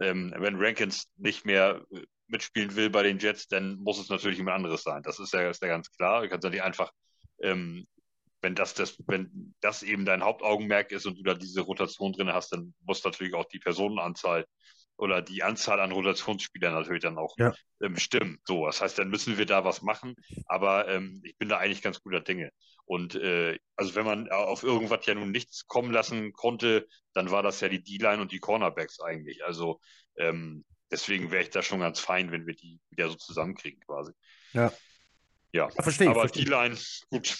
[0.00, 4.38] Ähm, wenn Rankins nicht mehr äh, mitspielen will bei den Jets, dann muss es natürlich
[4.38, 5.02] jemand anderes sein.
[5.02, 6.22] Das ist ja, ist ja ganz klar.
[6.22, 6.90] Du kannst ja nicht einfach,
[7.42, 7.86] ähm,
[8.40, 12.32] wenn das, das, wenn das eben dein Hauptaugenmerk ist und du da diese Rotation drin
[12.32, 14.46] hast, dann muss natürlich auch die Personenanzahl
[14.98, 17.54] oder die Anzahl an Rotationsspielern natürlich dann auch ja.
[17.80, 18.38] ähm, stimmen.
[18.44, 20.16] So, das heißt, dann müssen wir da was machen.
[20.46, 22.50] Aber ähm, ich bin da eigentlich ganz guter Dinge.
[22.84, 27.42] Und äh, also wenn man auf irgendwas ja nun nichts kommen lassen konnte, dann war
[27.42, 29.44] das ja die D-Line und die Cornerbacks eigentlich.
[29.44, 29.80] Also
[30.16, 34.12] ähm, deswegen wäre ich da schon ganz fein, wenn wir die wieder so zusammenkriegen quasi.
[34.52, 34.72] Ja.
[35.52, 36.10] Ja, ja verstehe.
[36.10, 36.76] Aber D-Line,
[37.08, 37.36] gut,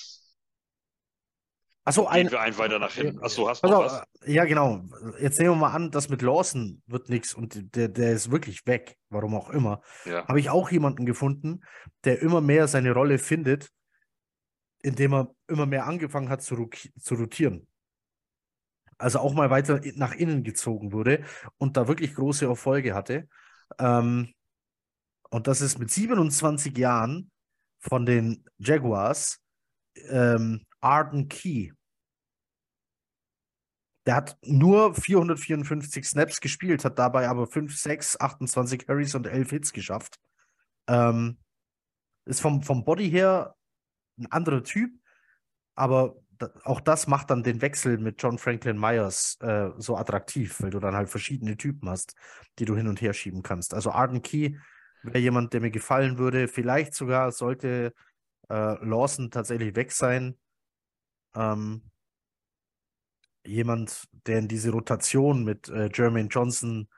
[1.89, 3.19] Achso, ein, wir ein weiter nach hinten.
[3.23, 4.03] Achso, hast du noch was?
[4.27, 4.83] Ja, genau.
[5.21, 8.67] Jetzt nehmen wir mal an, das mit Lawson wird nichts und der, der ist wirklich
[8.67, 9.81] weg, warum auch immer.
[10.05, 10.29] Ja.
[10.29, 11.63] Habe ich auch jemanden gefunden,
[12.05, 13.71] der immer mehr seine Rolle findet,
[14.83, 16.69] indem er immer mehr angefangen hat zu,
[17.01, 17.67] zu rotieren.
[18.99, 21.25] Also auch mal weiter nach innen gezogen wurde
[21.57, 23.29] und da wirklich große Erfolge hatte.
[23.79, 24.35] Ähm,
[25.31, 27.31] und das ist mit 27 Jahren
[27.79, 29.41] von den Jaguars
[30.11, 31.71] ähm, Arden Key.
[34.09, 39.51] Der hat nur 454 Snaps gespielt, hat dabei aber 5, 6, 28 Carries und 11
[39.51, 40.19] Hits geschafft.
[40.87, 41.37] Ähm,
[42.25, 43.55] ist vom, vom Body her
[44.19, 44.91] ein anderer Typ,
[45.75, 46.17] aber
[46.65, 50.81] auch das macht dann den Wechsel mit John Franklin Myers äh, so attraktiv, weil du
[50.81, 52.15] dann halt verschiedene Typen hast,
[52.59, 53.75] die du hin und her schieben kannst.
[53.75, 54.57] Also Arden Key
[55.03, 56.49] wäre jemand, der mir gefallen würde.
[56.49, 57.93] Vielleicht sogar sollte
[58.49, 60.39] äh, Lawson tatsächlich weg sein.
[61.35, 61.83] Ähm,
[63.49, 66.89] jemand, der in diese Rotation mit äh, Jermaine Johnson,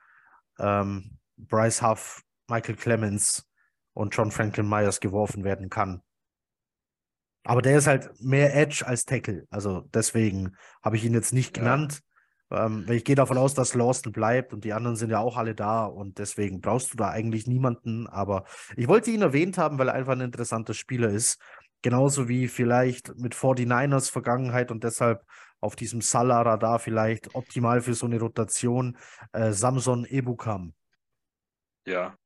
[0.58, 3.48] ähm, Bryce Huff, Michael Clemens
[3.94, 6.02] und John Franklin Myers geworfen werden kann.
[7.44, 9.46] Aber der ist halt mehr Edge als Tackle.
[9.50, 11.62] Also deswegen habe ich ihn jetzt nicht ja.
[11.62, 12.00] genannt.
[12.50, 15.54] Ähm, ich gehe davon aus, dass Lawson bleibt und die anderen sind ja auch alle
[15.54, 18.06] da und deswegen brauchst du da eigentlich niemanden.
[18.06, 18.44] Aber
[18.76, 21.40] ich wollte ihn erwähnt haben, weil er einfach ein interessanter Spieler ist.
[21.82, 25.24] Genauso wie vielleicht mit 49ers Vergangenheit und deshalb
[25.60, 28.96] auf diesem Salah-Radar vielleicht optimal für so eine Rotation
[29.32, 30.74] äh, Samson Ebukam.
[31.86, 32.16] Ja,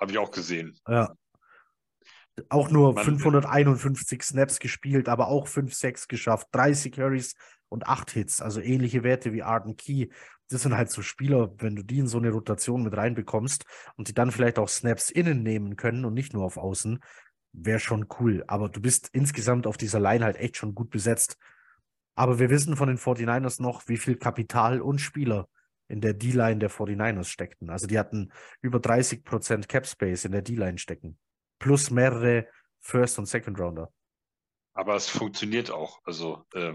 [0.00, 0.78] habe ich auch gesehen.
[0.86, 1.14] Ja.
[2.50, 7.34] Auch nur Man, 551 Snaps gespielt, aber auch 5-6 geschafft, 30 Carries
[7.68, 10.08] und 8 Hits, also ähnliche Werte wie Arden Key.
[10.48, 13.64] Das sind halt so Spieler, wenn du die in so eine Rotation mit reinbekommst
[13.96, 17.00] und die dann vielleicht auch Snaps innen nehmen können und nicht nur auf Außen,
[17.52, 18.44] wäre schon cool.
[18.46, 21.36] Aber du bist insgesamt auf dieser Line halt echt schon gut besetzt.
[22.18, 25.48] Aber wir wissen von den 49ers noch, wie viel Kapital und Spieler
[25.86, 27.70] in der D-Line der 49ers steckten.
[27.70, 31.16] Also die hatten über 30 Prozent Cap Space in der D-Line stecken.
[31.60, 32.48] Plus mehrere
[32.80, 33.92] First- und Second-Rounder.
[34.74, 36.00] Aber es funktioniert auch.
[36.02, 36.74] Also, äh...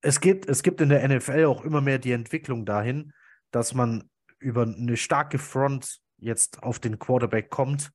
[0.00, 3.12] es, gibt, es gibt in der NFL auch immer mehr die Entwicklung dahin,
[3.50, 4.08] dass man
[4.38, 7.90] über eine starke Front jetzt auf den Quarterback kommt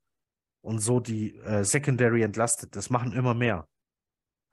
[0.59, 2.75] und so die äh, Secondary entlastet.
[2.75, 3.69] Das machen immer mehr.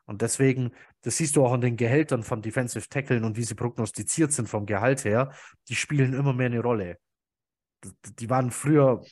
[0.07, 0.73] Und deswegen,
[1.07, 4.49] das siehst du auch an den Gehältern von Defensive Tackeln und wie sie prognostiziert sind
[4.49, 5.33] vom Gehalt her,
[5.69, 6.99] die spielen immer mehr eine Rolle.
[8.19, 9.05] Die waren früher,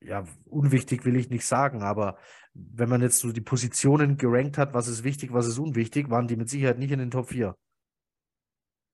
[0.00, 2.18] ja, unwichtig will ich nicht sagen, aber
[2.52, 6.26] wenn man jetzt so die Positionen gerankt hat, was ist wichtig, was ist unwichtig, waren
[6.26, 7.54] die mit Sicherheit nicht in den Top 4.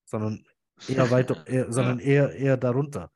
[0.04, 0.44] Sondern
[0.88, 3.10] eher weiter, eher, sondern eher, eher darunter.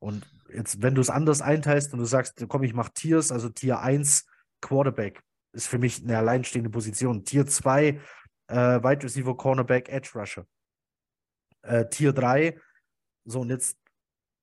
[0.00, 3.48] Und jetzt, wenn du es anders einteilst und du sagst, komm, ich mache Tiers, also
[3.48, 4.26] Tier 1
[4.60, 5.22] Quarterback,
[5.52, 7.24] ist für mich eine alleinstehende Position.
[7.24, 8.00] Tier 2,
[8.48, 10.46] äh, Wide Receiver, Cornerback, Edge Rusher.
[11.62, 12.58] Äh, Tier 3,
[13.24, 13.78] so und jetzt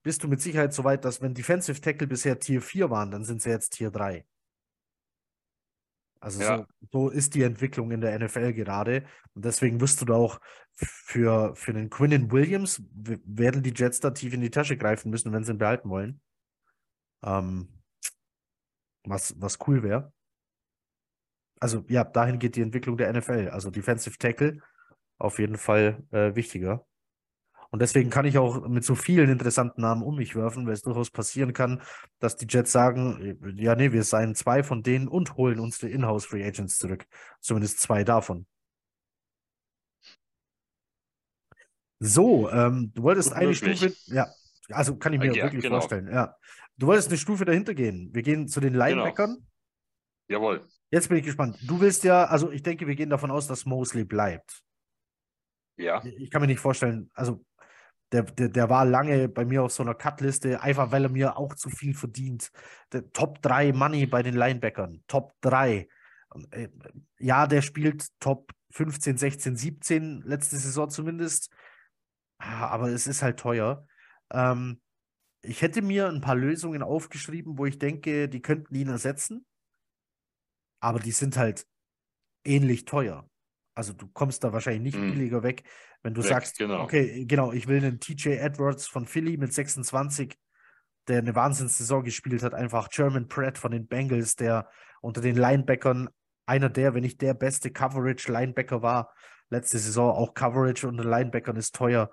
[0.03, 3.25] bist du mit Sicherheit so weit, dass wenn Defensive Tackle bisher Tier 4 waren, dann
[3.25, 4.25] sind sie jetzt Tier 3.
[6.19, 6.57] Also ja.
[6.57, 9.05] so, so, ist die Entwicklung in der NFL gerade.
[9.33, 10.39] Und deswegen wirst du da auch
[10.73, 15.31] für, für den Quinnen Williams, werden die Jets da tief in die Tasche greifen müssen,
[15.31, 16.21] wenn sie ihn behalten wollen.
[17.23, 17.67] Ähm,
[19.03, 20.11] was, was cool wäre
[21.59, 23.49] also ja, dahin geht die Entwicklung der NFL.
[23.51, 24.59] Also Defensive Tackle
[25.17, 26.85] auf jeden Fall äh, wichtiger.
[27.69, 30.83] Und deswegen kann ich auch mit so vielen interessanten Namen um mich werfen, weil es
[30.83, 31.81] durchaus passieren kann,
[32.19, 35.89] dass die Jets sagen, äh, ja, nee, wir seien zwei von denen und holen unsere
[35.91, 37.05] Inhouse Free Agents zurück.
[37.41, 38.47] Zumindest zwei davon.
[41.99, 43.77] So, ähm, du wolltest Gut eine möglich.
[43.79, 44.27] Stufe, ja,
[44.69, 45.79] also kann ich mir ja, wirklich genau.
[45.79, 46.35] vorstellen, ja.
[46.77, 48.11] Du wolltest eine Stufe dahinter gehen.
[48.13, 48.85] Wir gehen zu den genau.
[48.85, 49.35] Linebackern.
[49.35, 49.41] Genau.
[50.29, 50.67] Jawohl.
[50.89, 51.57] Jetzt bin ich gespannt.
[51.61, 54.63] Du willst ja, also ich denke, wir gehen davon aus, dass Mosley bleibt.
[55.75, 56.03] Ja.
[56.03, 57.45] Ich kann mir nicht vorstellen, also
[58.11, 61.37] der, der, der war lange bei mir auf so einer Cutliste, einfach weil er mir
[61.37, 62.51] auch zu viel verdient.
[62.93, 65.03] Der Top 3 Money bei den Linebackern.
[65.07, 65.89] Top 3.
[66.51, 66.69] Äh,
[67.19, 71.51] ja, der spielt Top 15, 16, 17, letzte Saison zumindest.
[72.37, 73.85] Ah, aber es ist halt teuer.
[74.31, 74.79] Ähm,
[75.41, 79.46] ich hätte mir ein paar Lösungen aufgeschrieben, wo ich denke, die könnten ihn ersetzen
[80.79, 81.65] aber die sind halt
[82.43, 83.29] ähnlich teuer.
[83.75, 85.11] Also du kommst da wahrscheinlich nicht mm.
[85.11, 85.63] billiger weg,
[86.01, 86.81] wenn du weg, sagst, genau.
[86.81, 90.35] okay, genau, ich will einen TJ Edwards von Philly mit 26,
[91.07, 94.69] der eine Wahnsinnssaison gespielt hat, einfach German Pratt von den Bengals, der
[95.01, 96.09] unter den Linebackern
[96.47, 99.13] einer der, wenn nicht der beste Coverage-Linebacker war,
[99.49, 102.09] letzte Saison auch Coverage unter Linebackern ist teuer.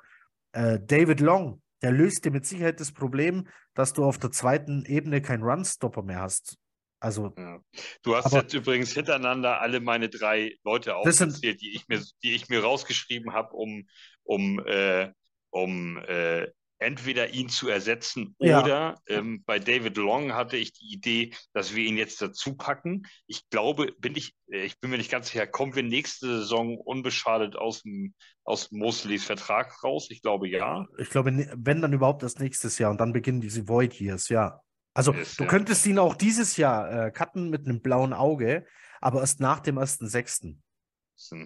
[0.53, 4.85] Äh, David Long, der löst dir mit Sicherheit das Problem, dass du auf der zweiten
[4.85, 6.59] Ebene keinen Run-Stopper mehr hast.
[7.05, 7.61] Also, ja.
[8.03, 12.35] Du hast aber, jetzt übrigens hintereinander alle meine drei Leute aufgezählt, die ich mir, die
[12.35, 13.87] ich mir rausgeschrieben habe, um,
[14.23, 15.13] um, äh,
[15.51, 16.47] um äh,
[16.79, 18.63] entweder ihn zu ersetzen ja.
[18.63, 23.03] oder ähm, bei David Long hatte ich die Idee, dass wir ihn jetzt dazu packen.
[23.27, 26.79] Ich glaube, bin ich, äh, ich bin mir nicht ganz sicher, kommen wir nächste Saison
[26.79, 28.15] unbeschadet aus dem
[28.45, 30.09] aus Mosleys Vertrag raus?
[30.11, 30.87] Ich glaube ja.
[30.97, 34.59] Ich glaube, wenn dann überhaupt das nächstes Jahr und dann beginnen diese Void Years, ja.
[34.95, 35.51] Also ist, du ja.
[35.51, 38.67] könntest ihn auch dieses Jahr äh, cutten mit einem blauen Auge,
[39.01, 40.57] aber erst nach dem 1.6.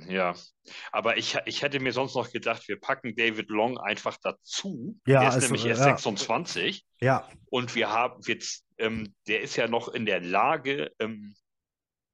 [0.09, 0.35] Ja,
[0.93, 4.99] aber ich, ich hätte mir sonst noch gedacht, wir packen David Long einfach dazu.
[5.07, 5.97] Ja, der ist also, nämlich erst ja.
[5.97, 11.35] 26 Ja, und wir haben jetzt, ähm, der ist ja noch in der Lage, ähm,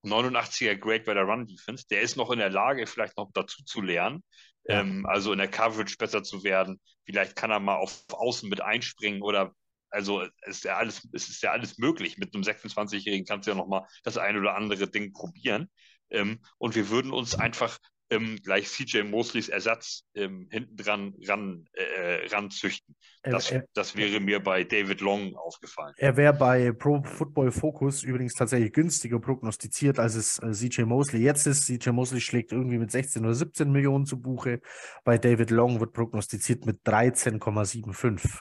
[0.04, 3.62] 89er Grade bei der Run Defense, der ist noch in der Lage, vielleicht noch dazu
[3.64, 4.22] zu lernen,
[4.66, 4.80] Ja.
[4.80, 6.80] ähm, also in der Coverage besser zu werden.
[7.06, 9.54] Vielleicht kann er mal auf Außen mit einspringen oder
[9.94, 12.18] also es ist ja alles, es ist ja alles möglich.
[12.18, 15.70] Mit einem 26-Jährigen kannst du ja noch mal das ein oder andere Ding probieren.
[16.10, 17.78] Ähm, und wir würden uns einfach
[18.10, 22.94] ähm, gleich CJ Mosleys Ersatz ähm, hinten dran ran, äh, ranzüchten.
[23.22, 25.94] er, Das, er, das wäre mir bei David Long aufgefallen.
[25.96, 31.22] er wäre bei Pro Football Focus übrigens tatsächlich günstiger prognostiziert, als es äh, CJ Mosley
[31.22, 31.66] jetzt ist.
[31.66, 34.60] CJ Mosley schlägt irgendwie mit 16 oder 17 Millionen zu Buche.
[35.04, 38.40] Bei David Long wird prognostiziert mit 13,75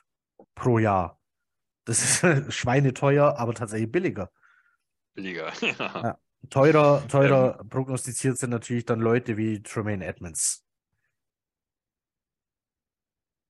[0.55, 1.19] pro Jahr.
[1.85, 2.23] Das ist
[2.53, 4.31] schweineteuer, aber tatsächlich billiger.
[5.13, 5.51] Billiger.
[5.61, 6.17] Ja.
[6.49, 10.65] Teurer, teurer prognostiziert sind natürlich dann Leute wie Tremaine Edmonds.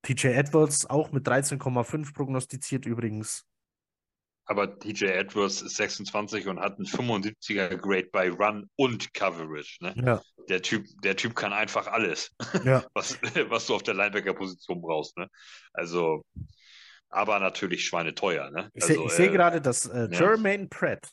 [0.04, 3.46] TJ Edwards auch mit 13,5 prognostiziert übrigens.
[4.46, 9.78] Aber TJ Edwards ist 26 und hat einen 75er Grade bei Run und Coverage.
[9.82, 9.94] Ne?
[10.06, 12.32] Ja, Der, typ, der Typ kann einfach alles,
[12.66, 12.86] ja.
[12.94, 15.18] was, was du auf der Linebacker-Position brauchst.
[15.18, 15.30] Ne?
[15.72, 16.26] Also,
[17.14, 18.50] aber natürlich schweineteuer.
[18.52, 18.70] Ne?
[18.74, 20.20] Ich sehe Also, ich äh, gerade, dass äh, ja.
[20.20, 21.10] Jermaine Pratt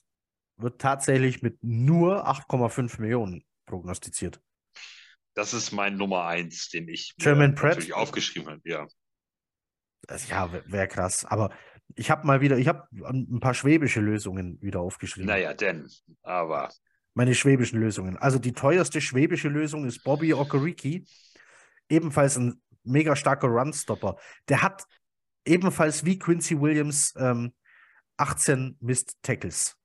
[0.56, 4.40] wird tatsächlich mit nur 8,5 Millionen prognostiziert.
[5.34, 7.70] Das ist mein Nummer eins, den ich Jermaine Pratt?
[7.70, 8.60] natürlich aufgeschrieben habe.
[8.64, 8.86] Ja.
[10.02, 11.24] Das, ja, wäre wär krass.
[11.24, 11.50] Aber
[11.94, 15.28] ich habe mal wieder, ich habe ein paar schwäbische Lösungen wieder aufgeschrieben.
[15.28, 15.88] Naja, denn,
[16.22, 16.70] aber
[17.14, 18.16] Meine schwäbischen Lösungen.
[18.16, 21.04] Also die teuerste schwäbische Lösung ist Bobby Okereke.
[21.88, 24.16] Ebenfalls ein mega starker Runstopper.
[24.48, 24.84] Der hat
[25.44, 27.52] ebenfalls wie Quincy Williams ähm,
[28.16, 29.76] 18 Missed Tackles.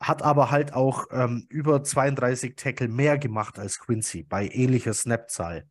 [0.00, 5.68] Hat aber halt auch ähm, über 32 Tackle mehr gemacht als Quincy bei ähnlicher Snapzahl.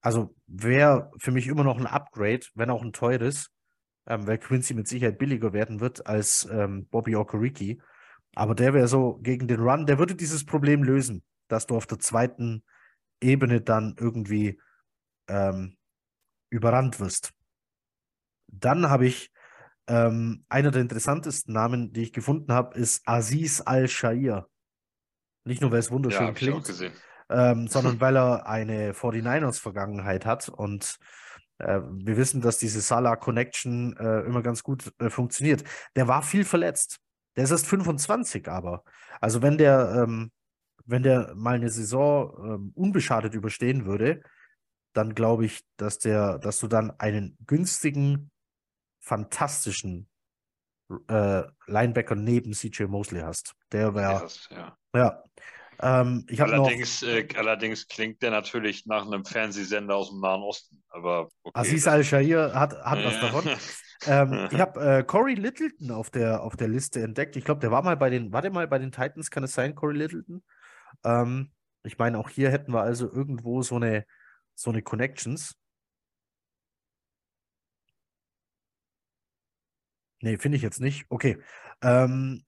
[0.00, 3.50] Also wäre für mich immer noch ein Upgrade, wenn auch ein teures,
[4.06, 7.78] ähm, weil Quincy mit Sicherheit billiger werden wird als ähm, Bobby Okereke.
[8.34, 11.86] Aber der wäre so gegen den Run, der würde dieses Problem lösen, dass du auf
[11.86, 12.62] der zweiten
[13.20, 14.60] Ebene dann irgendwie
[15.28, 15.76] ähm,
[16.50, 17.32] überrannt wirst.
[18.48, 19.30] Dann habe ich
[19.86, 24.46] ähm, einer der interessantesten Namen, die ich gefunden habe, ist Aziz Al-Shair.
[25.44, 26.92] Nicht nur, weil es ja, wunderschön auch klingt,
[27.30, 30.48] ähm, sondern weil er eine 49ers-Vergangenheit hat.
[30.48, 30.98] Und
[31.58, 35.64] äh, wir wissen, dass diese Salah-Connection äh, immer ganz gut äh, funktioniert.
[35.96, 37.00] Der war viel verletzt.
[37.36, 38.84] Der ist erst 25, aber.
[39.20, 40.30] Also wenn der, ähm,
[40.84, 44.22] wenn der mal eine Saison ähm, unbeschadet überstehen würde,
[44.92, 48.30] dann glaube ich, dass der, dass du dann einen günstigen,
[49.08, 50.08] fantastischen
[51.08, 53.54] äh, Linebacker neben CJ Mosley hast.
[53.72, 54.76] Der wäre, ja.
[54.94, 55.22] ja.
[55.80, 60.42] Ähm, habe noch Allerdings, äh, allerdings klingt der natürlich nach einem Fernsehsender aus dem Nahen
[60.42, 60.82] Osten.
[60.88, 63.20] Aber okay, Aziz Al-Shair hat, hat was Ja.
[63.20, 63.50] davon.
[64.06, 67.36] Ähm, ich habe äh, Corey Littleton auf der, auf der Liste entdeckt.
[67.36, 69.54] Ich glaube, der war mal bei den, war der mal bei den Titans, kann es
[69.54, 70.42] sein, Corey Littleton?
[71.04, 71.52] Ähm,
[71.84, 74.04] ich meine, auch hier hätten wir also irgendwo so eine,
[74.54, 75.54] so eine Connections.
[80.20, 81.06] Nee, finde ich jetzt nicht.
[81.08, 81.38] Okay.
[81.82, 82.44] Ähm,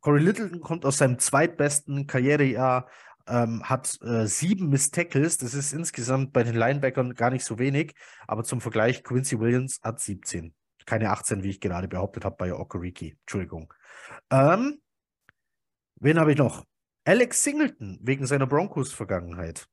[0.00, 2.88] Corey Littleton kommt aus seinem zweitbesten Karrierejahr,
[3.26, 5.38] ähm, hat äh, sieben Miss Tackles.
[5.38, 7.94] Das ist insgesamt bei den Linebackern gar nicht so wenig.
[8.26, 10.54] Aber zum Vergleich, Quincy Williams hat 17.
[10.84, 13.16] Keine 18, wie ich gerade behauptet habe bei Okereke.
[13.22, 13.74] Entschuldigung.
[14.30, 14.80] Ähm,
[15.96, 16.64] wen habe ich noch?
[17.04, 19.68] Alex Singleton, wegen seiner Broncos-Vergangenheit.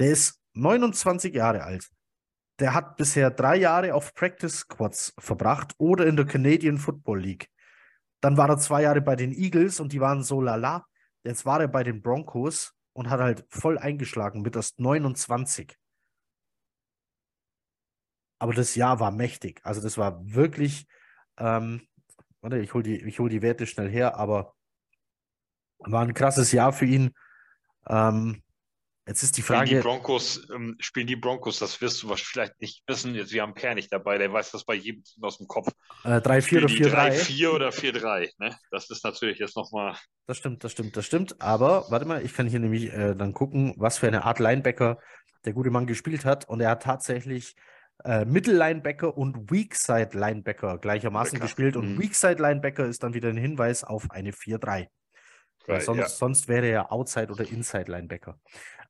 [0.00, 1.88] Der ist 29 Jahre alt.
[2.60, 7.50] Der hat bisher drei Jahre auf Practice Squads verbracht oder in der Canadian Football League.
[8.20, 10.86] Dann war er zwei Jahre bei den Eagles und die waren so lala.
[11.24, 15.76] Jetzt war er bei den Broncos und hat halt voll eingeschlagen mit erst 29.
[18.38, 19.60] Aber das Jahr war mächtig.
[19.64, 20.86] Also das war wirklich,
[21.38, 21.82] ähm,
[22.40, 24.54] warte, ich hole die, hol die Werte schnell her, aber
[25.78, 27.14] war ein krasses Jahr für ihn.
[27.88, 28.43] Ähm,
[29.06, 32.32] jetzt ist die Spielen die Frage, Broncos, ähm, spielen die Broncos, das wirst du wahrscheinlich
[32.32, 33.14] vielleicht nicht wissen.
[33.14, 35.68] Jetzt, wir haben Per nicht dabei, der weiß das bei jedem Team aus dem Kopf.
[36.04, 37.10] äh, 3-4 Spielen oder die 4-3.
[37.10, 38.30] 3-4 oder 4-3.
[38.38, 38.56] Ne?
[38.70, 39.96] Das ist natürlich jetzt nochmal.
[40.26, 41.40] Das stimmt, das stimmt, das stimmt.
[41.40, 44.98] Aber warte mal, ich kann hier nämlich äh, dann gucken, was für eine Art Linebacker
[45.44, 46.48] der gute Mann gespielt hat.
[46.48, 47.54] Und er hat tatsächlich
[48.04, 51.76] äh, Mittellinebacker und Weakside Linebacker gleichermaßen Linebacker, gespielt.
[51.76, 52.02] Und mhm.
[52.02, 54.86] Weakside Linebacker ist dann wieder ein Hinweis auf eine 4-3.
[55.66, 56.08] Weil sonst, ja.
[56.08, 58.38] sonst wäre er Outside oder Inside Linebacker.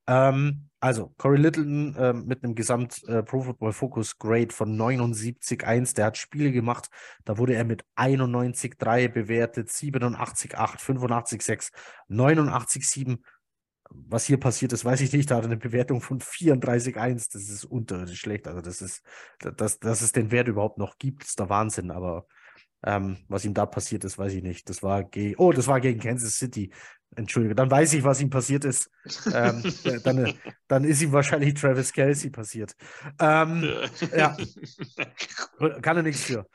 [0.06, 5.94] Ähm, also, Corey Littleton äh, mit einem Gesamt äh, Football Focus Grade von 79,1.
[5.94, 6.90] Der hat Spiele gemacht,
[7.24, 11.70] da wurde er mit 91,3 bewertet, 87,8, 85,6,
[12.10, 13.18] 89,7.
[13.88, 15.30] Was hier passiert ist, weiß ich nicht.
[15.30, 17.32] Da hat er eine Bewertung von 34,1.
[17.32, 18.46] Das ist unterirdisch schlecht.
[18.46, 19.02] Also, das ist,
[19.38, 21.90] dass, dass es den Wert überhaupt noch gibt, ist der Wahnsinn.
[21.90, 22.26] Aber
[22.84, 24.68] ähm, was ihm da passiert ist, weiß ich nicht.
[24.68, 26.72] Das war gegen, oh, das war gegen Kansas City.
[27.16, 28.90] Entschuldige, dann weiß ich, was ihm passiert ist.
[29.32, 29.62] Ähm,
[30.04, 30.34] dann,
[30.68, 32.74] dann ist ihm wahrscheinlich Travis Kelsey passiert.
[33.20, 33.68] Ähm,
[34.16, 34.36] ja,
[35.82, 36.46] kann er nichts für.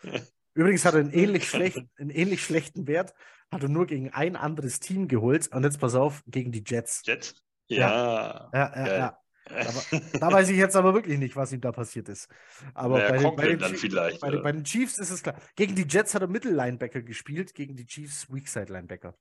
[0.53, 3.13] Übrigens hat er einen ähnlich, schlechten, einen ähnlich schlechten Wert,
[3.51, 5.47] hat er nur gegen ein anderes Team geholt.
[5.53, 7.03] Und jetzt pass auf, gegen die Jets.
[7.05, 7.35] Jets?
[7.67, 8.49] Ja.
[8.53, 8.97] Ja, ja, ja.
[8.97, 9.19] ja.
[9.49, 12.29] Aber, da weiß ich jetzt aber wirklich nicht, was ihm da passiert ist.
[12.73, 15.35] Aber naja, bei, den, bei, den vielleicht, bei, den, bei, den, Chiefs ist es klar.
[15.55, 19.15] Gegen die Jets hat er Mittellinebacker gespielt, gegen die Chiefs Weakside Linebacker.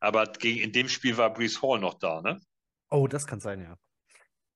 [0.00, 2.40] Aber gegen, in dem Spiel war Brees Hall noch da, ne?
[2.90, 3.76] Oh, das kann sein, ja.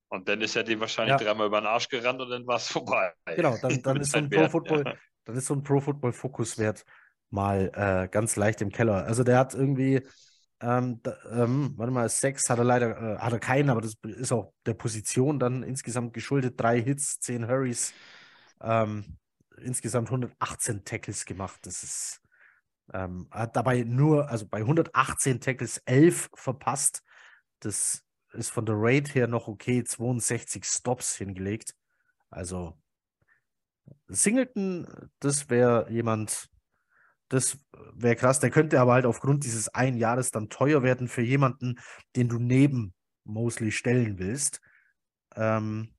[0.09, 1.25] Und dann ist er dem wahrscheinlich ja.
[1.25, 3.13] dreimal über den Arsch gerannt und dann war es vorbei.
[3.35, 4.93] Genau, dann, dann ist so ein Pro Football, ja.
[5.25, 6.85] dann ist so ein Pro Football Fokuswert
[7.31, 9.05] mal äh, ganz leicht im Keller.
[9.05, 10.01] Also der hat irgendwie
[10.63, 13.95] ähm, da, ähm, warte mal, sechs hat er leider, äh, hat er keinen, aber das
[14.03, 16.59] ist auch der Position dann insgesamt geschuldet.
[16.59, 17.93] Drei Hits, zehn Hurries,
[18.61, 19.17] ähm,
[19.57, 21.59] insgesamt 118 Tackles gemacht.
[21.63, 22.21] Das ist,
[22.93, 27.03] ähm, hat dabei nur, also bei 118 Tackles 11 verpasst.
[27.59, 31.75] Das ist von der Rate her noch okay, 62 Stops hingelegt.
[32.29, 32.77] Also
[34.07, 34.87] Singleton,
[35.19, 36.47] das wäre jemand,
[37.33, 37.57] das
[37.95, 38.39] wäre krass.
[38.39, 41.79] Der könnte aber halt aufgrund dieses einen Jahres dann teuer werden für jemanden,
[42.15, 42.93] den du neben
[43.23, 44.61] Mosley stellen willst.
[45.35, 45.95] Ähm,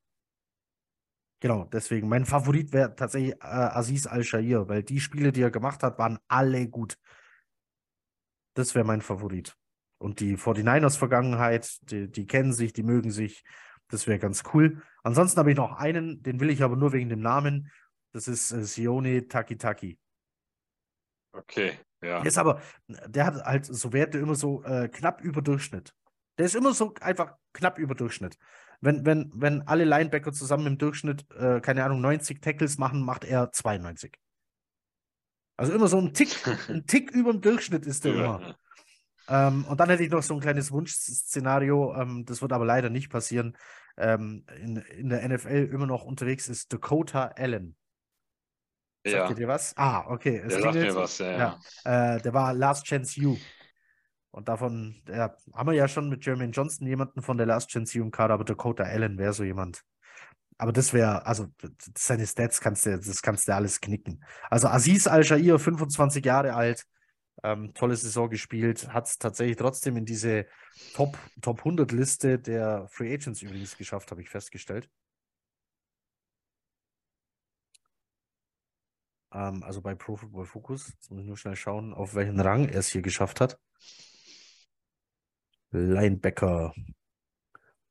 [1.41, 2.07] genau, deswegen.
[2.07, 6.19] Mein Favorit wäre tatsächlich äh, Aziz Al-Shair, weil die Spiele, die er gemacht hat, waren
[6.29, 6.97] alle gut.
[8.53, 9.57] Das wäre mein Favorit.
[9.97, 13.43] Und die 49ers-Vergangenheit, die, die kennen sich, die mögen sich.
[13.89, 14.81] Das wäre ganz cool.
[15.03, 17.71] Ansonsten habe ich noch einen, den will ich aber nur wegen dem Namen.
[18.13, 19.99] Das ist äh, Sione Takitaki.
[21.37, 22.19] Okay, ja.
[22.19, 25.93] Der ist aber, der hat halt so Werte immer so äh, knapp über Durchschnitt.
[26.37, 28.37] Der ist immer so einfach knapp über Durchschnitt.
[28.81, 33.23] Wenn, wenn, wenn alle Linebacker zusammen im Durchschnitt, äh, keine Ahnung, 90 Tackles machen, macht
[33.23, 34.13] er 92.
[35.57, 36.35] Also immer so ein Tick,
[36.69, 38.35] ein Tick über dem Durchschnitt ist der ja.
[38.35, 38.55] immer.
[39.27, 42.89] Ähm, und dann hätte ich noch so ein kleines Wunschszenario, ähm, das wird aber leider
[42.89, 43.57] nicht passieren.
[43.97, 47.75] Ähm, in, in der NFL immer noch unterwegs ist Dakota Allen.
[49.05, 49.33] Sagt ja.
[49.35, 49.73] dir was?
[49.77, 50.41] Ah, okay.
[50.43, 51.59] Es der sagt mir was, ja.
[51.85, 52.15] ja.
[52.15, 53.37] Äh, der war Last Chance You.
[54.31, 57.97] Und davon ja, haben wir ja schon mit Jermaine Johnson jemanden von der Last Chance
[57.97, 59.83] You im Kader, aber Dakota Allen wäre so jemand.
[60.57, 61.47] Aber das wäre, also
[61.97, 64.23] seine Stats kannst du, das kannst du alles knicken.
[64.49, 66.85] Also Aziz Al-Shair, 25 Jahre alt,
[67.43, 70.47] ähm, tolle Saison gespielt, hat es tatsächlich trotzdem in diese
[70.95, 74.89] Top, Top 100 Liste der Free Agents übrigens geschafft, habe ich festgestellt.
[79.35, 80.93] Ähm, also bei Pro Football Focus.
[80.93, 83.59] Jetzt muss ich nur schnell schauen, auf welchen Rang er es hier geschafft hat.
[85.71, 86.73] Linebacker.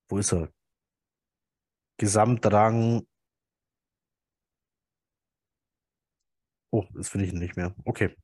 [0.09, 0.51] Wo ist er?
[1.99, 3.07] Gesamtrang.
[6.71, 7.75] Oh, das finde ich nicht mehr.
[7.85, 8.17] Okay.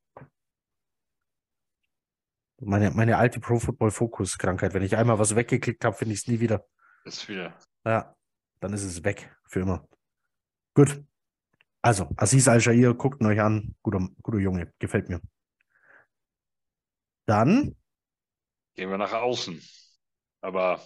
[2.62, 4.74] Meine, meine alte Pro Football Focus Krankheit.
[4.74, 6.66] Wenn ich einmal was weggeklickt habe, finde ich es nie wieder.
[7.04, 7.56] Ist wieder.
[7.84, 8.16] Ja,
[8.60, 9.86] dann ist es weg für immer.
[10.74, 11.04] Gut.
[11.82, 13.74] Also, Aziz Al-Shair, guckt ihn euch an.
[13.82, 15.20] Guter, guter Junge, gefällt mir.
[17.26, 17.76] Dann
[18.74, 19.60] gehen wir nach außen.
[20.42, 20.82] Aber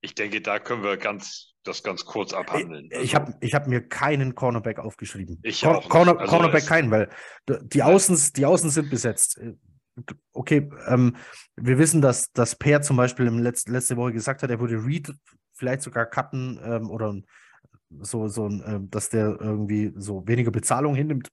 [0.00, 2.88] ich denke, da können wir ganz, das ganz kurz abhandeln.
[2.92, 5.38] Also, ich habe ich hab mir keinen Cornerback aufgeschrieben.
[5.42, 7.10] Ich Cor Corner, also Cornerback keinen, weil
[7.48, 9.40] die Außen, die Außen sind besetzt.
[10.32, 11.16] Okay, ähm,
[11.56, 14.84] wir wissen, dass das Pair zum Beispiel im Letz letzte Woche gesagt hat, er würde
[14.84, 15.12] Reed
[15.54, 17.14] vielleicht sogar cutten ähm, oder
[18.00, 21.28] so, so äh, dass der irgendwie so weniger Bezahlung hinnimmt.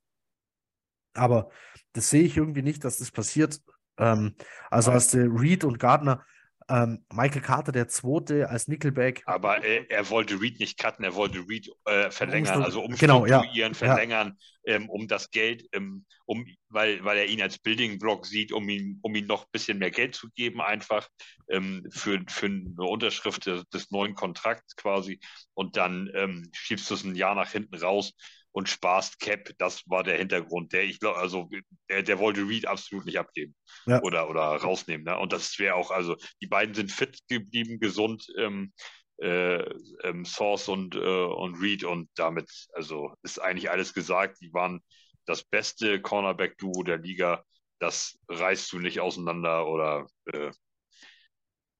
[1.13, 1.49] Aber
[1.93, 3.61] das sehe ich irgendwie nicht, dass das passiert.
[3.97, 4.35] Ähm,
[4.69, 6.23] also hast du Reed und Gardner,
[6.69, 9.23] ähm, Michael Carter, der Zweite als Nickelback.
[9.25, 13.53] Aber er, er wollte Reed nicht cutten, er wollte Reed äh, verlängern, also umstrukturieren, genau,
[13.53, 14.75] ja, verlängern, ja.
[14.75, 18.67] Ähm, um das Geld, ähm, um, weil, weil er ihn als Building Block sieht, um
[18.67, 21.07] ihn, um ihm noch ein bisschen mehr Geld zu geben, einfach
[21.49, 25.19] ähm, für, für eine Unterschrift des, des neuen Kontrakts quasi.
[25.53, 28.11] Und dann ähm, schiebst du es ein Jahr nach hinten raus
[28.57, 29.51] und sparst Cap.
[29.59, 30.73] Das war der Hintergrund.
[30.73, 31.47] Der, ich glaube, also
[31.91, 33.55] der, der wollte Reed absolut nicht abgeben
[33.85, 34.01] ja.
[34.01, 35.05] oder, oder rausnehmen.
[35.05, 35.15] Ne?
[35.15, 38.73] Und das wäre auch, also die beiden sind fit geblieben, gesund, ähm,
[39.21, 39.61] äh,
[40.03, 44.41] ähm, Source und, äh, und Reed und damit, also ist eigentlich alles gesagt.
[44.41, 44.81] Die waren
[45.27, 47.43] das beste Cornerback-Duo der Liga.
[47.77, 50.49] Das reißt du nicht auseinander oder äh,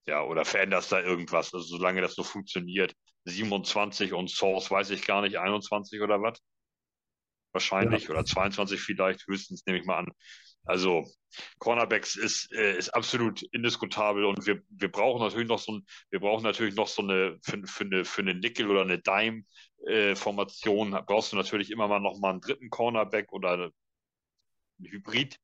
[0.05, 2.93] ja, oder veränderst da irgendwas, also solange das so funktioniert.
[3.25, 6.39] 27 und Source weiß ich gar nicht, 21 oder was?
[7.51, 8.09] Wahrscheinlich, ja.
[8.11, 10.11] oder 22 vielleicht, höchstens nehme ich mal an.
[10.65, 11.05] Also
[11.59, 16.19] Cornerbacks ist, äh, ist absolut indiskutabel und wir, wir brauchen natürlich noch so ein, wir
[16.19, 19.43] brauchen natürlich noch so eine für, für eine für eine Nickel oder eine Dime
[19.85, 23.71] äh, Formation brauchst du natürlich immer mal noch mal einen dritten Cornerback oder ein
[24.79, 25.39] Hybrid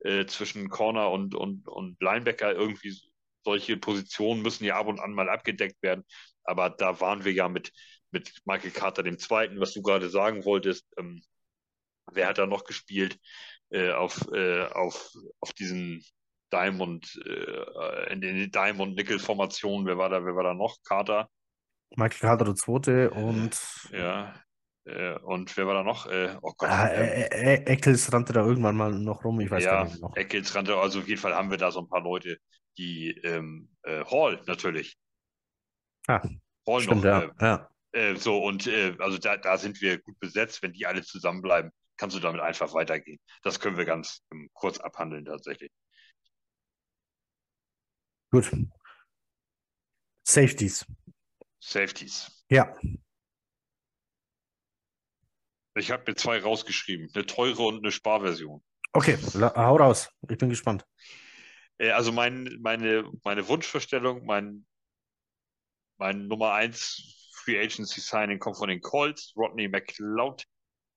[0.00, 2.96] äh, zwischen Corner und, und, und Linebacker irgendwie
[3.44, 6.04] solche Positionen müssen ja ab und an mal abgedeckt werden.
[6.44, 7.72] Aber da waren wir ja mit,
[8.10, 10.86] mit Michael Carter dem Zweiten, was du gerade sagen wolltest.
[10.98, 11.22] Ähm,
[12.12, 13.18] wer hat da noch gespielt
[13.70, 16.04] äh, auf, äh, auf, auf diesen
[16.52, 19.86] Diamond, äh, in den Diamond-Nickel-Formationen?
[19.86, 20.76] Wer war da, wer war da noch?
[20.84, 21.28] Carter?
[21.96, 23.58] Michael Carter der Zweite und.
[23.92, 24.34] Ja,
[24.84, 26.06] äh, und wer war da noch?
[26.06, 26.68] Äh, oh Gott.
[26.68, 30.00] Ah, ähm, äh, Eccles rannte da irgendwann mal noch rum, ich weiß ja, gar nicht
[30.00, 30.16] noch.
[30.16, 32.38] Eccles rannte, also auf jeden Fall haben wir da so ein paar Leute,
[32.78, 34.96] die ähm, äh, Hall natürlich.
[36.06, 36.22] Ah,
[36.66, 37.04] Hall stimmt, noch.
[37.04, 37.20] Ja.
[37.22, 37.70] Äh, ja.
[37.92, 40.62] Äh, so, und äh, also da, da sind wir gut besetzt.
[40.62, 43.20] Wenn die alle zusammenbleiben, kannst du damit einfach weitergehen.
[43.42, 45.70] Das können wir ganz ähm, kurz abhandeln tatsächlich.
[48.30, 48.50] Gut.
[50.26, 50.86] Safeties.
[51.60, 52.44] Safeties.
[52.50, 52.74] Ja.
[55.74, 58.62] Ich habe mir zwei rausgeschrieben, eine teure und eine Sparversion.
[58.92, 60.10] Okay, hau raus.
[60.28, 60.84] Ich bin gespannt.
[61.78, 64.66] Äh, also mein, meine, meine Wunschvorstellung, mein,
[65.98, 70.44] mein Nummer 1 Free Agency Signing kommt von den Colts, Rodney McLeod.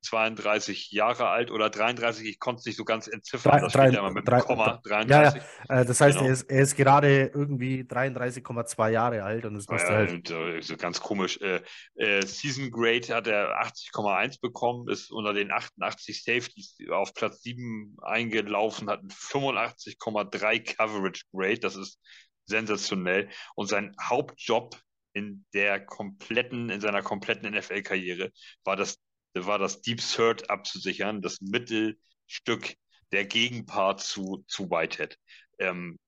[0.01, 3.61] 32 Jahre alt oder 33, ich konnte es nicht so ganz entziffern.
[3.61, 5.41] Das drei, steht ja immer mit drei, Komma, 33.
[5.69, 5.83] Ja, ja.
[5.83, 6.27] das heißt, genau.
[6.27, 10.27] er, ist, er ist gerade irgendwie 33,2 Jahre alt und das müsste ja, halt.
[10.63, 11.39] So ganz komisch.
[11.41, 11.61] Äh,
[11.95, 17.97] äh, Season Grade hat er 80,1 bekommen, ist unter den 88 Safeties auf Platz 7
[18.01, 21.99] eingelaufen, hat 85,3 Coverage Grade, das ist
[22.45, 23.29] sensationell.
[23.55, 24.77] Und sein Hauptjob
[25.13, 28.31] in der kompletten, in seiner kompletten NFL-Karriere
[28.63, 28.97] war das
[29.33, 32.75] war das Deep Third abzusichern, das Mittelstück
[33.11, 35.17] der Gegenpart zu, zu Whitehead.
[35.59, 35.99] Ähm,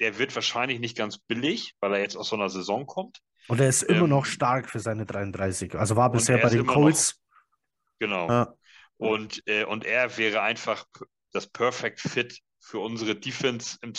[0.00, 3.20] der wird wahrscheinlich nicht ganz billig, weil er jetzt aus so einer Saison kommt.
[3.48, 5.74] Und er ist immer ähm, noch stark für seine 33.
[5.74, 7.16] Also war bisher bei den Colts.
[7.18, 8.28] Noch, genau.
[8.28, 8.54] Ja.
[8.96, 10.84] Und, äh, und er wäre einfach
[11.32, 13.92] das Perfect Fit für unsere Defense im,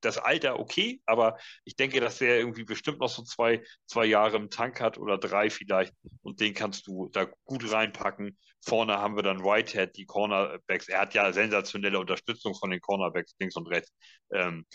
[0.00, 4.36] das Alter okay, aber ich denke, dass der irgendwie bestimmt noch so zwei, zwei Jahre
[4.36, 8.36] im Tank hat oder drei vielleicht und den kannst du da gut reinpacken.
[8.60, 10.88] Vorne haben wir dann Whitehead, die Cornerbacks.
[10.88, 13.92] Er hat ja sensationelle Unterstützung von den Cornerbacks links und rechts.
[14.32, 14.66] Ähm,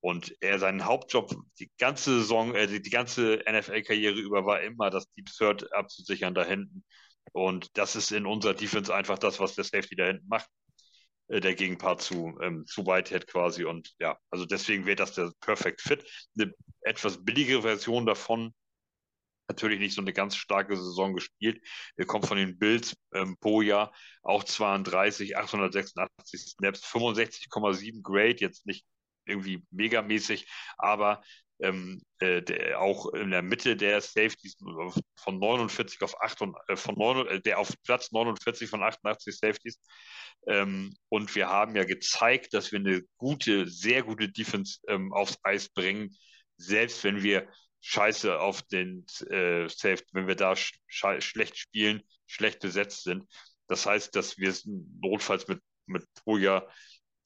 [0.00, 4.90] und er seinen Hauptjob die ganze Saison, äh, die, die ganze NFL-Karriere über war immer
[4.90, 6.84] das Deep Third abzusichern da hinten.
[7.32, 10.48] Und das ist in unserer Defense einfach das, was der Safety da hinten macht.
[11.30, 13.64] Äh, der Gegenpart zu, ähm, zu Whitehead quasi.
[13.64, 16.04] Und ja, also deswegen wäre das der Perfect Fit.
[16.38, 16.52] Eine
[16.82, 18.52] etwas billigere Version davon,
[19.48, 21.62] natürlich nicht so eine ganz starke Saison gespielt.
[21.96, 23.92] Er kommt von den Bills ähm, pro Jahr,
[24.22, 28.84] auch 32, 886 Snaps, 65,7 Grade, jetzt nicht
[29.24, 30.48] irgendwie megamäßig,
[30.78, 31.22] aber
[31.62, 34.56] ähm, äh, der, auch in der Mitte der Safeties
[35.16, 39.36] von 49 auf 8 und, äh, von 9, äh, der auf Platz 49 von 88
[39.36, 39.78] Safeties.
[40.46, 45.38] Ähm, und wir haben ja gezeigt, dass wir eine gute, sehr gute Defense ähm, aufs
[45.42, 46.16] Eis bringen,
[46.56, 47.48] selbst wenn wir
[47.82, 53.24] scheiße auf den äh, Safety, wenn wir da sch schlecht spielen, schlecht besetzt sind.
[53.68, 54.54] Das heißt, dass wir
[55.00, 56.66] notfalls mit, mit Poja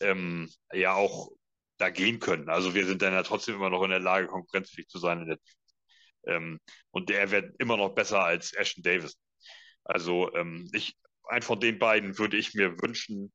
[0.00, 1.30] ähm, ja auch
[1.78, 2.48] da gehen können.
[2.48, 5.26] Also wir sind dann ja trotzdem immer noch in der Lage, konkurrenzfähig zu sein.
[5.26, 5.38] Der,
[6.26, 6.60] ähm,
[6.90, 9.18] und der wird immer noch besser als Ashton Davis.
[9.84, 10.96] Also ähm, ich,
[11.28, 13.32] ein von den beiden würde ich mir wünschen,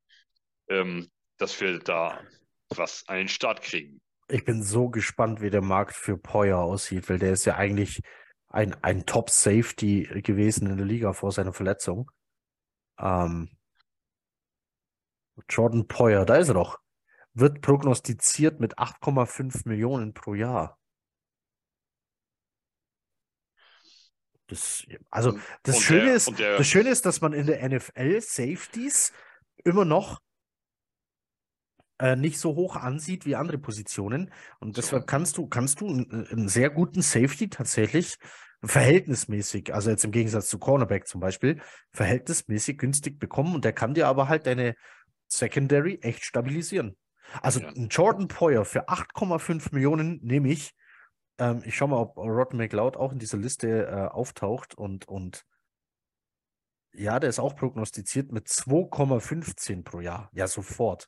[0.70, 2.22] ähm, dass wir da
[2.70, 4.02] was an den Start kriegen.
[4.28, 8.02] Ich bin so gespannt, wie der Markt für Poyer aussieht, weil der ist ja eigentlich
[8.48, 12.12] ein, ein Top-Safety gewesen in der Liga vor seiner Verletzung.
[13.00, 13.50] Ähm,
[15.50, 16.80] Jordan Poyer, da ist er doch
[17.40, 20.78] wird prognostiziert mit 8,5 Millionen pro Jahr.
[24.48, 28.20] Das, also das Schöne, der, ist, der, das Schöne ist, dass man in der NFL
[28.22, 29.14] Safeties
[29.64, 30.20] immer noch
[32.00, 34.32] äh, nicht so hoch ansieht wie andere Positionen.
[34.60, 38.18] Und deshalb kannst du, kannst du einen, einen, sehr guten Safety tatsächlich
[38.64, 41.62] verhältnismäßig, also jetzt im Gegensatz zu Cornerback zum Beispiel,
[41.92, 43.54] verhältnismäßig günstig bekommen.
[43.54, 44.76] Und der kann dir aber halt deine
[45.28, 46.98] Secondary echt stabilisieren.
[47.42, 47.70] Also ja.
[47.70, 50.74] ein Jordan Poyer für 8,5 Millionen nehme ich.
[51.38, 55.46] Ähm, ich schaue mal, ob Rod McLeod auch in dieser Liste äh, auftaucht und, und
[56.94, 60.30] ja, der ist auch prognostiziert mit 2,15 pro Jahr.
[60.34, 61.08] Ja, sofort.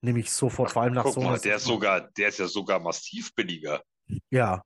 [0.00, 2.46] Nehme ich sofort, Ach, vor allem nach so mal, der ist sogar, der ist ja
[2.46, 3.82] sogar massiv billiger.
[4.30, 4.62] Ja.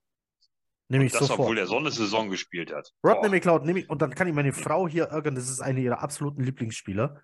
[0.89, 1.41] Nehme ich Das, sofort.
[1.41, 2.93] obwohl er so eine Saison gespielt hat.
[3.05, 5.81] Rodney McLeod nehme ich und dann kann ich meine Frau hier ärgern, das ist einer
[5.81, 7.21] ihrer absoluten Lieblingsspieler.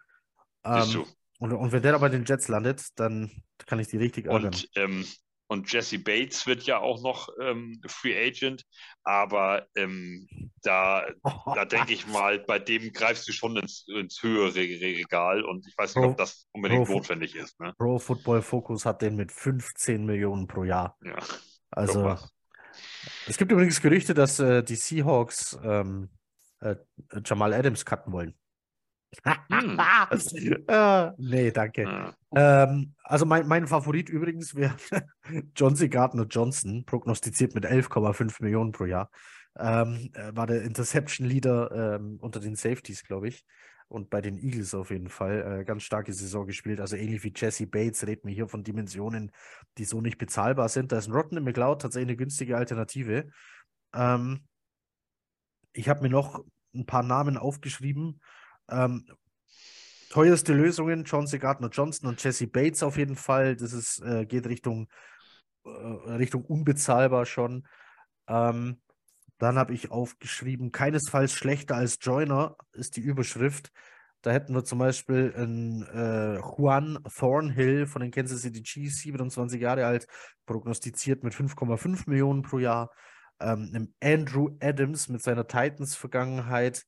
[0.64, 1.06] siehst Ähm, du.
[1.42, 3.30] Und, und wenn der bei den Jets landet, dann
[3.66, 4.46] kann ich die richtig ärgern.
[4.54, 5.04] Und, ähm,
[5.48, 8.64] und Jesse Bates wird ja auch noch ähm, Free Agent,
[9.02, 10.28] aber ähm,
[10.62, 15.66] da, da denke ich mal, bei dem greifst du schon ins, ins höhere Regal und
[15.66, 17.58] ich weiß nicht, ob das unbedingt Pro- notwendig ist.
[17.58, 17.74] Ne?
[17.76, 20.96] Pro Football Focus hat den mit 15 Millionen pro Jahr.
[21.04, 21.18] Ja,
[21.72, 22.16] Also,
[23.26, 26.08] es gibt übrigens Gerüchte, dass äh, die Seahawks ähm,
[26.60, 26.76] äh,
[27.24, 28.34] Jamal Adams cutten wollen.
[29.50, 29.78] Hm.
[30.68, 31.82] äh, nee, danke.
[31.82, 32.14] Ja.
[32.34, 34.74] Ähm, also mein, mein Favorit übrigens wäre
[35.54, 35.88] John C.
[35.88, 39.10] Gardner Johnson, prognostiziert mit 11,5 Millionen pro Jahr.
[39.58, 43.44] Ähm, äh, war der Interception Leader ähm, unter den Safeties, glaube ich.
[43.88, 45.60] Und bei den Eagles auf jeden Fall.
[45.60, 46.80] Äh, ganz starke Saison gespielt.
[46.80, 49.30] Also ähnlich wie Jesse Bates reden wir hier von Dimensionen,
[49.76, 50.92] die so nicht bezahlbar sind.
[50.92, 53.28] Da ist ein Rotten McLeod tatsächlich eine günstige Alternative.
[53.94, 54.46] Ähm,
[55.74, 56.42] ich habe mir noch
[56.74, 58.22] ein paar Namen aufgeschrieben.
[58.70, 59.06] Ähm,
[60.10, 61.38] teuerste Lösungen, John C.
[61.38, 63.56] Gardner Johnson und Jesse Bates auf jeden Fall.
[63.56, 64.88] Das ist, äh, geht Richtung,
[65.64, 67.66] äh, Richtung unbezahlbar schon.
[68.28, 68.80] Ähm,
[69.38, 73.72] dann habe ich aufgeschrieben, keinesfalls schlechter als Joyner ist die Überschrift.
[74.22, 79.60] Da hätten wir zum Beispiel einen äh, Juan Thornhill von den Kansas City Chiefs, 27
[79.60, 80.06] Jahre alt,
[80.46, 82.92] prognostiziert mit 5,5 Millionen pro Jahr.
[83.40, 86.84] Ähm, Andrew Adams mit seiner Titans-Vergangenheit,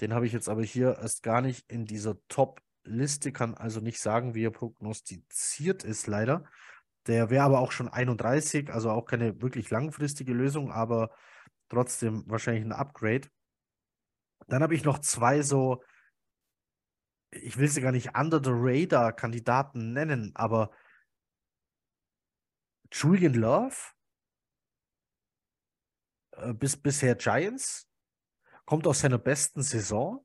[0.00, 4.00] den habe ich jetzt aber hier erst gar nicht in dieser Top-Liste, kann also nicht
[4.00, 6.44] sagen, wie er prognostiziert ist, leider.
[7.06, 11.10] Der wäre aber auch schon 31, also auch keine wirklich langfristige Lösung, aber
[11.68, 13.28] trotzdem wahrscheinlich ein Upgrade.
[14.46, 15.82] Dann habe ich noch zwei so,
[17.30, 20.70] ich will sie gar nicht under the radar Kandidaten nennen, aber
[22.92, 23.76] Julian Love,
[26.32, 27.87] äh, bis bisher Giants,
[28.68, 30.22] kommt aus seiner besten Saison,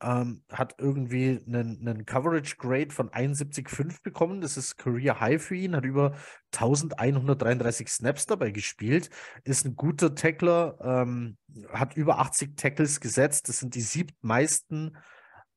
[0.00, 4.40] ähm, hat irgendwie einen, einen Coverage Grade von 71,5 bekommen.
[4.40, 6.14] Das ist Career High für ihn, hat über
[6.52, 9.10] 1133 Snaps dabei gespielt,
[9.42, 11.36] ist ein guter Tackler, ähm,
[11.72, 13.48] hat über 80 Tackles gesetzt.
[13.48, 14.96] Das sind die siebtmeisten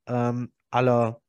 [0.08, 1.22] ähm, aller,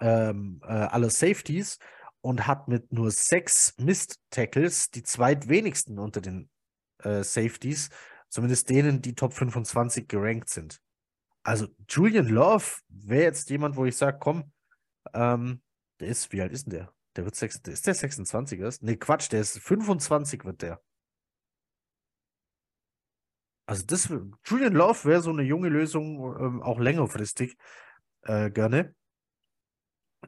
[0.00, 1.80] ähm, äh, aller Safeties
[2.20, 6.48] und hat mit nur sechs Mist-Tackles die zweitwenigsten unter den
[6.98, 7.90] äh, Safeties,
[8.28, 10.80] zumindest denen, die Top 25 gerankt sind.
[11.42, 14.52] Also Julian Love wäre jetzt jemand, wo ich sage, komm,
[15.14, 15.62] ähm,
[16.00, 16.92] der ist, wie alt ist denn der?
[17.16, 18.82] Der wird sechs, der- ist der 26 erst?
[18.82, 20.82] Nee, Quatsch, der ist 25 wird der.
[23.66, 24.08] Also das,
[24.44, 27.56] Julian Love wäre so eine junge Lösung, ähm, auch längerfristig,
[28.22, 28.94] äh, gerne.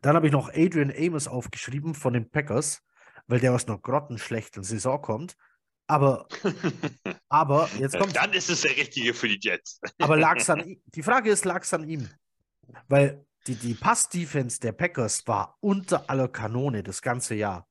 [0.03, 2.83] Dann habe ich noch Adrian Amos aufgeschrieben von den Packers,
[3.27, 5.37] weil der aus einer grottenschlechten Saison kommt.
[5.89, 6.29] Aber,
[7.31, 9.81] aber, jetzt kommt, Dann ist es der Richtige für die Jets.
[9.99, 10.83] aber lag's an ihm?
[10.95, 12.09] Die Frage ist, lag es an ihm?
[12.89, 17.67] Weil die, die Pass-Defense der Packers war unter aller Kanone das ganze Jahr.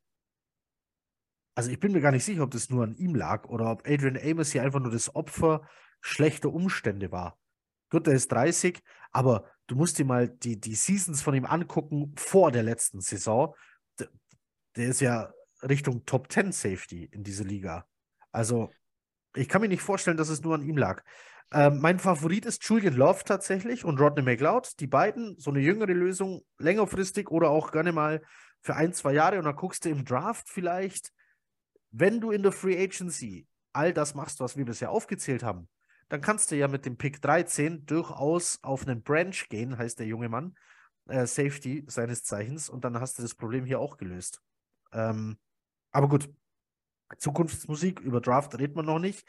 [1.56, 3.88] Also ich bin mir gar nicht sicher, ob das nur an ihm lag oder ob
[3.88, 5.68] Adrian Amos hier einfach nur das Opfer
[6.02, 7.40] schlechter Umstände war.
[7.90, 8.82] Gut, der ist 30,
[9.12, 13.56] aber du musst dir mal die, die Seasons von ihm angucken vor der letzten Saison.
[14.00, 14.10] Der,
[14.76, 15.32] der ist ja
[15.62, 17.88] Richtung Top 10 Safety in dieser Liga.
[18.38, 18.72] Also
[19.36, 21.04] ich kann mir nicht vorstellen, dass es nur an ihm lag.
[21.52, 24.80] Ähm, mein Favorit ist Julian Love tatsächlich und Rodney McLeod.
[24.80, 28.22] Die beiden, so eine jüngere Lösung, längerfristig oder auch gerne mal
[28.62, 29.40] für ein, zwei Jahre.
[29.40, 31.12] Und dann guckst du im Draft vielleicht,
[31.90, 35.68] wenn du in der Free Agency all das machst, was wir bisher aufgezählt haben,
[36.10, 40.06] dann kannst du ja mit dem Pick 13 durchaus auf einen Branch gehen, heißt der
[40.06, 40.56] junge Mann,
[41.08, 44.42] äh, Safety seines Zeichens, und dann hast du das Problem hier auch gelöst.
[44.94, 45.40] Ähm,
[45.92, 46.30] aber gut,
[47.18, 49.26] Zukunftsmusik, über Draft redet man noch nicht.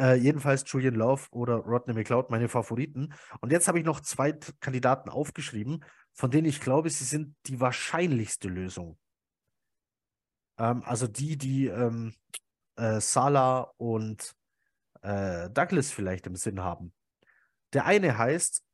[0.00, 3.12] Äh, jedenfalls Julian Love oder Rodney McLeod, meine Favoriten.
[3.40, 5.84] Und jetzt habe ich noch zwei Kandidaten aufgeschrieben,
[6.14, 8.98] von denen ich glaube, sie sind die wahrscheinlichste Lösung.
[10.58, 12.14] Ähm, also die, die ähm,
[12.76, 14.34] äh, Salah und
[15.02, 16.92] äh, Douglas vielleicht im Sinn haben.
[17.72, 18.64] Der eine heißt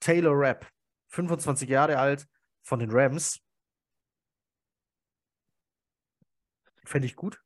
[0.00, 0.68] Taylor Rapp,
[1.08, 2.26] 25 Jahre alt,
[2.62, 3.40] von den Rams.
[6.84, 7.40] Fände ich gut.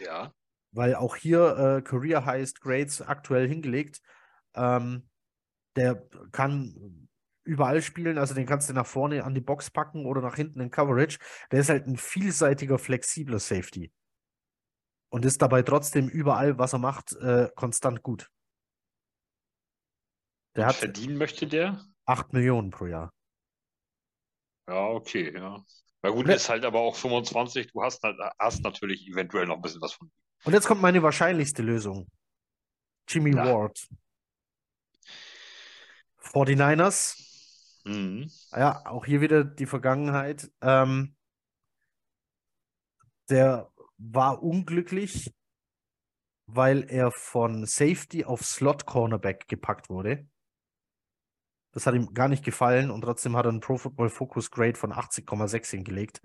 [0.00, 0.32] Ja.
[0.72, 4.00] weil auch hier äh, Career Highest Grades aktuell hingelegt.
[4.54, 5.08] Ähm,
[5.76, 7.08] der kann
[7.44, 10.60] überall spielen, also den kannst du nach vorne an die Box packen oder nach hinten
[10.60, 11.18] in Coverage.
[11.50, 13.92] Der ist halt ein vielseitiger, flexibler Safety.
[15.10, 18.30] Und ist dabei trotzdem überall, was er macht, äh, konstant gut.
[20.56, 21.82] Der hat verdienen möchte der?
[22.04, 23.14] 8 Millionen pro Jahr.
[24.66, 25.64] Ja, okay, ja.
[26.02, 27.72] Na gut, ist halt aber auch 25.
[27.72, 30.10] Du hast, halt- hast natürlich eventuell noch ein bisschen was von.
[30.44, 32.08] Und jetzt kommt meine wahrscheinlichste Lösung.
[33.08, 33.44] Jimmy Ja.
[33.46, 33.88] Ward.
[36.18, 37.16] 49ers.
[37.84, 38.30] Mhm.
[38.52, 40.50] Ja, auch hier wieder die Vergangenheit.
[40.60, 41.16] Ähm,
[43.30, 45.34] der war unglücklich,
[46.46, 50.28] weil er von Safety auf Slot Cornerback gepackt wurde.
[51.78, 54.76] Das hat ihm gar nicht gefallen und trotzdem hat er einen Pro Football Focus Grade
[54.76, 56.20] von 80,6 hingelegt.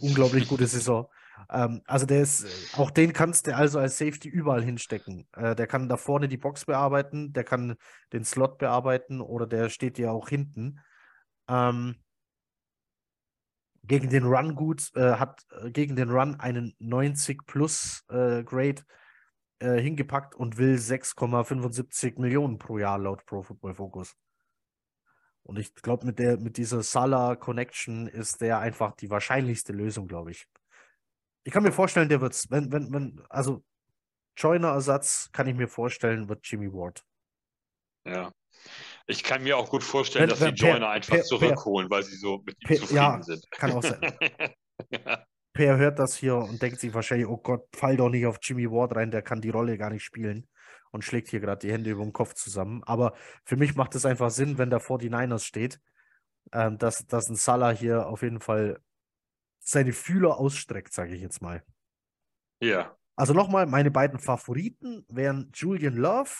[0.00, 1.06] Unglaublich gute Saison.
[1.48, 5.28] Ähm, also der ist, äh, auch den kannst du also als Safety überall hinstecken.
[5.36, 7.76] Äh, der kann da vorne die Box bearbeiten, der kann
[8.12, 10.80] den Slot bearbeiten oder der steht dir auch hinten.
[11.48, 11.94] Ähm,
[13.84, 18.82] gegen den Run gut, äh, hat äh, gegen den Run einen 90 plus äh, Grade
[19.60, 24.16] äh, hingepackt und will 6,75 Millionen pro Jahr laut Pro Football Focus.
[25.46, 30.08] Und ich glaube, mit der, mit dieser Salah Connection ist der einfach die wahrscheinlichste Lösung,
[30.08, 30.46] glaube ich.
[31.44, 32.50] Ich kann mir vorstellen, der wird's.
[32.50, 33.62] Wenn, wenn, wenn, also
[34.36, 37.04] Joyner-Ersatz kann ich mir vorstellen, wird Jimmy Ward.
[38.04, 38.32] Ja.
[39.06, 41.88] Ich kann mir auch gut vorstellen, Wenn- dass wenn die Per- Joiner einfach Per- zurückholen,
[41.90, 43.50] weil sie so mit ihm Per- zufrieden ja, sind.
[43.52, 44.00] kann auch sein.
[44.90, 45.24] ja.
[45.52, 48.68] Per hört das hier und denkt sich wahrscheinlich, oh Gott, fall doch nicht auf Jimmy
[48.70, 50.48] Ward rein, der kann die Rolle gar nicht spielen
[50.96, 52.82] und schlägt hier gerade die Hände über den Kopf zusammen.
[52.84, 53.14] Aber
[53.44, 55.78] für mich macht es einfach Sinn, wenn da 49ers steht,
[56.52, 58.80] ähm, dass, dass ein Salah hier auf jeden Fall
[59.60, 61.62] seine Fühler ausstreckt, sage ich jetzt mal.
[62.60, 62.96] ja.
[63.18, 66.30] Also nochmal, meine beiden Favoriten wären Julian Love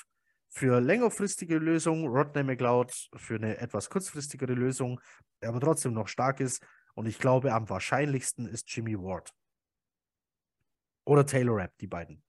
[0.51, 5.01] für längerfristige Lösungen, Rodney McLeod für eine etwas kurzfristigere Lösung,
[5.41, 6.62] der aber trotzdem noch stark ist.
[6.95, 9.33] Und ich glaube, am wahrscheinlichsten ist Jimmy Ward.
[11.07, 12.23] Oder Taylor Rapp, die beiden.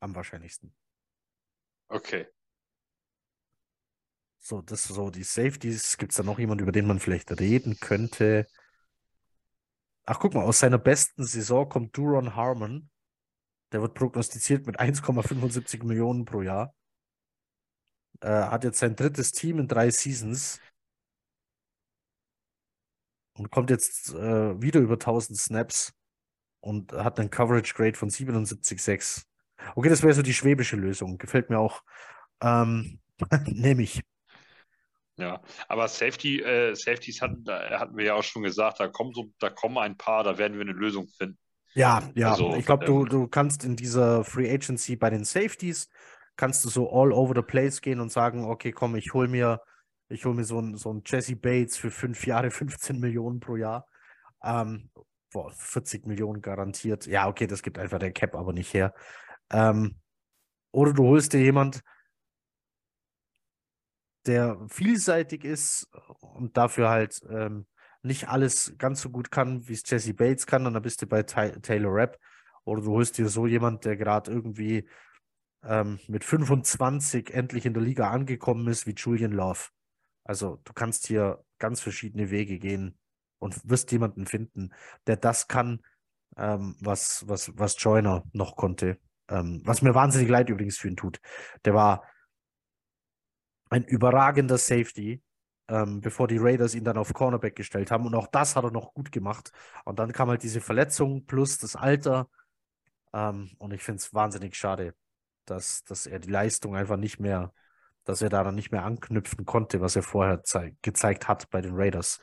[0.00, 0.72] Am wahrscheinlichsten.
[1.88, 2.26] Okay.
[4.40, 5.98] So, das so die Safeties.
[5.98, 8.46] Gibt es da noch jemanden, über den man vielleicht reden könnte?
[10.04, 12.88] Ach, guck mal, aus seiner besten Saison kommt Duron Harmon.
[13.72, 16.74] Der wird prognostiziert mit 1,75 Millionen pro Jahr.
[18.20, 20.60] Äh, hat jetzt sein drittes Team in drei Seasons.
[23.34, 25.92] Und kommt jetzt äh, wieder über 1000 Snaps
[26.60, 29.27] und hat einen Coverage Grade von 77,6.
[29.74, 31.18] Okay, das wäre so die schwäbische Lösung.
[31.18, 31.82] Gefällt mir auch.
[32.42, 33.00] Ähm,
[33.46, 34.02] Nehme ich.
[35.16, 39.32] Ja, aber Safety, äh, Safeties hatten, hatten wir ja auch schon gesagt, da kommen so,
[39.40, 41.38] da kommen ein paar, da werden wir eine Lösung finden.
[41.74, 42.30] Ja, ja.
[42.30, 45.88] Also, ich glaube, du, ähm, du kannst in dieser Free Agency bei den Safeties,
[46.36, 49.60] kannst du so all over the place gehen und sagen, okay, komm, ich hol mir,
[50.08, 53.56] ich hol mir so einen so einen Jesse Bates für fünf Jahre, 15 Millionen pro
[53.56, 53.86] Jahr.
[54.42, 54.90] Ähm,
[55.32, 57.06] boah, 40 Millionen garantiert.
[57.06, 58.94] Ja, okay, das gibt einfach der Cap aber nicht her.
[59.50, 59.96] Ähm,
[60.72, 61.82] oder du holst dir jemand,
[64.26, 65.88] der vielseitig ist
[66.20, 67.66] und dafür halt ähm,
[68.02, 71.06] nicht alles ganz so gut kann, wie es Jesse Bates kann, und dann bist du
[71.06, 72.18] bei Ty Taylor Rapp.
[72.64, 74.88] Oder du holst dir so jemand, der gerade irgendwie
[75.64, 79.70] ähm, mit 25 endlich in der Liga angekommen ist, wie Julian Love.
[80.24, 82.98] Also du kannst hier ganz verschiedene Wege gehen
[83.38, 84.74] und wirst jemanden finden,
[85.06, 85.80] der das kann,
[86.36, 88.98] ähm, was, was, was Joyner noch konnte.
[89.28, 91.20] Ähm, was mir wahnsinnig leid übrigens für ihn tut.
[91.64, 92.02] Der war
[93.70, 95.22] ein überragender Safety,
[95.68, 98.06] ähm, bevor die Raiders ihn dann auf Cornerback gestellt haben.
[98.06, 99.52] Und auch das hat er noch gut gemacht.
[99.84, 102.28] Und dann kam halt diese Verletzung plus das Alter.
[103.12, 104.94] Ähm, und ich finde es wahnsinnig schade,
[105.44, 107.52] dass, dass er die Leistung einfach nicht mehr,
[108.04, 111.74] dass er daran nicht mehr anknüpfen konnte, was er vorher zei- gezeigt hat bei den
[111.74, 112.20] Raiders.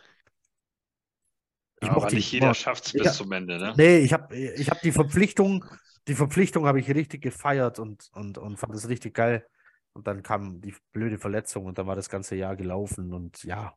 [1.82, 3.04] Ich aber mochte ihn nicht jeder schafft es Ja.
[3.04, 3.74] bis zum Ende, ne?
[3.78, 5.66] Nee, ich habe ich hab die Verpflichtung,
[6.08, 9.48] die Verpflichtung habe ich richtig gefeiert und, und, und fand es richtig geil.
[9.94, 13.74] Und dann kam die blöde Verletzung und dann war das ganze Jahr gelaufen und ja,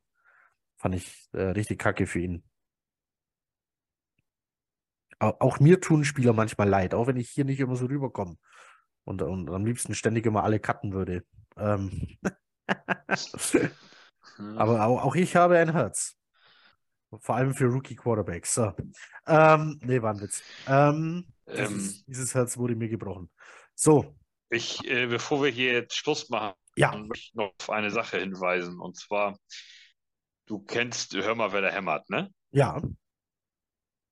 [0.78, 2.44] fand ich äh, richtig kacke für ihn.
[5.20, 8.36] Au- Auch mir tun Spieler manchmal leid, auch wenn ich hier nicht immer so rüberkomme
[9.04, 11.24] und, und am liebsten ständig immer alle cutten würde.
[11.56, 12.18] Ähm,
[13.48, 13.72] Hm.
[14.54, 16.16] aber auch, auch ich habe ein Herz.
[17.20, 18.54] Vor allem für Rookie Quarterbacks.
[18.54, 18.72] So.
[19.26, 20.44] Ähm, nee, war ein Witz.
[20.66, 23.30] Ähm, Ähm, dieses, dieses Herz wurde mir gebrochen.
[23.74, 24.14] So,
[24.50, 28.18] Ich, äh, bevor wir hier jetzt Schluss machen, ja, möchte ich noch auf eine Sache
[28.18, 28.80] hinweisen.
[28.80, 29.38] Und zwar,
[30.46, 32.32] du kennst, hör mal, wer da hämmert, ne?
[32.50, 32.80] ja,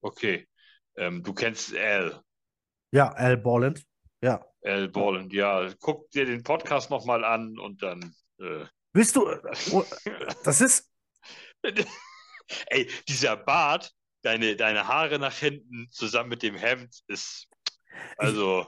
[0.02, 0.46] Okay.
[0.96, 2.22] Ähm, du kennst Al,
[2.92, 3.82] ja, Al Borland.
[4.22, 4.44] Ja.
[4.62, 5.32] Al Borland.
[5.32, 8.14] Ja, guck dir den Podcast nochmal an und dann.
[8.38, 9.28] Äh, Willst du,
[9.72, 9.84] oh,
[10.44, 10.90] das ist,
[12.68, 13.92] Ey, dieser Bart,
[14.26, 17.48] deine, deine Haare nach hinten zusammen mit dem Hemd ist.
[18.18, 18.66] Also,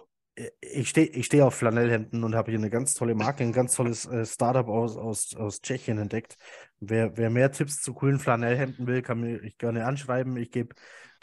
[0.60, 3.74] ich stehe ich steh auf Flanellhemden und habe hier eine ganz tolle Marke, ein ganz
[3.74, 6.36] tolles äh, Startup aus, aus, aus Tschechien entdeckt.
[6.78, 10.36] Wer, wer mehr Tipps zu coolen Flanellhemden will, kann mich gerne anschreiben.
[10.36, 10.74] Ich gebe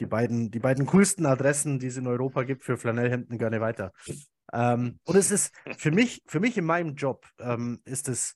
[0.02, 3.94] die beiden, die beiden coolsten Adressen, die es in Europa gibt, für Flanellhemden gerne weiter.
[4.52, 8.36] Ähm, und es ist für mich, für mich in meinem Job ähm, ist es,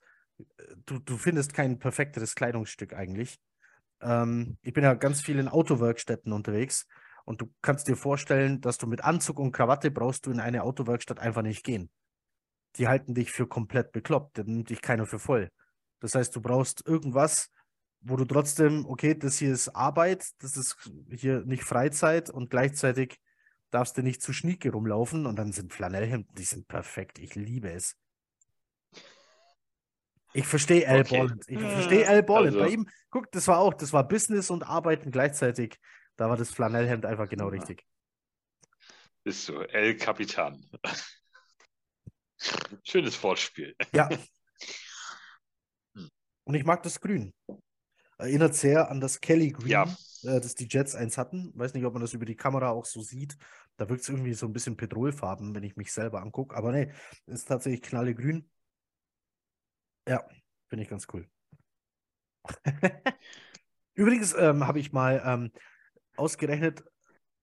[0.86, 3.38] du, du findest kein perfekteres Kleidungsstück eigentlich.
[4.02, 6.88] Ähm, ich bin ja ganz viel in Autowerkstätten unterwegs
[7.26, 10.64] und du kannst dir vorstellen, dass du mit Anzug und Krawatte brauchst du in eine
[10.64, 11.90] Autowerkstatt einfach nicht gehen.
[12.76, 15.50] Die halten dich für komplett bekloppt, dann nimmt dich keiner für voll.
[16.00, 17.50] Das heißt, du brauchst irgendwas,
[18.02, 23.20] wo du trotzdem, okay, das hier ist Arbeit, das ist hier nicht Freizeit und gleichzeitig
[23.72, 27.20] darfst du nicht zu schnieke rumlaufen und dann sind Flanellhemden, die sind perfekt.
[27.20, 27.96] Ich liebe es.
[30.34, 31.18] Ich verstehe Al okay.
[31.18, 31.44] Bolland.
[31.48, 32.56] Ich verstehe Al Bolland.
[32.56, 32.66] Also.
[32.66, 35.80] Bei ihm, guck, das war auch, das war Business und Arbeiten gleichzeitig.
[36.18, 37.52] Da war das Flanellhemd einfach genau ja.
[37.52, 37.86] richtig.
[39.24, 40.64] Bist du El Capitan.
[42.84, 43.76] Schönes Wortspiel.
[43.94, 44.10] Ja.
[46.44, 47.34] Und ich mag das Grün.
[48.18, 49.84] Erinnert sehr an das Kelly Green, ja.
[50.24, 51.52] äh, das die Jets eins hatten.
[51.56, 53.38] Weiß nicht, ob man das über die Kamera auch so sieht.
[53.78, 56.56] Da wirkt es irgendwie so ein bisschen Petrolfarben, wenn ich mich selber angucke.
[56.56, 56.92] Aber nee,
[57.28, 58.50] ist tatsächlich knallegrün.
[60.10, 60.24] Ja,
[60.68, 61.30] finde ich ganz cool.
[63.94, 65.52] Übrigens ähm, habe ich mal ähm,
[66.16, 66.84] ausgerechnet,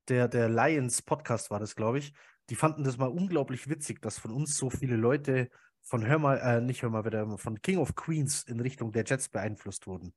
[0.08, 2.12] der, der Lions Podcast war das, glaube ich,
[2.50, 5.48] die fanden das mal unglaublich witzig, dass von uns so viele Leute
[5.82, 9.04] von Hör mal, äh, nicht Hör mal wieder, von King of Queens in Richtung der
[9.04, 10.12] Jets beeinflusst wurden.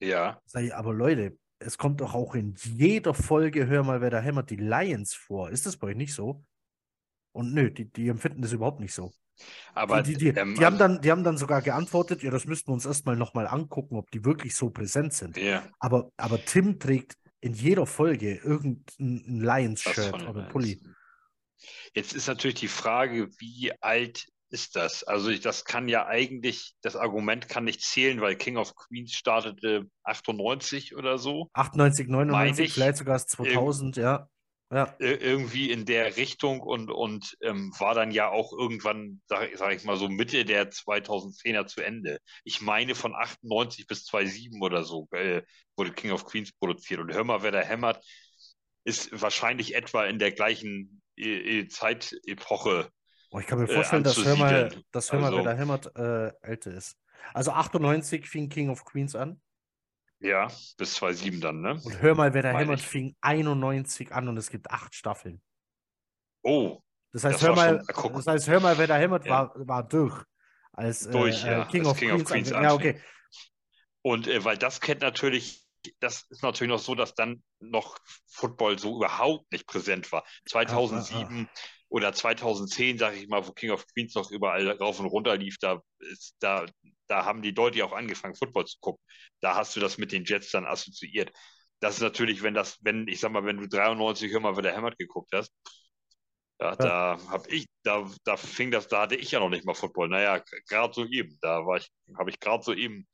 [0.00, 0.42] Ja.
[0.44, 4.20] Sag ich, aber Leute, es kommt doch auch in jeder Folge, hör mal, wer da
[4.20, 5.48] hämmert, die Lions vor.
[5.48, 6.44] Ist das bei euch nicht so?
[7.32, 9.14] Und nö, die, die empfinden das überhaupt nicht so.
[9.74, 12.44] Aber die, die, die, ähm, die, haben dann, die haben dann sogar geantwortet, ja, das
[12.44, 15.36] müssten wir uns erstmal nochmal angucken, ob die wirklich so präsent sind.
[15.36, 15.64] Ja.
[15.80, 20.80] Aber, aber Tim trägt in jeder Folge irgendein Lions-Shirt oder Pulli.
[21.94, 25.02] Jetzt ist natürlich die Frage, wie alt ist das?
[25.04, 29.86] Also das kann ja eigentlich, das Argument kann nicht zählen, weil King of Queens startete
[30.04, 31.50] 98 oder so.
[31.54, 34.28] 98, 99, vielleicht sogar 2000, ja.
[34.70, 34.94] Ja.
[34.98, 39.84] Irgendwie in der Richtung und, und ähm, war dann ja auch irgendwann, sag, sag, ich
[39.84, 42.18] mal so, Mitte der 2010er zu Ende.
[42.44, 45.42] Ich meine von 98 bis 2007 oder so äh,
[45.76, 47.00] wurde King of Queens produziert.
[47.00, 48.04] Und hör mal, wer da hämmert,
[48.84, 52.88] ist wahrscheinlich etwa in der gleichen e e Zeitepoche.
[53.30, 55.58] Oh, ich kann mir vorstellen, äh, dass Hör mal, dass Hör mal, also, wer da
[55.58, 56.96] hämmert, äh, älter ist.
[57.32, 59.40] Also 98 fing King of Queens an.
[60.20, 61.80] Ja, bis 2007 dann, ne?
[61.82, 65.42] Und Hör mal, wer da hämmert, fing 91 an und es gibt acht Staffeln.
[66.42, 66.80] Oh.
[67.12, 69.30] Das heißt, das hör, mal, das heißt hör mal, wer da hämmert, ja.
[69.32, 70.24] war, war durch.
[70.72, 72.50] Als, äh, durch, äh, ja, King, of, King Queens of Queens.
[72.50, 73.00] Ja, okay.
[74.02, 75.64] Und äh, weil das kennt natürlich,
[76.00, 77.96] das ist natürlich noch so, dass dann noch
[78.26, 80.24] Football so überhaupt nicht präsent war.
[80.48, 81.60] 2007 ah, ah, ah.
[81.94, 85.58] Oder 2010, sage ich mal, wo King of Queens noch überall rauf und runter lief,
[85.60, 86.66] da ist da,
[87.06, 89.00] da haben die Leute auch angefangen, Football zu gucken.
[89.40, 91.30] Da hast du das mit den Jets dann assoziiert.
[91.78, 94.74] Das ist natürlich, wenn das, wenn, ich sag mal, wenn du 93 hör mal wieder
[94.74, 95.52] Hammert geguckt hast,
[96.60, 96.76] ja, ja.
[96.76, 100.08] da habe ich, da, da fing das, da hatte ich ja noch nicht mal Football.
[100.08, 101.38] Naja, gerade so eben.
[101.42, 101.88] Da war ich,
[102.18, 103.06] habe ich gerade so eben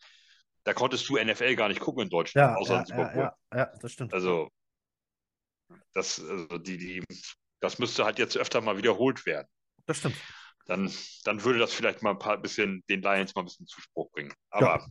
[0.65, 3.23] da konntest du NFL gar nicht gucken in Deutschland, ja, außer ja, Super Bowl.
[3.23, 4.13] Ja, ja, das stimmt.
[4.15, 4.49] Also,
[5.95, 7.03] das, also die, die,
[7.61, 9.49] das müsste halt jetzt öfter mal wiederholt werden.
[9.87, 10.17] Das stimmt.
[10.67, 10.91] Dann,
[11.25, 14.33] dann würde das vielleicht mal ein paar bisschen den Lions mal ein bisschen Zuspruch bringen.
[14.51, 14.87] Aber ja.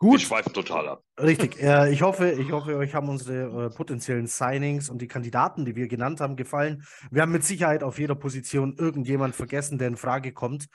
[0.00, 0.20] Gut.
[0.20, 1.02] Wir schweifen total ab.
[1.20, 1.62] Richtig.
[1.62, 5.76] Äh, ich, hoffe, ich hoffe, euch haben unsere äh, potenziellen Signings und die Kandidaten, die
[5.76, 6.84] wir genannt haben, gefallen.
[7.10, 10.68] Wir haben mit Sicherheit auf jeder Position irgendjemand vergessen, der in Frage kommt.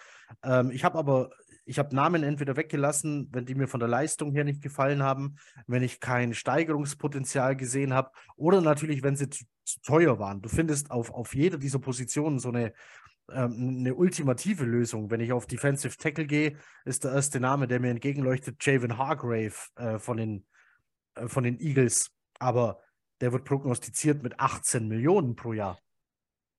[0.44, 1.32] Ähm, ich habe aber
[1.66, 5.36] ich habe Namen entweder weggelassen, wenn die mir von der Leistung her nicht gefallen haben,
[5.66, 10.42] wenn ich kein Steigerungspotenzial gesehen habe oder natürlich, wenn sie zu, zu, teuer waren.
[10.42, 12.72] Du findest auf, auf jeder dieser Positionen so eine,
[13.32, 15.10] ähm, eine ultimative Lösung.
[15.10, 16.56] Wenn ich auf Defensive Tackle gehe,
[16.86, 20.46] ist der erste Name, der mir entgegenleuchtet, Javon Hargrave äh, von, den,
[21.16, 22.12] äh, von den Eagles.
[22.38, 22.80] Aber
[23.22, 25.80] der wird prognostiziert mit 18 Millionen pro Jahr.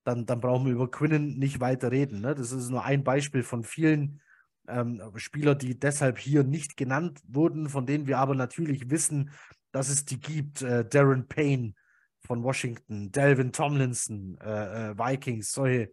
[0.02, 2.22] Dann, dann brauchen wir über Quinnen nicht weiter reden.
[2.22, 2.34] Ne?
[2.34, 4.20] Das ist nur ein Beispiel von vielen,
[4.68, 9.30] ähm, Spieler, die deshalb hier nicht genannt wurden, von denen wir aber natürlich wissen,
[9.72, 10.62] dass es die gibt.
[10.62, 11.74] Äh, Darren Payne
[12.26, 15.92] von Washington, Delvin Tomlinson, äh, äh, Vikings, solche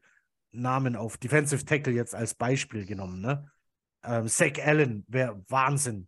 [0.51, 3.21] Namen auf Defensive Tackle jetzt als Beispiel genommen.
[3.21, 3.49] Ne?
[4.03, 6.07] Ähm, Zach Allen wäre Wahnsinn.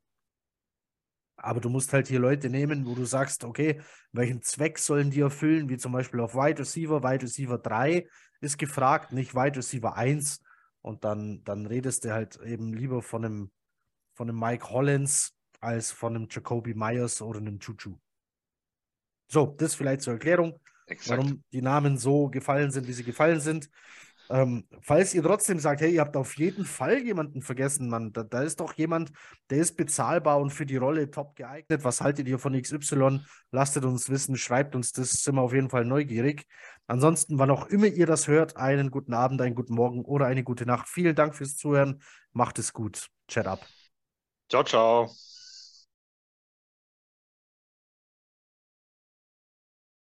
[1.37, 3.81] Aber du musst halt hier Leute nehmen, wo du sagst, okay,
[4.11, 7.03] welchen Zweck sollen die erfüllen, wie zum Beispiel auf Wide Receiver.
[7.03, 8.07] Wide Receiver 3
[8.41, 10.41] ist gefragt, nicht Wide Receiver 1.
[10.85, 13.51] Und dann, dann redest du halt eben lieber von einem,
[14.13, 17.97] von einem Mike Hollins als von einem Jacoby Myers oder einem Chuchu.
[19.27, 20.59] So, das vielleicht zur Erklärung.
[20.85, 21.17] Exakt.
[21.17, 23.67] warum die Namen so gefallen sind, wie sie gefallen sind.
[24.29, 28.23] Ähm, falls ihr trotzdem sagt, hey, ihr habt auf jeden Fall jemanden vergessen, Mann, da,
[28.23, 29.11] da, ist doch jemand,
[29.49, 31.83] der ist bezahlbar und für die Rolle top geeignet.
[31.83, 33.21] Was haltet ihr von XY?
[33.51, 36.45] Lasst uns wissen, schreibt uns das, sind wir auf jeden Fall neugierig.
[36.87, 40.43] Ansonsten, wann auch immer ihr das hört, einen guten Abend, einen guten Morgen oder eine
[40.43, 40.87] gute Nacht.
[40.87, 42.01] Vielen Dank fürs Zuhören.
[42.33, 43.09] Macht es gut.
[43.27, 43.65] Chat ab.
[44.49, 45.34] Ciao, ciao.